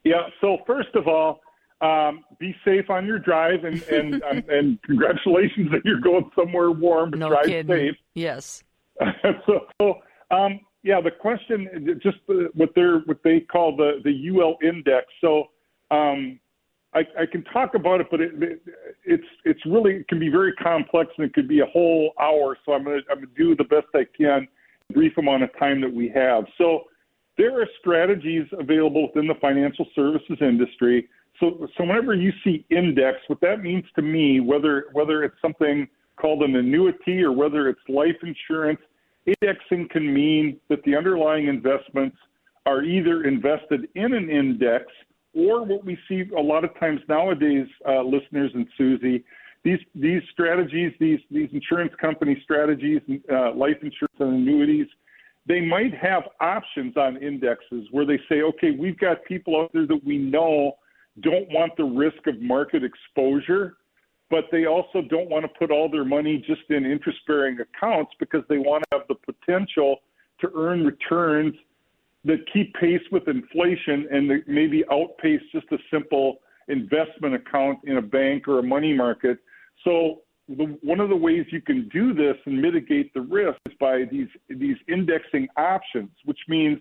Yeah, 0.04 0.22
so 0.40 0.58
first 0.66 0.94
of 0.94 1.06
all, 1.06 1.40
um, 1.80 2.24
be 2.38 2.56
safe 2.64 2.88
on 2.88 3.06
your 3.06 3.18
drive 3.18 3.64
and 3.64 3.82
and 3.82 4.22
um, 4.30 4.44
and 4.48 4.82
congratulations 4.82 5.70
that 5.72 5.82
you're 5.84 6.00
going 6.00 6.30
somewhere 6.34 6.70
warm 6.70 7.10
no 7.10 7.28
drive 7.28 7.44
kidding. 7.44 7.68
safe. 7.68 7.96
Yes. 8.14 8.64
so, 9.46 9.66
so 9.80 10.00
um, 10.30 10.60
yeah, 10.82 11.00
the 11.00 11.10
question, 11.10 11.98
just 12.02 12.18
what 12.54 12.70
they're 12.74 13.00
what 13.00 13.18
they 13.24 13.40
call 13.40 13.76
the 13.76 14.00
the 14.04 14.28
UL 14.30 14.58
index. 14.62 15.06
So 15.20 15.48
um, 15.90 16.38
I, 16.94 17.00
I 17.20 17.26
can 17.30 17.44
talk 17.44 17.74
about 17.74 18.00
it, 18.00 18.06
but 18.10 18.20
it, 18.20 18.32
it, 18.42 18.62
it's 19.04 19.24
it's 19.44 19.60
really 19.66 19.96
it 19.96 20.08
can 20.08 20.18
be 20.18 20.28
very 20.28 20.52
complex 20.54 21.10
and 21.18 21.26
it 21.26 21.34
could 21.34 21.48
be 21.48 21.60
a 21.60 21.66
whole 21.66 22.12
hour. 22.20 22.56
So 22.64 22.72
I'm 22.72 22.84
gonna 22.84 23.00
I'm 23.10 23.16
gonna 23.16 23.26
do 23.36 23.56
the 23.56 23.64
best 23.64 23.86
I 23.94 24.06
can, 24.16 24.46
brief 24.92 25.18
amount 25.18 25.42
of 25.42 25.50
time 25.58 25.80
that 25.80 25.92
we 25.92 26.10
have. 26.14 26.44
So 26.56 26.84
there 27.36 27.60
are 27.60 27.66
strategies 27.80 28.46
available 28.58 29.08
within 29.08 29.26
the 29.26 29.34
financial 29.40 29.86
services 29.94 30.38
industry. 30.40 31.08
So 31.40 31.68
so 31.76 31.84
whenever 31.84 32.14
you 32.14 32.32
see 32.44 32.64
index, 32.70 33.18
what 33.26 33.40
that 33.40 33.62
means 33.62 33.84
to 33.96 34.02
me, 34.02 34.40
whether 34.40 34.86
whether 34.92 35.24
it's 35.24 35.36
something 35.42 35.88
called 36.16 36.42
an 36.42 36.56
annuity 36.56 37.22
or 37.22 37.32
whether 37.32 37.68
it's 37.68 37.80
life 37.88 38.16
insurance 38.22 38.80
Indexing 39.40 39.88
can 39.90 40.12
mean 40.12 40.58
that 40.68 40.82
the 40.84 40.96
underlying 40.96 41.48
investments 41.48 42.16
are 42.66 42.82
either 42.82 43.24
invested 43.24 43.88
in 43.94 44.14
an 44.14 44.30
index 44.30 44.86
or 45.34 45.64
what 45.64 45.84
we 45.84 45.98
see 46.08 46.24
a 46.36 46.40
lot 46.40 46.64
of 46.64 46.78
times 46.78 47.00
nowadays, 47.08 47.66
uh, 47.86 48.02
listeners 48.02 48.50
and 48.54 48.66
Susie, 48.76 49.24
these 49.64 49.78
these 49.94 50.22
strategies, 50.32 50.92
these 50.98 51.20
these 51.30 51.48
insurance 51.52 51.92
company 52.00 52.40
strategies, 52.42 53.00
uh, 53.30 53.52
life 53.54 53.76
insurance 53.82 54.16
and 54.18 54.34
annuities, 54.34 54.86
they 55.46 55.60
might 55.60 55.94
have 55.94 56.24
options 56.40 56.96
on 56.96 57.16
indexes 57.16 57.86
where 57.90 58.06
they 58.06 58.18
say, 58.28 58.42
okay, 58.42 58.70
we've 58.70 58.98
got 58.98 59.24
people 59.24 59.60
out 59.60 59.70
there 59.72 59.86
that 59.86 60.00
we 60.04 60.18
know 60.18 60.72
don't 61.20 61.48
want 61.50 61.76
the 61.76 61.84
risk 61.84 62.26
of 62.26 62.40
market 62.40 62.82
exposure, 62.84 63.76
but 64.30 64.44
they 64.52 64.66
also 64.66 65.02
don't 65.08 65.30
want 65.30 65.44
to 65.44 65.48
put 65.58 65.70
all 65.70 65.90
their 65.90 66.04
money 66.04 66.42
just 66.46 66.62
in 66.68 66.84
interest 66.84 67.18
bearing 67.26 67.58
accounts 67.60 68.12
because 68.18 68.42
they 68.48 68.58
want 68.58 68.84
to 68.90 68.98
have 68.98 69.08
the 69.08 69.14
potential 69.14 69.98
to 70.40 70.50
earn 70.54 70.84
returns 70.84 71.54
that 72.24 72.38
keep 72.52 72.74
pace 72.74 73.00
with 73.10 73.26
inflation 73.28 74.06
and 74.10 74.42
maybe 74.46 74.84
outpace 74.92 75.40
just 75.52 75.66
a 75.72 75.78
simple 75.90 76.38
investment 76.68 77.34
account 77.34 77.78
in 77.84 77.96
a 77.96 78.02
bank 78.02 78.46
or 78.46 78.58
a 78.58 78.62
money 78.62 78.92
market. 78.92 79.38
So 79.84 80.20
the, 80.48 80.76
one 80.82 81.00
of 81.00 81.08
the 81.08 81.16
ways 81.16 81.46
you 81.50 81.62
can 81.62 81.88
do 81.88 82.12
this 82.12 82.36
and 82.44 82.60
mitigate 82.60 83.14
the 83.14 83.20
risk 83.20 83.58
is 83.66 83.74
by 83.80 84.04
these 84.10 84.28
these 84.48 84.76
indexing 84.88 85.48
options, 85.56 86.10
which 86.24 86.38
means 86.48 86.78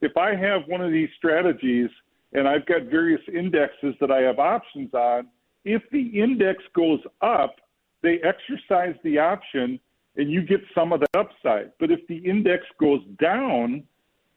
if 0.00 0.16
I 0.16 0.34
have 0.34 0.62
one 0.66 0.80
of 0.80 0.90
these 0.90 1.08
strategies 1.16 1.90
and 2.32 2.48
I've 2.48 2.66
got 2.66 2.84
various 2.84 3.20
indexes 3.32 3.94
that 4.00 4.10
I 4.10 4.20
have 4.20 4.38
options 4.38 4.92
on, 4.94 5.26
if 5.64 5.82
the 5.92 6.20
index 6.20 6.62
goes 6.74 7.00
up, 7.20 7.56
they 8.02 8.18
exercise 8.22 8.94
the 9.04 9.18
option 9.18 9.78
and 10.16 10.30
you 10.30 10.42
get 10.42 10.60
some 10.74 10.92
of 10.92 11.00
that 11.00 11.18
upside. 11.18 11.72
But 11.78 11.90
if 11.90 12.00
the 12.08 12.16
index 12.16 12.64
goes 12.80 13.00
down, 13.20 13.84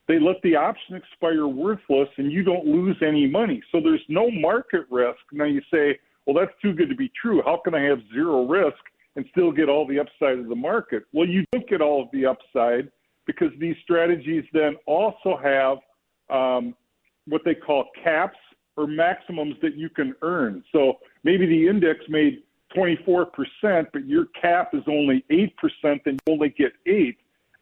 they 0.08 0.20
let 0.20 0.42
the 0.44 0.56
option 0.56 0.96
expire 0.96 1.48
worthless 1.48 2.10
and 2.18 2.32
you 2.32 2.44
don't 2.44 2.66
lose 2.66 2.98
any 3.02 3.28
money. 3.28 3.62
So 3.72 3.80
there's 3.80 4.04
no 4.10 4.30
market 4.30 4.86
risk. 4.92 5.20
Now 5.32 5.46
you 5.46 5.62
say, 5.72 6.00
well, 6.26 6.36
that's 6.36 6.56
too 6.62 6.74
good 6.74 6.90
to 6.90 6.96
be 6.96 7.12
true. 7.20 7.42
How 7.46 7.62
can 7.64 7.74
I 7.74 7.84
have 7.84 8.00
zero 8.14 8.46
risk 8.46 8.78
and 9.16 9.26
still 9.32 9.52
get 9.52 9.70
all 9.70 9.88
the 9.88 10.00
upside 10.00 10.40
of 10.40 10.48
the 10.48 10.56
market? 10.56 11.04
Well, 11.14 11.28
you 11.28 11.46
don't 11.52 11.68
get 11.70 11.82
all 11.82 12.04
of 12.04 12.10
the 12.12 12.26
upside 12.26 12.92
because 13.26 13.50
these 13.60 13.76
strategies 13.84 14.44
then 14.54 14.76
also 14.86 15.40
have 15.42 15.78
um, 16.30 16.76
what 17.28 17.42
they 17.46 17.56
call 17.56 17.86
caps 18.04 18.38
or 18.76 18.88
maximums 18.88 19.56
that 19.62 19.76
you 19.76 19.90
can 19.90 20.16
earn. 20.22 20.64
So 20.72 20.94
maybe 21.24 21.46
the 21.46 21.68
index 21.68 22.00
made 22.10 22.44
24%, 22.76 23.28
but 23.94 24.06
your 24.08 24.26
cap 24.40 24.74
is 24.74 24.84
only 24.88 25.24
8%, 25.32 25.50
then 25.84 26.18
you 26.26 26.34
only 26.34 26.50
get 26.50 26.74
8. 26.86 27.18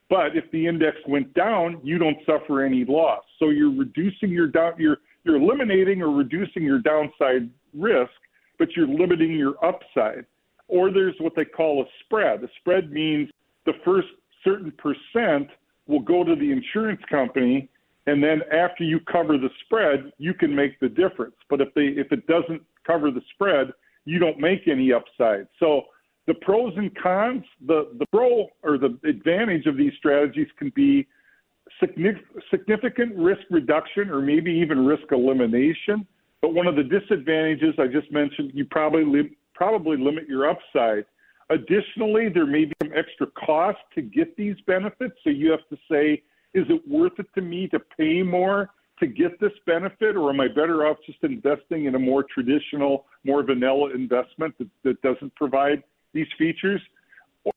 But 0.10 0.36
if 0.36 0.50
the 0.52 0.68
index 0.68 0.98
went 1.08 1.34
down, 1.34 1.80
you 1.84 1.98
don't 1.98 2.18
suffer 2.26 2.64
any 2.64 2.86
loss. 2.86 3.24
So 3.40 3.50
you're 3.50 3.74
reducing 3.74 4.30
your 4.30 4.48
down, 4.48 4.74
you're 4.78 4.98
you're 5.24 5.36
eliminating 5.36 6.02
or 6.02 6.10
reducing 6.10 6.64
your 6.64 6.80
downside 6.80 7.50
risk, 7.78 8.12
but 8.58 8.70
you're 8.76 8.88
limiting 8.88 9.34
your 9.34 9.54
upside. 9.64 10.26
Or 10.68 10.92
there's 10.92 11.14
what 11.20 11.36
they 11.36 11.46
call 11.46 11.84
a 11.84 11.86
spread. 12.04 12.44
A 12.44 12.48
spread 12.60 12.92
means 12.92 13.30
the 13.66 13.74
first 13.86 14.08
certain 14.44 14.72
percent 14.72 15.48
will 15.88 16.00
go 16.00 16.24
to 16.24 16.36
the 16.36 16.52
insurance 16.52 17.02
company 17.10 17.70
and 18.08 18.24
then 18.24 18.42
after 18.52 18.84
you 18.84 19.00
cover 19.12 19.38
the 19.38 19.50
spread, 19.66 20.12
you 20.18 20.34
can 20.34 20.56
make 20.56 20.80
the 20.80 20.90
difference. 20.90 21.36
But 21.50 21.62
if 21.62 21.74
they 21.74 21.88
if 21.88 22.12
it 22.12 22.26
doesn't 22.28 22.62
cover 22.86 23.12
the 23.12 23.22
spread, 23.34 23.72
you 24.06 24.20
don't 24.20 24.40
make 24.40 24.68
any 24.68 24.92
upside. 24.92 25.48
So 25.60 25.84
the 26.28 26.34
pros 26.36 26.74
and 26.78 26.92
cons, 27.02 27.44
the 27.66 27.90
the 27.98 28.06
pro 28.08 28.48
or 28.64 28.78
the 28.78 28.98
advantage 29.04 29.66
of 29.66 29.78
these 29.78 29.94
strategies 29.98 30.48
can 30.58 30.72
be 30.76 31.08
significant 31.80 33.16
risk 33.16 33.42
reduction 33.50 34.10
or 34.10 34.22
maybe 34.22 34.52
even 34.52 34.86
risk 34.86 35.04
elimination. 35.12 36.06
But 36.42 36.54
one 36.54 36.68
of 36.68 36.76
the 36.76 36.84
disadvantages 36.84 37.76
I 37.80 37.88
just 37.88 38.12
mentioned, 38.12 38.52
you 38.54 38.66
probably 38.66 39.06
li- 39.06 39.38
probably 39.54 39.98
limit 39.98 40.28
your 40.28 40.50
upside. 40.50 41.06
Additionally, 41.50 42.30
there 42.30 42.46
may 42.46 42.66
be 42.66 42.74
some 42.82 42.92
extra 42.96 43.28
cost 43.28 43.78
to 43.96 44.02
get 44.02 44.36
these 44.38 44.56
benefits, 44.66 45.16
so 45.24 45.30
you 45.30 45.52
have 45.52 45.68
to 45.70 45.78
say 45.90 46.24
is 46.54 46.66
it 46.70 46.82
worth 46.88 47.14
it 47.18 47.28
to 47.36 47.42
me 47.42 47.68
to 47.68 47.80
pay 47.80 48.22
more 48.22 48.70
to 49.02 49.08
get 49.08 49.40
this 49.40 49.52
benefit, 49.66 50.16
or 50.16 50.30
am 50.30 50.40
I 50.40 50.48
better 50.48 50.88
off 50.88 50.98
just 51.06 51.22
investing 51.24 51.86
in 51.86 51.96
a 51.96 52.00
more 52.00 52.24
traditional, 52.24 53.06
more 53.26 53.44
vanilla 53.44 53.92
investment 53.94 54.56
that, 54.58 54.70
that 54.84 55.02
doesn't 55.02 55.36
provide 55.36 55.84
these 56.14 56.28
features? 56.38 56.82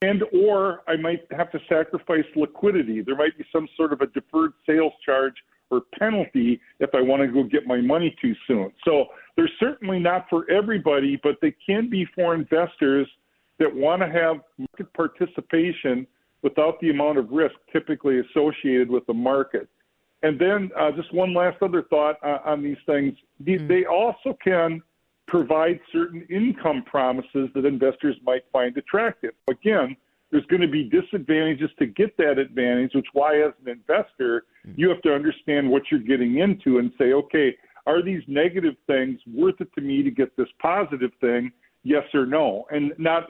And 0.03 0.25
or 0.33 0.83
I 0.89 0.97
might 0.97 1.27
have 1.31 1.53
to 1.53 1.61
sacrifice 1.69 2.25
liquidity. 2.35 3.03
There 3.03 3.17
might 3.17 3.37
be 3.37 3.45
some 3.53 3.69
sort 3.77 3.93
of 3.93 4.01
a 4.01 4.07
deferred 4.07 4.55
sales 4.67 4.93
charge 5.05 5.35
or 5.71 5.83
penalty 5.99 6.61
if 6.81 6.91
I 6.95 7.03
want 7.03 7.23
to 7.23 7.29
go 7.29 7.43
get 7.45 7.67
my 7.67 7.81
money 7.81 8.15
too 8.21 8.35
soon. 8.47 8.73
So 8.85 9.07
they're 9.37 9.51
certainly 9.61 9.99
not 9.99 10.27
for 10.31 10.51
everybody, 10.51 11.19
but 11.23 11.37
they 11.43 11.55
can 11.67 11.91
be 11.91 12.07
for 12.15 12.35
investors 12.35 13.07
that 13.59 13.75
want 13.75 14.03
to 14.03 14.09
have 14.09 14.39
market 14.59 14.93
participation 14.95 16.07
without 16.43 16.81
the 16.81 16.91
amount 16.91 17.19
of 17.19 17.31
risk 17.31 17.55
typically 17.73 18.21
associated 18.21 18.91
with 18.91 19.07
the 19.07 19.15
market. 19.15 19.69
And 20.25 20.39
then 20.39 20.70
uh, 20.75 20.91
just 20.93 21.12
one 21.12 21.35
last 21.35 21.59
other 21.61 21.83
thought 21.83 22.16
uh, 22.25 22.39
on 22.47 22.62
these 22.62 22.79
things. 22.87 23.14
mm 23.43 23.68
They 23.68 23.85
also 23.85 24.37
can 24.43 24.83
provide 25.29 25.79
certain 25.93 26.27
income 26.31 26.83
promises 26.87 27.51
that 27.55 27.66
investors 27.66 28.16
might 28.25 28.45
find 28.51 28.77
attractive. 28.79 29.33
Again, 29.49 29.97
there's 30.31 30.47
going 30.47 30.62
to 30.62 30.68
be 30.68 30.85
disadvantages 30.85 31.70
to 31.79 31.87
get 31.87 32.16
that 32.16 32.39
advantage, 32.39 32.93
which 32.95 33.07
why 33.12 33.41
as 33.41 33.53
an 33.64 33.70
investor, 33.70 34.45
you 34.75 34.89
have 34.89 35.03
to 35.03 35.14
understand 35.14 35.68
what 35.68 35.83
you're 35.91 36.01
getting 36.01 36.39
into 36.39 36.79
and 36.79 36.91
say, 36.99 37.12
okay, 37.12 37.55
are 37.87 38.03
these 38.03 38.22
negative 38.27 38.75
things 38.87 39.20
worth 39.33 39.61
it 39.61 39.68
to 39.75 39.83
me 39.83 40.03
to 40.03 40.11
get 40.11 40.35
this 40.39 40.49
positive 40.59 41.11
thing? 41.20 41.53
Yes 41.83 42.05
or 42.14 42.25
no? 42.25 42.64
And 42.70 42.95
not 42.97 43.25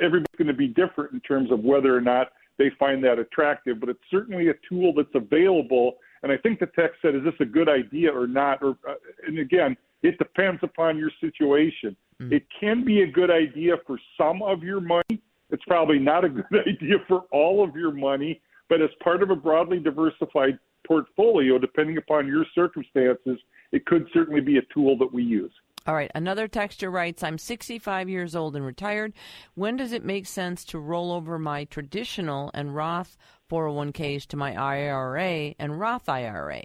everybody's 0.00 0.38
going 0.38 0.48
to 0.48 0.54
be 0.54 0.68
different 0.68 1.12
in 1.12 1.20
terms 1.20 1.52
of 1.52 1.60
whether 1.60 1.94
or 1.94 2.00
not 2.00 2.32
they 2.58 2.70
find 2.78 3.04
that 3.04 3.18
attractive, 3.18 3.80
but 3.80 3.90
it's 3.90 4.00
certainly 4.10 4.48
a 4.48 4.54
tool 4.68 4.94
that's 4.96 5.14
available. 5.14 5.96
And 6.22 6.30
I 6.30 6.36
think 6.36 6.60
the 6.60 6.66
text 6.66 6.98
said, 7.02 7.14
is 7.14 7.24
this 7.24 7.34
a 7.40 7.44
good 7.44 7.68
idea 7.68 8.10
or 8.10 8.26
not? 8.26 8.62
Or, 8.62 8.76
uh, 8.88 8.94
and 9.26 9.38
again, 9.38 9.76
it 10.02 10.18
depends 10.18 10.60
upon 10.62 10.96
your 10.96 11.10
situation. 11.20 11.96
Mm. 12.20 12.32
It 12.32 12.44
can 12.58 12.84
be 12.84 13.02
a 13.02 13.06
good 13.06 13.30
idea 13.30 13.74
for 13.86 13.98
some 14.16 14.42
of 14.42 14.62
your 14.62 14.80
money. 14.80 15.20
It's 15.50 15.64
probably 15.66 15.98
not 15.98 16.24
a 16.24 16.28
good 16.30 16.60
idea 16.66 16.96
for 17.08 17.24
all 17.32 17.64
of 17.64 17.74
your 17.74 17.92
money, 17.92 18.40
but 18.68 18.80
as 18.80 18.90
part 19.02 19.22
of 19.22 19.30
a 19.30 19.36
broadly 19.36 19.78
diversified 19.78 20.58
portfolio, 20.86 21.58
depending 21.58 21.96
upon 21.96 22.26
your 22.26 22.44
circumstances, 22.54 23.38
it 23.72 23.86
could 23.86 24.06
certainly 24.12 24.40
be 24.40 24.58
a 24.58 24.62
tool 24.74 24.96
that 24.98 25.12
we 25.12 25.22
use. 25.22 25.52
All 25.86 25.94
right. 25.94 26.10
Another 26.14 26.46
texture 26.46 26.90
writes 26.90 27.22
I'm 27.22 27.38
65 27.38 28.08
years 28.08 28.36
old 28.36 28.54
and 28.54 28.64
retired. 28.64 29.12
When 29.54 29.76
does 29.76 29.92
it 29.92 30.04
make 30.04 30.26
sense 30.26 30.64
to 30.66 30.78
roll 30.78 31.12
over 31.12 31.38
my 31.38 31.64
traditional 31.64 32.50
and 32.54 32.74
Roth 32.74 33.16
401ks 33.50 34.26
to 34.28 34.36
my 34.36 34.54
IRA 34.54 35.54
and 35.58 35.80
Roth 35.80 36.08
IRA? 36.08 36.62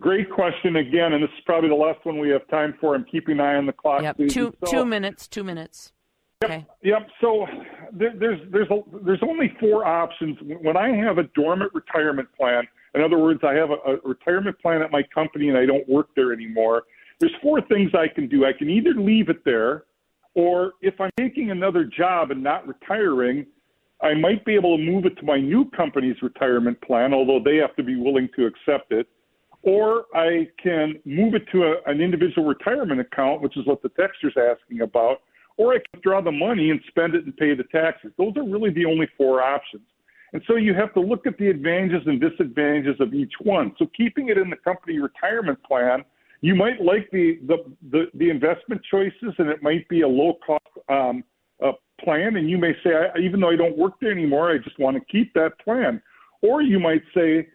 Great 0.00 0.30
question 0.30 0.76
again, 0.76 1.14
and 1.14 1.22
this 1.22 1.30
is 1.30 1.44
probably 1.46 1.70
the 1.70 1.74
last 1.74 2.04
one 2.04 2.18
we 2.18 2.28
have 2.28 2.46
time 2.48 2.74
for. 2.80 2.94
I'm 2.94 3.04
keeping 3.04 3.38
an 3.38 3.40
eye 3.40 3.54
on 3.54 3.64
the 3.64 3.72
clock. 3.72 4.02
Yep. 4.02 4.18
Two, 4.28 4.54
so, 4.64 4.70
two 4.70 4.84
minutes. 4.84 5.26
Two 5.26 5.44
minutes. 5.44 5.92
Yep, 6.42 6.50
okay. 6.50 6.66
Yep. 6.82 7.08
So 7.20 7.46
there, 7.92 8.12
there's 8.14 8.40
there's 8.50 8.68
a, 8.70 8.80
there's 9.02 9.22
only 9.22 9.56
four 9.58 9.86
options. 9.86 10.36
When 10.42 10.76
I 10.76 10.94
have 10.94 11.16
a 11.16 11.22
dormant 11.34 11.72
retirement 11.72 12.28
plan, 12.36 12.64
in 12.94 13.02
other 13.02 13.18
words, 13.18 13.40
I 13.44 13.54
have 13.54 13.70
a, 13.70 13.92
a 13.92 13.96
retirement 14.04 14.58
plan 14.60 14.82
at 14.82 14.90
my 14.90 15.02
company 15.14 15.48
and 15.48 15.56
I 15.56 15.64
don't 15.64 15.88
work 15.88 16.08
there 16.14 16.32
anymore 16.32 16.82
there's 17.20 17.34
four 17.42 17.60
things 17.62 17.92
I 17.94 18.08
can 18.08 18.28
do. 18.28 18.44
I 18.44 18.52
can 18.52 18.68
either 18.68 18.94
leave 18.94 19.28
it 19.28 19.44
there, 19.44 19.84
or 20.34 20.72
if 20.80 21.00
I'm 21.00 21.10
taking 21.18 21.50
another 21.50 21.84
job 21.84 22.30
and 22.30 22.42
not 22.42 22.66
retiring, 22.66 23.46
I 24.02 24.14
might 24.14 24.44
be 24.44 24.54
able 24.54 24.76
to 24.76 24.82
move 24.82 25.06
it 25.06 25.16
to 25.18 25.24
my 25.24 25.40
new 25.40 25.70
company's 25.70 26.16
retirement 26.22 26.80
plan, 26.82 27.14
although 27.14 27.40
they 27.42 27.56
have 27.56 27.74
to 27.76 27.82
be 27.82 27.96
willing 27.96 28.28
to 28.36 28.46
accept 28.46 28.92
it. 28.92 29.06
Or 29.62 30.04
I 30.14 30.48
can 30.62 31.00
move 31.06 31.34
it 31.34 31.44
to 31.52 31.62
a, 31.62 31.74
an 31.86 32.00
individual 32.02 32.46
retirement 32.46 33.00
account, 33.00 33.40
which 33.40 33.56
is 33.56 33.64
what 33.66 33.82
the 33.82 33.88
texter's 33.90 34.36
asking 34.36 34.82
about, 34.82 35.22
or 35.56 35.72
I 35.72 35.78
can 35.78 36.02
draw 36.02 36.20
the 36.20 36.32
money 36.32 36.70
and 36.70 36.80
spend 36.88 37.14
it 37.14 37.24
and 37.24 37.34
pay 37.36 37.54
the 37.54 37.64
taxes. 37.64 38.12
Those 38.18 38.36
are 38.36 38.44
really 38.44 38.70
the 38.70 38.84
only 38.84 39.08
four 39.16 39.40
options. 39.40 39.84
And 40.34 40.42
so 40.48 40.56
you 40.56 40.74
have 40.74 40.92
to 40.94 41.00
look 41.00 41.26
at 41.26 41.38
the 41.38 41.48
advantages 41.48 42.02
and 42.06 42.20
disadvantages 42.20 42.96
of 43.00 43.14
each 43.14 43.32
one. 43.40 43.72
So 43.78 43.86
keeping 43.96 44.28
it 44.28 44.36
in 44.36 44.50
the 44.50 44.56
company 44.56 44.98
retirement 44.98 45.62
plan 45.62 46.04
you 46.44 46.54
might 46.54 46.78
like 46.82 47.08
the, 47.10 47.38
the, 47.46 47.56
the, 47.90 48.04
the 48.12 48.28
investment 48.28 48.82
choices, 48.90 49.32
and 49.38 49.48
it 49.48 49.62
might 49.62 49.88
be 49.88 50.02
a 50.02 50.08
low 50.08 50.34
cost 50.46 50.66
um, 50.90 51.24
uh, 51.64 51.72
plan. 52.04 52.36
And 52.36 52.50
you 52.50 52.58
may 52.58 52.72
say, 52.84 52.90
I, 52.90 53.18
even 53.18 53.40
though 53.40 53.48
I 53.48 53.56
don't 53.56 53.78
work 53.78 53.94
there 53.98 54.10
anymore, 54.12 54.52
I 54.52 54.58
just 54.58 54.78
want 54.78 54.94
to 54.98 55.02
keep 55.10 55.32
that 55.32 55.58
plan. 55.58 56.02
Or 56.42 56.60
you 56.60 56.78
might 56.78 57.00
say, 57.14 57.48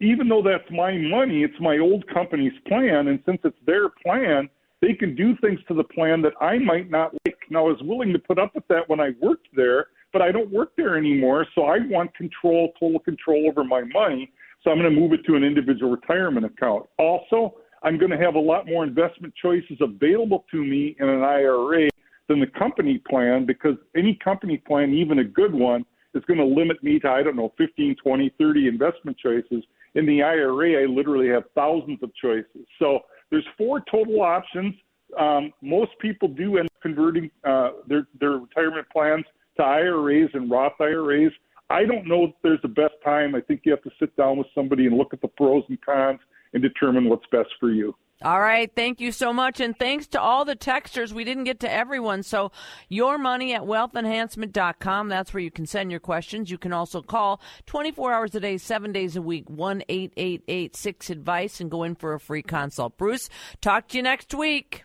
even 0.00 0.28
though 0.28 0.42
that's 0.42 0.68
my 0.72 0.98
money, 0.98 1.44
it's 1.44 1.60
my 1.60 1.78
old 1.78 2.08
company's 2.12 2.58
plan, 2.66 3.06
and 3.06 3.20
since 3.24 3.38
it's 3.44 3.56
their 3.66 3.88
plan, 4.04 4.50
they 4.82 4.94
can 4.94 5.14
do 5.14 5.36
things 5.36 5.60
to 5.68 5.74
the 5.74 5.84
plan 5.84 6.20
that 6.22 6.32
I 6.40 6.58
might 6.58 6.90
not 6.90 7.14
like. 7.24 7.38
Now, 7.50 7.68
I 7.68 7.70
was 7.70 7.82
willing 7.82 8.12
to 8.14 8.18
put 8.18 8.40
up 8.40 8.56
with 8.56 8.66
that 8.66 8.88
when 8.88 8.98
I 8.98 9.10
worked 9.22 9.46
there, 9.54 9.86
but 10.12 10.22
I 10.22 10.32
don't 10.32 10.50
work 10.50 10.72
there 10.76 10.98
anymore, 10.98 11.46
so 11.54 11.66
I 11.66 11.78
want 11.86 12.12
control, 12.16 12.72
total 12.80 12.98
control 12.98 13.46
over 13.48 13.62
my 13.62 13.82
money. 13.84 14.32
So 14.64 14.72
I'm 14.72 14.78
going 14.78 14.92
to 14.92 15.00
move 15.00 15.12
it 15.12 15.24
to 15.26 15.36
an 15.36 15.44
individual 15.44 15.92
retirement 15.92 16.46
account. 16.46 16.86
Also, 16.98 17.54
I'm 17.84 17.98
going 17.98 18.10
to 18.10 18.18
have 18.18 18.34
a 18.34 18.40
lot 18.40 18.66
more 18.66 18.82
investment 18.82 19.34
choices 19.40 19.76
available 19.80 20.46
to 20.50 20.64
me 20.64 20.96
in 20.98 21.08
an 21.08 21.22
IRA 21.22 21.90
than 22.28 22.40
the 22.40 22.46
company 22.46 23.00
plan 23.08 23.44
because 23.44 23.76
any 23.94 24.18
company 24.24 24.56
plan, 24.56 24.94
even 24.94 25.18
a 25.18 25.24
good 25.24 25.52
one, 25.52 25.84
is 26.14 26.24
going 26.24 26.38
to 26.38 26.46
limit 26.46 26.82
me 26.82 26.98
to, 27.00 27.08
I 27.08 27.22
don't 27.22 27.36
know, 27.36 27.52
15, 27.58 27.96
20, 28.02 28.34
30 28.38 28.68
investment 28.68 29.18
choices. 29.18 29.62
In 29.94 30.06
the 30.06 30.22
IRA, 30.22 30.82
I 30.82 30.86
literally 30.86 31.28
have 31.28 31.42
thousands 31.54 32.02
of 32.02 32.10
choices. 32.14 32.66
So 32.78 33.00
there's 33.30 33.46
four 33.58 33.82
total 33.90 34.22
options. 34.22 34.74
Um, 35.20 35.52
most 35.60 35.90
people 36.00 36.28
do 36.28 36.56
end 36.56 36.66
up 36.66 36.82
converting 36.82 37.30
uh, 37.44 37.70
their, 37.86 38.06
their 38.18 38.38
retirement 38.38 38.86
plans 38.90 39.24
to 39.58 39.62
IRAs 39.62 40.30
and 40.32 40.50
Roth 40.50 40.80
IRAs. 40.80 41.32
I 41.68 41.84
don't 41.84 42.06
know 42.06 42.24
if 42.24 42.30
there's 42.42 42.62
the 42.62 42.68
best 42.68 42.94
time. 43.04 43.34
I 43.34 43.40
think 43.42 43.62
you 43.64 43.72
have 43.72 43.82
to 43.82 43.90
sit 43.98 44.16
down 44.16 44.38
with 44.38 44.46
somebody 44.54 44.86
and 44.86 44.96
look 44.96 45.12
at 45.12 45.20
the 45.20 45.28
pros 45.28 45.64
and 45.68 45.78
cons 45.82 46.20
and 46.54 46.62
determine 46.62 47.08
what's 47.08 47.26
best 47.30 47.50
for 47.60 47.70
you. 47.70 47.94
All 48.22 48.40
right. 48.40 48.70
Thank 48.74 49.00
you 49.00 49.12
so 49.12 49.32
much. 49.32 49.60
And 49.60 49.76
thanks 49.78 50.06
to 50.08 50.20
all 50.20 50.44
the 50.44 50.56
texters. 50.56 51.12
We 51.12 51.24
didn't 51.24 51.44
get 51.44 51.60
to 51.60 51.70
everyone. 51.70 52.22
So 52.22 52.52
your 52.88 53.18
money 53.18 53.54
at 53.54 53.62
wealthenhancement.com. 53.62 55.08
That's 55.08 55.34
where 55.34 55.42
you 55.42 55.50
can 55.50 55.66
send 55.66 55.90
your 55.90 56.00
questions. 56.00 56.50
You 56.50 56.56
can 56.56 56.72
also 56.72 57.02
call 57.02 57.42
24 57.66 58.12
hours 58.12 58.34
a 58.34 58.40
day, 58.40 58.56
seven 58.56 58.92
days 58.92 59.16
a 59.16 59.22
week, 59.22 59.50
1 59.50 59.82
888 59.88 60.76
6 60.76 61.10
advice 61.10 61.60
and 61.60 61.70
go 61.70 61.82
in 61.82 61.96
for 61.96 62.14
a 62.14 62.20
free 62.20 62.42
consult. 62.42 62.96
Bruce, 62.96 63.28
talk 63.60 63.88
to 63.88 63.98
you 63.98 64.02
next 64.02 64.32
week. 64.32 64.84